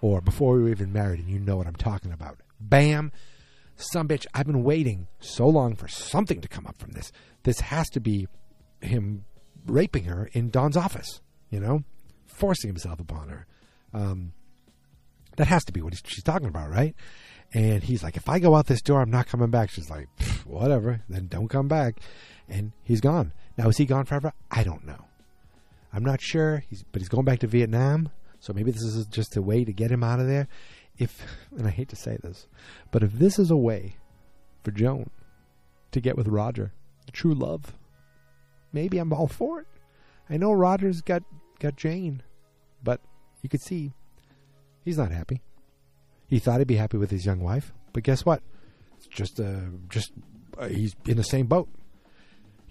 or 0.00 0.20
before 0.20 0.56
we 0.56 0.64
were 0.64 0.70
even 0.70 0.92
married, 0.92 1.20
and 1.20 1.30
you 1.30 1.38
know 1.38 1.56
what 1.56 1.66
I'm 1.66 1.76
talking 1.76 2.12
about. 2.12 2.40
Bam! 2.60 3.12
some 3.76 4.08
bitch, 4.08 4.26
I've 4.34 4.46
been 4.46 4.62
waiting 4.62 5.08
so 5.20 5.48
long 5.48 5.74
for 5.74 5.88
something 5.88 6.40
to 6.40 6.48
come 6.48 6.66
up 6.66 6.78
from 6.78 6.92
this. 6.92 7.12
This 7.42 7.60
has 7.60 7.88
to 7.90 8.00
be 8.00 8.28
him 8.80 9.24
raping 9.66 10.04
her 10.04 10.30
in 10.32 10.50
Don's 10.50 10.76
office, 10.76 11.20
you 11.50 11.60
know, 11.60 11.84
forcing 12.26 12.68
himself 12.68 13.00
upon 13.00 13.28
her. 13.28 13.46
Um, 13.92 14.32
that 15.36 15.48
has 15.48 15.64
to 15.64 15.72
be 15.72 15.82
what 15.82 15.94
she's 16.06 16.22
talking 16.22 16.48
about, 16.48 16.70
right? 16.70 16.94
And 17.52 17.82
he's 17.82 18.02
like, 18.02 18.16
if 18.16 18.28
I 18.28 18.38
go 18.38 18.54
out 18.54 18.66
this 18.66 18.82
door, 18.82 19.00
I'm 19.00 19.10
not 19.10 19.26
coming 19.26 19.50
back. 19.50 19.70
She's 19.70 19.90
like, 19.90 20.08
whatever, 20.44 21.02
then 21.08 21.28
don't 21.28 21.48
come 21.48 21.68
back. 21.68 22.00
And 22.48 22.72
he's 22.82 23.00
gone. 23.00 23.32
Now, 23.56 23.68
is 23.68 23.76
he 23.76 23.86
gone 23.86 24.04
forever? 24.04 24.32
I 24.50 24.64
don't 24.64 24.84
know. 24.84 25.04
I'm 25.94 26.04
not 26.04 26.20
sure. 26.20 26.64
He's, 26.68 26.82
but 26.82 27.00
he's 27.00 27.08
going 27.08 27.24
back 27.24 27.38
to 27.40 27.46
Vietnam. 27.46 28.10
So 28.40 28.52
maybe 28.52 28.72
this 28.72 28.82
is 28.82 29.06
just 29.06 29.36
a 29.36 29.42
way 29.42 29.64
to 29.64 29.72
get 29.72 29.90
him 29.90 30.02
out 30.02 30.20
of 30.20 30.26
there 30.26 30.48
if, 30.98 31.20
and 31.56 31.66
I 31.66 31.70
hate 31.70 31.88
to 31.90 31.96
say 31.96 32.18
this, 32.22 32.46
but 32.90 33.02
if 33.02 33.12
this 33.12 33.38
is 33.38 33.50
a 33.50 33.56
way 33.56 33.96
for 34.62 34.70
Joan 34.70 35.10
to 35.92 36.00
get 36.00 36.16
with 36.16 36.28
Roger, 36.28 36.72
the 37.06 37.12
true 37.12 37.34
love, 37.34 37.74
maybe 38.72 38.98
I'm 38.98 39.12
all 39.12 39.28
for 39.28 39.60
it. 39.60 39.66
I 40.28 40.36
know 40.36 40.52
Roger's 40.52 41.02
got 41.02 41.22
got 41.60 41.76
Jane, 41.76 42.22
but 42.82 43.00
you 43.42 43.48
could 43.48 43.62
see 43.62 43.92
he's 44.84 44.96
not 44.96 45.12
happy. 45.12 45.42
He 46.28 46.38
thought 46.38 46.58
he'd 46.58 46.66
be 46.66 46.76
happy 46.76 46.96
with 46.96 47.10
his 47.10 47.26
young 47.26 47.40
wife, 47.40 47.72
but 47.92 48.02
guess 48.02 48.24
what? 48.24 48.42
It's 48.96 49.06
just 49.06 49.38
uh, 49.38 49.60
just 49.90 50.12
uh, 50.58 50.68
he's 50.68 50.96
in 51.06 51.18
the 51.18 51.24
same 51.24 51.46
boat. 51.46 51.68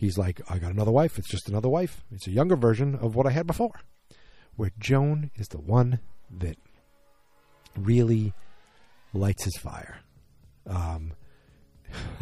He's 0.03 0.17
like, 0.17 0.41
I 0.49 0.59
got 0.59 0.71
another 0.71 0.91
wife. 0.91 1.17
It's 1.17 1.29
just 1.29 1.49
another 1.49 1.69
wife. 1.69 2.03
It's 2.11 2.27
a 2.27 2.31
younger 2.31 2.55
version 2.55 2.95
of 2.95 3.15
what 3.15 3.25
I 3.25 3.31
had 3.31 3.47
before. 3.47 3.81
Where 4.55 4.71
Joan 4.79 5.31
is 5.35 5.47
the 5.47 5.59
one 5.59 5.99
that 6.29 6.57
really 7.75 8.33
lights 9.13 9.45
his 9.45 9.57
fire. 9.57 9.99
Um, 10.67 11.13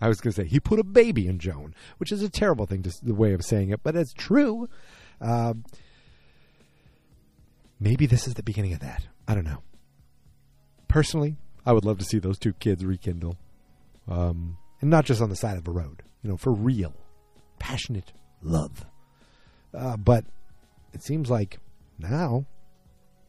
I 0.00 0.08
was 0.08 0.20
going 0.20 0.32
to 0.32 0.42
say 0.42 0.46
he 0.46 0.60
put 0.60 0.78
a 0.78 0.84
baby 0.84 1.26
in 1.26 1.38
Joan, 1.38 1.74
which 1.98 2.12
is 2.12 2.22
a 2.22 2.28
terrible 2.28 2.66
thing 2.66 2.82
to 2.82 2.92
the 3.02 3.14
way 3.14 3.32
of 3.32 3.44
saying 3.44 3.70
it, 3.70 3.82
but 3.82 3.96
it's 3.96 4.12
true. 4.12 4.68
Um, 5.20 5.64
maybe 7.80 8.06
this 8.06 8.26
is 8.26 8.34
the 8.34 8.42
beginning 8.42 8.72
of 8.72 8.80
that. 8.80 9.06
I 9.26 9.34
don't 9.34 9.44
know. 9.44 9.62
Personally, 10.88 11.36
I 11.64 11.72
would 11.72 11.84
love 11.84 11.98
to 11.98 12.04
see 12.04 12.18
those 12.18 12.38
two 12.38 12.52
kids 12.54 12.84
rekindle, 12.84 13.36
um, 14.08 14.56
and 14.80 14.90
not 14.90 15.04
just 15.04 15.20
on 15.20 15.30
the 15.30 15.36
side 15.36 15.56
of 15.56 15.64
the 15.64 15.72
road. 15.72 16.02
You 16.22 16.30
know, 16.30 16.36
for 16.36 16.52
real, 16.52 16.94
passionate 17.58 18.12
love. 18.42 18.84
Uh, 19.74 19.96
but 19.96 20.24
it 20.92 21.02
seems 21.02 21.30
like 21.30 21.58
now 21.98 22.46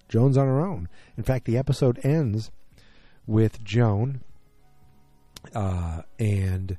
Joan's 0.09 0.37
on 0.37 0.47
her 0.47 0.61
own. 0.61 0.87
In 1.17 1.23
fact, 1.23 1.45
the 1.45 1.57
episode 1.57 1.99
ends 2.03 2.51
with 3.25 3.63
Joan 3.63 4.21
uh, 5.53 6.01
and 6.19 6.77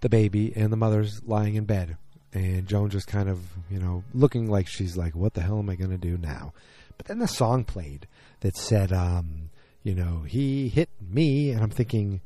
the 0.00 0.08
baby 0.08 0.52
and 0.54 0.72
the 0.72 0.76
mother's 0.76 1.22
lying 1.24 1.54
in 1.54 1.64
bed. 1.64 1.96
And 2.32 2.66
Joan 2.66 2.90
just 2.90 3.06
kind 3.06 3.30
of, 3.30 3.40
you 3.70 3.78
know, 3.78 4.04
looking 4.12 4.50
like 4.50 4.68
she's 4.68 4.96
like, 4.96 5.16
what 5.16 5.34
the 5.34 5.40
hell 5.40 5.58
am 5.58 5.70
I 5.70 5.76
going 5.76 5.90
to 5.90 5.96
do 5.96 6.18
now? 6.18 6.52
But 6.98 7.06
then 7.06 7.18
the 7.18 7.28
song 7.28 7.64
played 7.64 8.06
that 8.40 8.56
said, 8.56 8.92
um, 8.92 9.50
you 9.82 9.94
know, 9.94 10.22
he 10.26 10.68
hit 10.68 10.90
me. 11.00 11.50
And 11.50 11.62
I'm 11.62 11.70
thinking, 11.70 12.20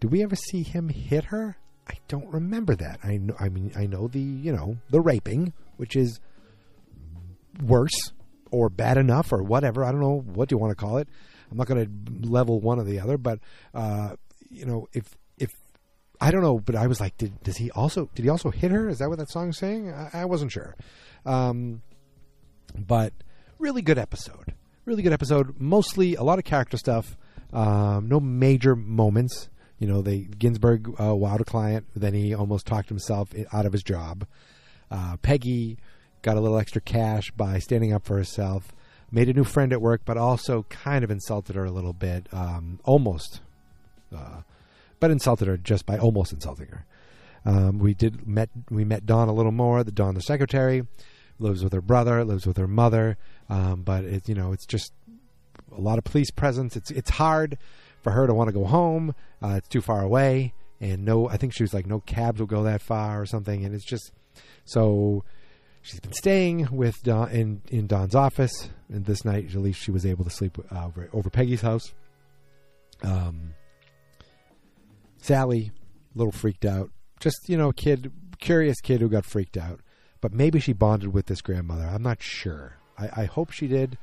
did 0.00 0.10
we 0.10 0.22
ever 0.22 0.36
see 0.36 0.62
him 0.62 0.88
hit 0.88 1.24
her? 1.24 1.56
I 1.88 1.94
don't 2.08 2.32
remember 2.32 2.74
that. 2.76 3.00
I 3.02 3.16
know, 3.16 3.34
I 3.38 3.48
mean, 3.48 3.72
I 3.76 3.86
know 3.86 4.08
the, 4.08 4.20
you 4.20 4.52
know, 4.52 4.78
the 4.90 5.00
raping, 5.00 5.52
which 5.76 5.96
is 5.96 6.20
worse 7.62 8.12
or 8.50 8.68
bad 8.68 8.98
enough 8.98 9.32
or 9.32 9.42
whatever. 9.42 9.84
I 9.84 9.90
don't 9.90 10.00
know 10.00 10.20
what 10.20 10.50
you 10.50 10.58
want 10.58 10.70
to 10.70 10.76
call 10.76 10.98
it. 10.98 11.08
I'm 11.50 11.56
not 11.56 11.66
going 11.66 11.84
to 11.84 12.28
level 12.28 12.60
one 12.60 12.78
or 12.78 12.84
the 12.84 13.00
other, 13.00 13.18
but 13.18 13.40
uh, 13.74 14.16
you 14.50 14.64
know, 14.64 14.88
if 14.92 15.04
if 15.38 15.50
I 16.20 16.30
don't 16.30 16.42
know, 16.42 16.58
but 16.58 16.76
I 16.76 16.86
was 16.86 17.00
like, 17.00 17.16
did 17.18 17.42
does 17.42 17.56
he 17.56 17.70
also 17.72 18.08
did 18.14 18.22
he 18.22 18.28
also 18.28 18.50
hit 18.50 18.70
her? 18.70 18.88
Is 18.88 18.98
that 18.98 19.08
what 19.08 19.18
that 19.18 19.30
song's 19.30 19.58
saying? 19.58 19.92
I, 19.92 20.10
I 20.14 20.24
wasn't 20.24 20.52
sure. 20.52 20.76
Um, 21.26 21.82
but 22.76 23.12
really 23.58 23.82
good 23.82 23.98
episode. 23.98 24.54
Really 24.84 25.02
good 25.02 25.12
episode. 25.12 25.60
Mostly 25.60 26.14
a 26.14 26.22
lot 26.22 26.38
of 26.38 26.44
character 26.44 26.76
stuff. 26.76 27.16
Um, 27.52 28.08
no 28.08 28.18
major 28.18 28.74
moments. 28.74 29.50
You 29.82 29.88
know, 29.88 30.00
they 30.00 30.20
Ginsberg 30.20 30.90
uh, 30.90 31.10
wowed 31.10 31.40
a 31.40 31.44
client, 31.44 31.86
then 31.96 32.14
he 32.14 32.32
almost 32.32 32.66
talked 32.66 32.88
himself 32.88 33.30
out 33.52 33.66
of 33.66 33.72
his 33.72 33.82
job. 33.82 34.24
Uh, 34.92 35.16
Peggy 35.16 35.76
got 36.22 36.36
a 36.36 36.40
little 36.40 36.56
extra 36.56 36.80
cash 36.80 37.32
by 37.32 37.58
standing 37.58 37.92
up 37.92 38.04
for 38.04 38.16
herself, 38.16 38.72
made 39.10 39.28
a 39.28 39.32
new 39.32 39.42
friend 39.42 39.72
at 39.72 39.80
work, 39.80 40.02
but 40.04 40.16
also 40.16 40.66
kind 40.68 41.02
of 41.02 41.10
insulted 41.10 41.56
her 41.56 41.64
a 41.64 41.72
little 41.72 41.92
bit, 41.92 42.28
um, 42.30 42.78
almost, 42.84 43.40
uh, 44.16 44.42
but 45.00 45.10
insulted 45.10 45.48
her 45.48 45.56
just 45.56 45.84
by 45.84 45.98
almost 45.98 46.32
insulting 46.32 46.68
her. 46.68 46.86
Um, 47.44 47.80
we 47.80 47.92
did 47.92 48.24
met 48.24 48.50
we 48.70 48.84
met 48.84 49.04
Dawn 49.04 49.28
a 49.28 49.34
little 49.34 49.50
more. 49.50 49.82
The 49.82 49.90
Dawn, 49.90 50.14
the 50.14 50.22
secretary, 50.22 50.86
lives 51.40 51.64
with 51.64 51.72
her 51.72 51.82
brother, 51.82 52.24
lives 52.24 52.46
with 52.46 52.56
her 52.56 52.68
mother, 52.68 53.16
um, 53.50 53.82
but 53.82 54.04
it's 54.04 54.28
you 54.28 54.36
know 54.36 54.52
it's 54.52 54.64
just 54.64 54.92
a 55.76 55.80
lot 55.80 55.98
of 55.98 56.04
police 56.04 56.30
presence. 56.30 56.76
It's 56.76 56.92
it's 56.92 57.10
hard 57.10 57.58
for 58.02 58.10
her 58.10 58.26
to 58.26 58.34
want 58.34 58.48
to 58.48 58.52
go 58.52 58.64
home. 58.64 59.14
Uh, 59.42 59.54
it's 59.56 59.68
too 59.68 59.80
far 59.80 60.02
away, 60.02 60.54
and 60.80 61.04
no, 61.04 61.28
I 61.28 61.36
think 61.36 61.54
she 61.54 61.62
was 61.62 61.74
like 61.74 61.86
no 61.86 62.00
cabs 62.00 62.40
will 62.40 62.46
go 62.46 62.62
that 62.64 62.82
far 62.82 63.20
or 63.20 63.26
something, 63.26 63.64
and 63.64 63.74
it's 63.74 63.84
just 63.84 64.12
so 64.64 65.24
she's 65.82 66.00
been 66.00 66.12
staying 66.12 66.68
with 66.70 67.02
Dawn 67.02 67.30
in, 67.30 67.62
in 67.68 67.86
Dawn's 67.86 68.14
office, 68.14 68.70
and 68.88 69.04
this 69.04 69.24
night, 69.24 69.46
at 69.46 69.56
least, 69.56 69.82
she 69.82 69.90
was 69.90 70.06
able 70.06 70.24
to 70.24 70.30
sleep 70.30 70.58
uh, 70.70 70.86
over, 70.86 71.10
over 71.12 71.30
Peggy's 71.30 71.60
house. 71.60 71.92
Um, 73.02 73.54
Sally, 75.18 75.72
a 76.14 76.18
little 76.18 76.32
freaked 76.32 76.64
out. 76.64 76.90
Just 77.20 77.48
you 77.48 77.56
know, 77.56 77.72
kid, 77.72 78.12
curious 78.38 78.80
kid 78.80 79.00
who 79.00 79.08
got 79.08 79.24
freaked 79.24 79.56
out. 79.56 79.80
But 80.20 80.32
maybe 80.32 80.60
she 80.60 80.72
bonded 80.72 81.12
with 81.12 81.26
this 81.26 81.42
grandmother. 81.42 81.84
I'm 81.84 82.02
not 82.02 82.22
sure. 82.22 82.76
I, 82.96 83.22
I 83.22 83.24
hope 83.24 83.50
she 83.50 83.66
did, 83.66 83.98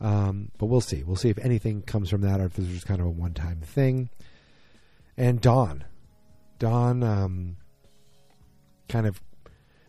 um, 0.00 0.50
but 0.58 0.66
we'll 0.66 0.80
see. 0.80 1.02
We'll 1.02 1.16
see 1.16 1.28
if 1.28 1.38
anything 1.38 1.82
comes 1.82 2.10
from 2.10 2.22
that, 2.22 2.40
or 2.40 2.46
if 2.46 2.54
this 2.54 2.66
was 2.66 2.74
just 2.74 2.86
kind 2.86 3.00
of 3.00 3.06
a 3.06 3.10
one-time 3.10 3.60
thing. 3.60 4.10
And 5.16 5.40
Don. 5.40 5.84
Don 6.58 7.02
um, 7.02 7.56
kind 8.88 9.06
of 9.06 9.20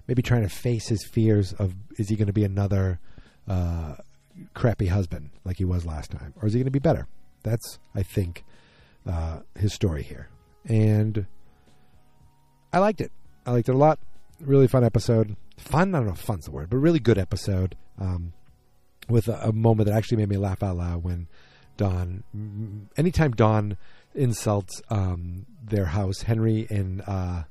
maybe 0.07 0.21
trying 0.21 0.43
to 0.43 0.49
face 0.49 0.87
his 0.87 1.05
fears 1.05 1.53
of 1.53 1.73
is 1.97 2.09
he 2.09 2.15
going 2.15 2.27
to 2.27 2.33
be 2.33 2.43
another 2.43 2.99
uh, 3.47 3.95
crappy 4.53 4.87
husband 4.87 5.29
like 5.43 5.57
he 5.57 5.65
was 5.65 5.85
last 5.85 6.11
time, 6.11 6.33
or 6.41 6.47
is 6.47 6.53
he 6.53 6.59
going 6.59 6.65
to 6.65 6.71
be 6.71 6.79
better? 6.79 7.07
That's 7.43 7.79
I 7.95 8.03
think 8.03 8.43
uh, 9.07 9.39
his 9.55 9.73
story 9.73 10.03
here, 10.03 10.29
and 10.65 11.25
I 12.73 12.79
liked 12.79 13.01
it. 13.01 13.11
I 13.45 13.51
liked 13.51 13.69
it 13.69 13.75
a 13.75 13.77
lot. 13.77 13.99
Really 14.39 14.67
fun 14.67 14.83
episode. 14.83 15.35
Fun, 15.57 15.93
I 15.93 15.99
don't 15.99 16.07
know 16.07 16.13
if 16.13 16.19
fun's 16.19 16.45
the 16.45 16.51
word, 16.51 16.69
but 16.69 16.77
really 16.77 16.99
good 16.99 17.17
episode. 17.17 17.75
Um, 17.99 18.33
with 19.09 19.27
a, 19.27 19.49
a 19.49 19.51
moment 19.51 19.87
that 19.87 19.95
actually 19.95 20.17
made 20.17 20.29
me 20.29 20.37
laugh 20.37 20.63
out 20.63 20.77
loud 20.77 21.03
when 21.03 21.27
Dawn, 21.77 22.23
anytime 22.97 23.31
Dawn 23.31 23.77
insults 24.13 24.81
um, 24.89 25.45
their 25.63 25.85
house, 25.85 26.23
Henry 26.23 26.67
and 26.69 27.01
uh, 27.07 27.43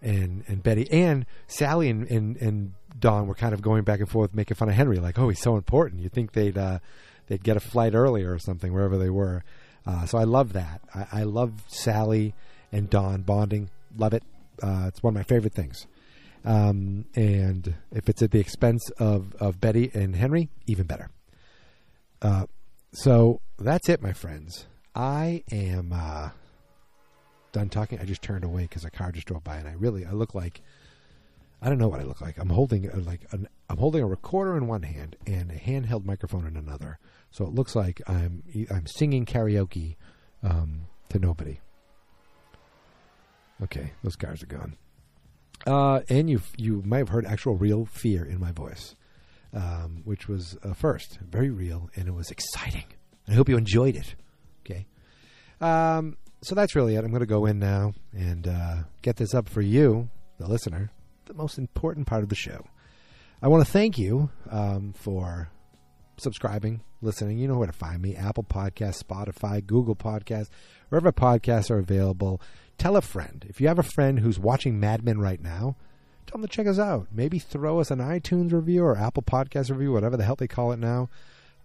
and 0.00 0.44
and 0.48 0.62
Betty 0.62 0.90
and 0.90 1.26
Sally 1.46 1.90
and, 1.90 2.10
and 2.10 2.36
and 2.38 2.72
Dawn 2.98 3.26
were 3.26 3.34
kind 3.34 3.54
of 3.54 3.62
going 3.62 3.84
back 3.84 4.00
and 4.00 4.08
forth, 4.08 4.34
making 4.34 4.56
fun 4.56 4.68
of 4.68 4.74
Henry, 4.74 4.98
like, 4.98 5.18
"Oh, 5.18 5.28
he's 5.28 5.40
so 5.40 5.56
important. 5.56 6.02
You 6.02 6.08
think 6.08 6.32
they'd 6.32 6.56
uh, 6.56 6.78
they'd 7.26 7.42
get 7.42 7.56
a 7.56 7.60
flight 7.60 7.94
earlier 7.94 8.32
or 8.32 8.38
something 8.38 8.72
wherever 8.72 8.96
they 8.96 9.10
were." 9.10 9.44
Uh, 9.86 10.06
so 10.06 10.18
I 10.18 10.24
love 10.24 10.52
that. 10.52 10.80
I, 10.94 11.06
I, 11.12 11.22
love 11.24 11.64
Sally 11.66 12.34
and 12.70 12.88
Dawn 12.88 13.22
bonding. 13.22 13.68
Love 13.96 14.14
it. 14.14 14.22
Uh, 14.62 14.84
it's 14.86 15.02
one 15.02 15.12
of 15.12 15.16
my 15.16 15.24
favorite 15.24 15.54
things. 15.54 15.86
Um, 16.44 17.06
and 17.14 17.74
if 17.92 18.08
it's 18.08 18.22
at 18.22 18.30
the 18.30 18.40
expense 18.40 18.90
of 18.98 19.34
of 19.36 19.60
Betty 19.60 19.90
and 19.94 20.16
Henry, 20.16 20.48
even 20.66 20.86
better. 20.86 21.10
Uh, 22.20 22.46
so 22.92 23.40
that's 23.58 23.88
it, 23.88 24.02
my 24.02 24.12
friends. 24.12 24.66
I 24.94 25.42
am 25.50 25.92
uh, 25.92 26.30
done 27.52 27.68
talking, 27.68 27.98
I 27.98 28.04
just 28.04 28.22
turned 28.22 28.44
away 28.44 28.62
because 28.62 28.84
a 28.84 28.90
car 28.90 29.12
just 29.12 29.26
drove 29.26 29.44
by, 29.44 29.56
and 29.56 29.68
I 29.68 29.72
really 29.72 30.04
I 30.04 30.12
look 30.12 30.34
like 30.34 30.62
I 31.60 31.68
don't 31.68 31.78
know 31.78 31.88
what 31.88 32.00
I 32.00 32.04
look 32.04 32.20
like. 32.20 32.38
I'm 32.38 32.50
holding 32.50 32.88
a, 32.88 32.96
like 32.96 33.20
an, 33.30 33.48
I'm 33.70 33.78
holding 33.78 34.02
a 34.02 34.06
recorder 34.06 34.56
in 34.56 34.66
one 34.66 34.82
hand 34.82 35.16
and 35.26 35.50
a 35.50 35.54
handheld 35.54 36.04
microphone 36.04 36.46
in 36.46 36.56
another, 36.56 36.98
so 37.30 37.44
it 37.44 37.54
looks 37.54 37.76
like 37.76 38.02
I'm 38.08 38.42
I'm 38.70 38.86
singing 38.86 39.26
karaoke 39.26 39.96
um, 40.42 40.82
to 41.10 41.18
nobody. 41.18 41.60
Okay, 43.62 43.92
those 44.02 44.16
cars 44.16 44.42
are 44.42 44.46
gone. 44.46 44.76
Uh, 45.66 46.00
and 46.08 46.28
you 46.28 46.40
you 46.56 46.82
might 46.84 46.98
have 46.98 47.08
heard 47.08 47.26
actual 47.26 47.56
real 47.56 47.86
fear 47.86 48.24
in 48.24 48.40
my 48.40 48.52
voice, 48.52 48.96
um, 49.52 50.02
which 50.04 50.28
was 50.28 50.56
uh, 50.64 50.72
first 50.74 51.18
very 51.20 51.50
real 51.50 51.90
and 51.94 52.08
it 52.08 52.14
was 52.14 52.30
exciting. 52.30 52.84
I 53.28 53.32
hope 53.34 53.48
you 53.48 53.56
enjoyed 53.56 53.96
it. 53.96 54.14
Okay. 54.64 54.86
Um, 55.60 56.16
so 56.42 56.54
that's 56.54 56.74
really 56.74 56.96
it. 56.96 57.04
I'm 57.04 57.10
going 57.10 57.20
to 57.20 57.26
go 57.26 57.46
in 57.46 57.58
now 57.60 57.94
and 58.12 58.48
uh, 58.48 58.76
get 59.02 59.16
this 59.16 59.32
up 59.32 59.48
for 59.48 59.60
you, 59.60 60.10
the 60.38 60.48
listener, 60.48 60.90
the 61.26 61.34
most 61.34 61.56
important 61.56 62.06
part 62.06 62.24
of 62.24 62.28
the 62.28 62.34
show. 62.34 62.64
I 63.40 63.48
want 63.48 63.64
to 63.64 63.70
thank 63.70 63.96
you 63.96 64.30
um, 64.50 64.92
for 64.92 65.50
subscribing, 66.16 66.82
listening. 67.00 67.38
You 67.38 67.48
know 67.48 67.58
where 67.58 67.66
to 67.66 67.72
find 67.72 68.02
me 68.02 68.16
Apple 68.16 68.44
Podcasts, 68.44 69.02
Spotify, 69.02 69.64
Google 69.64 69.96
Podcasts, 69.96 70.50
wherever 70.88 71.12
podcasts 71.12 71.70
are 71.70 71.78
available. 71.78 72.40
Tell 72.78 72.96
a 72.96 73.02
friend. 73.02 73.44
If 73.48 73.60
you 73.60 73.68
have 73.68 73.78
a 73.78 73.84
friend 73.84 74.20
who's 74.20 74.38
watching 74.38 74.80
Mad 74.80 75.04
Men 75.04 75.18
right 75.18 75.40
now, 75.40 75.76
tell 76.26 76.40
them 76.40 76.42
to 76.42 76.48
check 76.48 76.66
us 76.66 76.78
out. 76.78 77.08
Maybe 77.12 77.38
throw 77.38 77.80
us 77.80 77.90
an 77.90 77.98
iTunes 77.98 78.52
review 78.52 78.84
or 78.84 78.96
Apple 78.96 79.22
Podcast 79.22 79.70
review, 79.70 79.92
whatever 79.92 80.16
the 80.16 80.24
hell 80.24 80.36
they 80.36 80.48
call 80.48 80.72
it 80.72 80.78
now. 80.78 81.08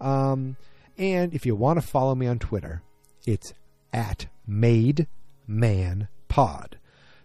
Um, 0.00 0.56
and 0.96 1.34
if 1.34 1.46
you 1.46 1.54
want 1.54 1.80
to 1.80 1.86
follow 1.86 2.14
me 2.14 2.26
on 2.26 2.38
Twitter, 2.38 2.82
it's 3.26 3.52
at 3.92 4.26
Made 4.46 5.06
Man 5.46 6.08
Pod. 6.28 6.77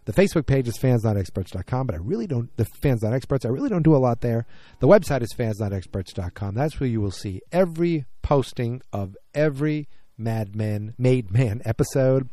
The 0.06 0.14
Facebook 0.14 0.46
page 0.46 0.68
is 0.68 0.78
fansnotexperts.com, 0.78 1.88
but 1.88 1.96
I 1.96 2.00
really 2.00 2.28
don't, 2.28 2.56
the 2.58 2.66
fans 2.66 3.04
not 3.04 3.14
experts, 3.14 3.46
I 3.46 3.50
really 3.50 3.70
don't 3.70 3.84
do 3.84 3.96
a 3.96 3.98
lot 3.98 4.22
there. 4.22 4.46
The 4.80 4.88
website 4.88 5.22
is 5.22 5.34
fansnotexperts.com. 5.34 6.56
That's 6.56 6.80
where 6.80 6.90
you 6.90 7.02
will 7.02 7.12
see 7.12 7.42
every 7.52 8.06
posting 8.22 8.82
of 8.92 9.16
every 9.34 9.88
Mad 10.18 10.56
Men, 10.56 10.94
Made 10.98 11.32
Man 11.32 11.62
episode, 11.66 12.30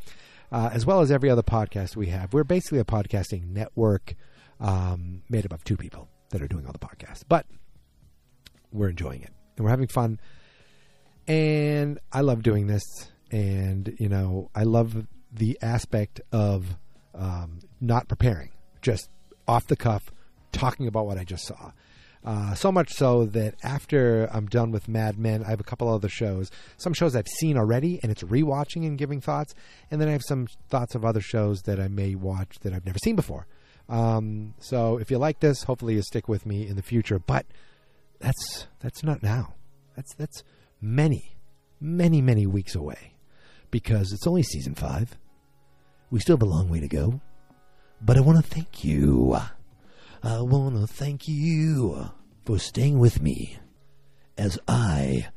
uh, 0.51 0.71
as 0.73 0.85
well 0.85 1.01
as 1.01 1.11
every 1.11 1.31
other 1.31 1.43
podcast 1.43 1.97
we 1.97 2.07
have. 2.09 2.33
We're 2.33 2.45
basically 2.45 2.81
a 2.81 2.85
podcasting 2.85 3.49
network 3.49 4.15
um, 4.59 5.23
made 5.29 5.47
up 5.47 5.53
of 5.53 5.65
two 5.65 5.77
people 5.77 6.09
that 6.31 6.43
are 6.43 6.49
doing 6.49 6.67
all 6.67 6.73
the 6.73 6.79
podcasts, 6.79 7.23
but 7.27 7.47
we're 8.73 8.91
enjoying 8.91 9.23
it 9.23 9.31
and 9.57 9.65
we're 9.65 9.71
having 9.71 9.89
fun. 9.89 10.21
And 11.27 11.99
I 12.13 12.23
love 12.23 12.43
doing 12.43 12.67
this 12.67 12.83
and 13.31 13.95
you 13.99 14.09
know 14.09 14.51
I 14.55 14.65
love 14.65 15.07
the 15.33 15.59
aspect 15.63 16.21
of 16.33 16.77
um, 17.15 17.61
not 17.81 18.09
preparing, 18.09 18.51
just 18.83 19.09
off 19.47 19.67
the 19.67 19.77
cuff, 19.77 20.03
talking 20.53 20.87
about 20.87 21.07
what 21.07 21.19
I 21.19 21.25
just 21.25 21.47
saw. 21.47 21.73
Uh, 22.23 22.55
so 22.55 22.71
much 22.71 22.93
so 22.93 23.25
that 23.25 23.55
after 23.63 24.29
I'm 24.31 24.47
done 24.47 24.73
with 24.73 24.89
Mad 24.89 25.19
Men, 25.19 25.43
I 25.43 25.49
have 25.49 25.61
a 25.61 25.65
couple 25.65 25.89
other 25.89 26.09
shows. 26.09 26.51
Some 26.77 26.93
shows 26.93 27.17
I've 27.17 27.29
seen 27.29 27.57
already, 27.57 27.99
and 28.03 28.13
it's 28.13 28.23
rewatching 28.23 28.87
and 28.87 28.99
giving 28.99 29.21
thoughts. 29.21 29.55
And 29.91 30.01
then 30.01 30.09
I 30.09 30.13
have 30.13 30.23
some 30.23 30.47
thoughts 30.69 30.95
of 30.95 31.05
other 31.05 31.23
shows 31.23 31.63
that 31.63 31.81
I 31.81 31.89
may 31.89 32.15
watch 32.15 32.59
that 32.61 32.75
I've 32.75 32.85
never 32.85 32.99
seen 33.03 33.17
before. 33.17 33.47
Um, 33.89 34.55
so 34.59 34.99
if 34.99 35.11
you 35.11 35.19
like 35.19 35.41
this, 35.41 35.63
hopefully 35.65 35.95
you 35.95 36.03
stick 36.03 36.29
with 36.29 36.45
me 36.45 36.67
in 36.67 36.77
the 36.77 36.83
future. 36.83 37.19
But 37.19 37.47
that's 38.19 38.67
that's 38.81 39.03
not 39.03 39.23
now. 39.23 39.55
That's 39.97 40.15
that's 40.15 40.45
many, 40.81 41.37
many, 41.81 42.21
many 42.21 42.47
weeks 42.47 42.75
away 42.75 43.15
because 43.71 44.13
it's 44.13 44.27
only 44.27 44.43
season 44.43 44.75
five. 44.75 45.17
We 46.11 46.21
still 46.21 46.37
have 46.37 46.43
a 46.43 46.47
long 46.47 46.69
way 46.69 46.81
to 46.81 46.89
go. 46.89 47.21
But 48.03 48.17
I 48.17 48.21
want 48.21 48.43
to 48.43 48.51
thank 48.51 48.85
you. 48.85 49.37
I 50.23 50.41
want 50.41 50.77
to 50.77 50.87
thank 50.87 51.29
you 51.29 52.11
for 52.45 52.59
staying 52.59 52.99
with 52.99 53.23
me 53.23 53.59
as 54.37 54.59
I 54.67 55.29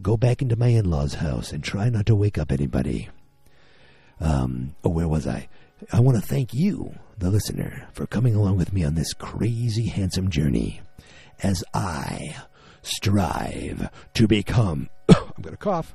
go 0.00 0.16
back 0.16 0.42
into 0.42 0.56
my 0.56 0.68
in 0.68 0.90
law's 0.90 1.14
house 1.14 1.52
and 1.52 1.62
try 1.62 1.88
not 1.88 2.06
to 2.06 2.14
wake 2.14 2.38
up 2.38 2.52
anybody. 2.52 3.08
Um, 4.20 4.74
oh, 4.84 4.90
where 4.90 5.08
was 5.08 5.26
I? 5.26 5.48
I 5.92 6.00
want 6.00 6.16
to 6.16 6.26
thank 6.26 6.54
you, 6.54 6.94
the 7.18 7.30
listener, 7.30 7.88
for 7.92 8.06
coming 8.06 8.34
along 8.34 8.56
with 8.56 8.72
me 8.72 8.84
on 8.84 8.94
this 8.94 9.12
crazy, 9.12 9.86
handsome 9.86 10.30
journey 10.30 10.80
as 11.42 11.62
I 11.74 12.36
strive 12.82 13.90
to 14.14 14.26
become. 14.26 14.88
I'm 15.08 15.42
going 15.42 15.54
to 15.54 15.58
cough. 15.58 15.94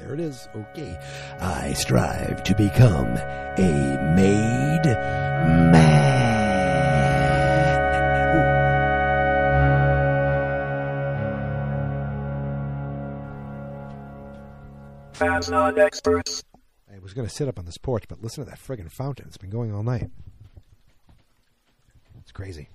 There 0.00 0.14
it 0.14 0.20
is. 0.20 0.48
Okay. 0.54 0.98
I 1.40 1.72
strive 1.74 2.42
to 2.44 2.54
become 2.54 3.16
a 3.16 4.14
made 4.16 4.86
man. 5.72 6.20
Fans 15.12 15.50
not 15.50 15.78
experts. 15.78 16.42
I 16.90 16.98
was 16.98 17.12
going 17.12 17.28
to 17.28 17.34
sit 17.34 17.46
up 17.46 17.58
on 17.58 17.66
this 17.66 17.76
porch, 17.76 18.04
but 18.08 18.22
listen 18.22 18.42
to 18.42 18.50
that 18.50 18.58
friggin' 18.58 18.90
fountain. 18.90 19.26
It's 19.28 19.36
been 19.36 19.50
going 19.50 19.74
all 19.74 19.82
night. 19.82 20.10
It's 22.20 22.32
crazy. 22.32 22.70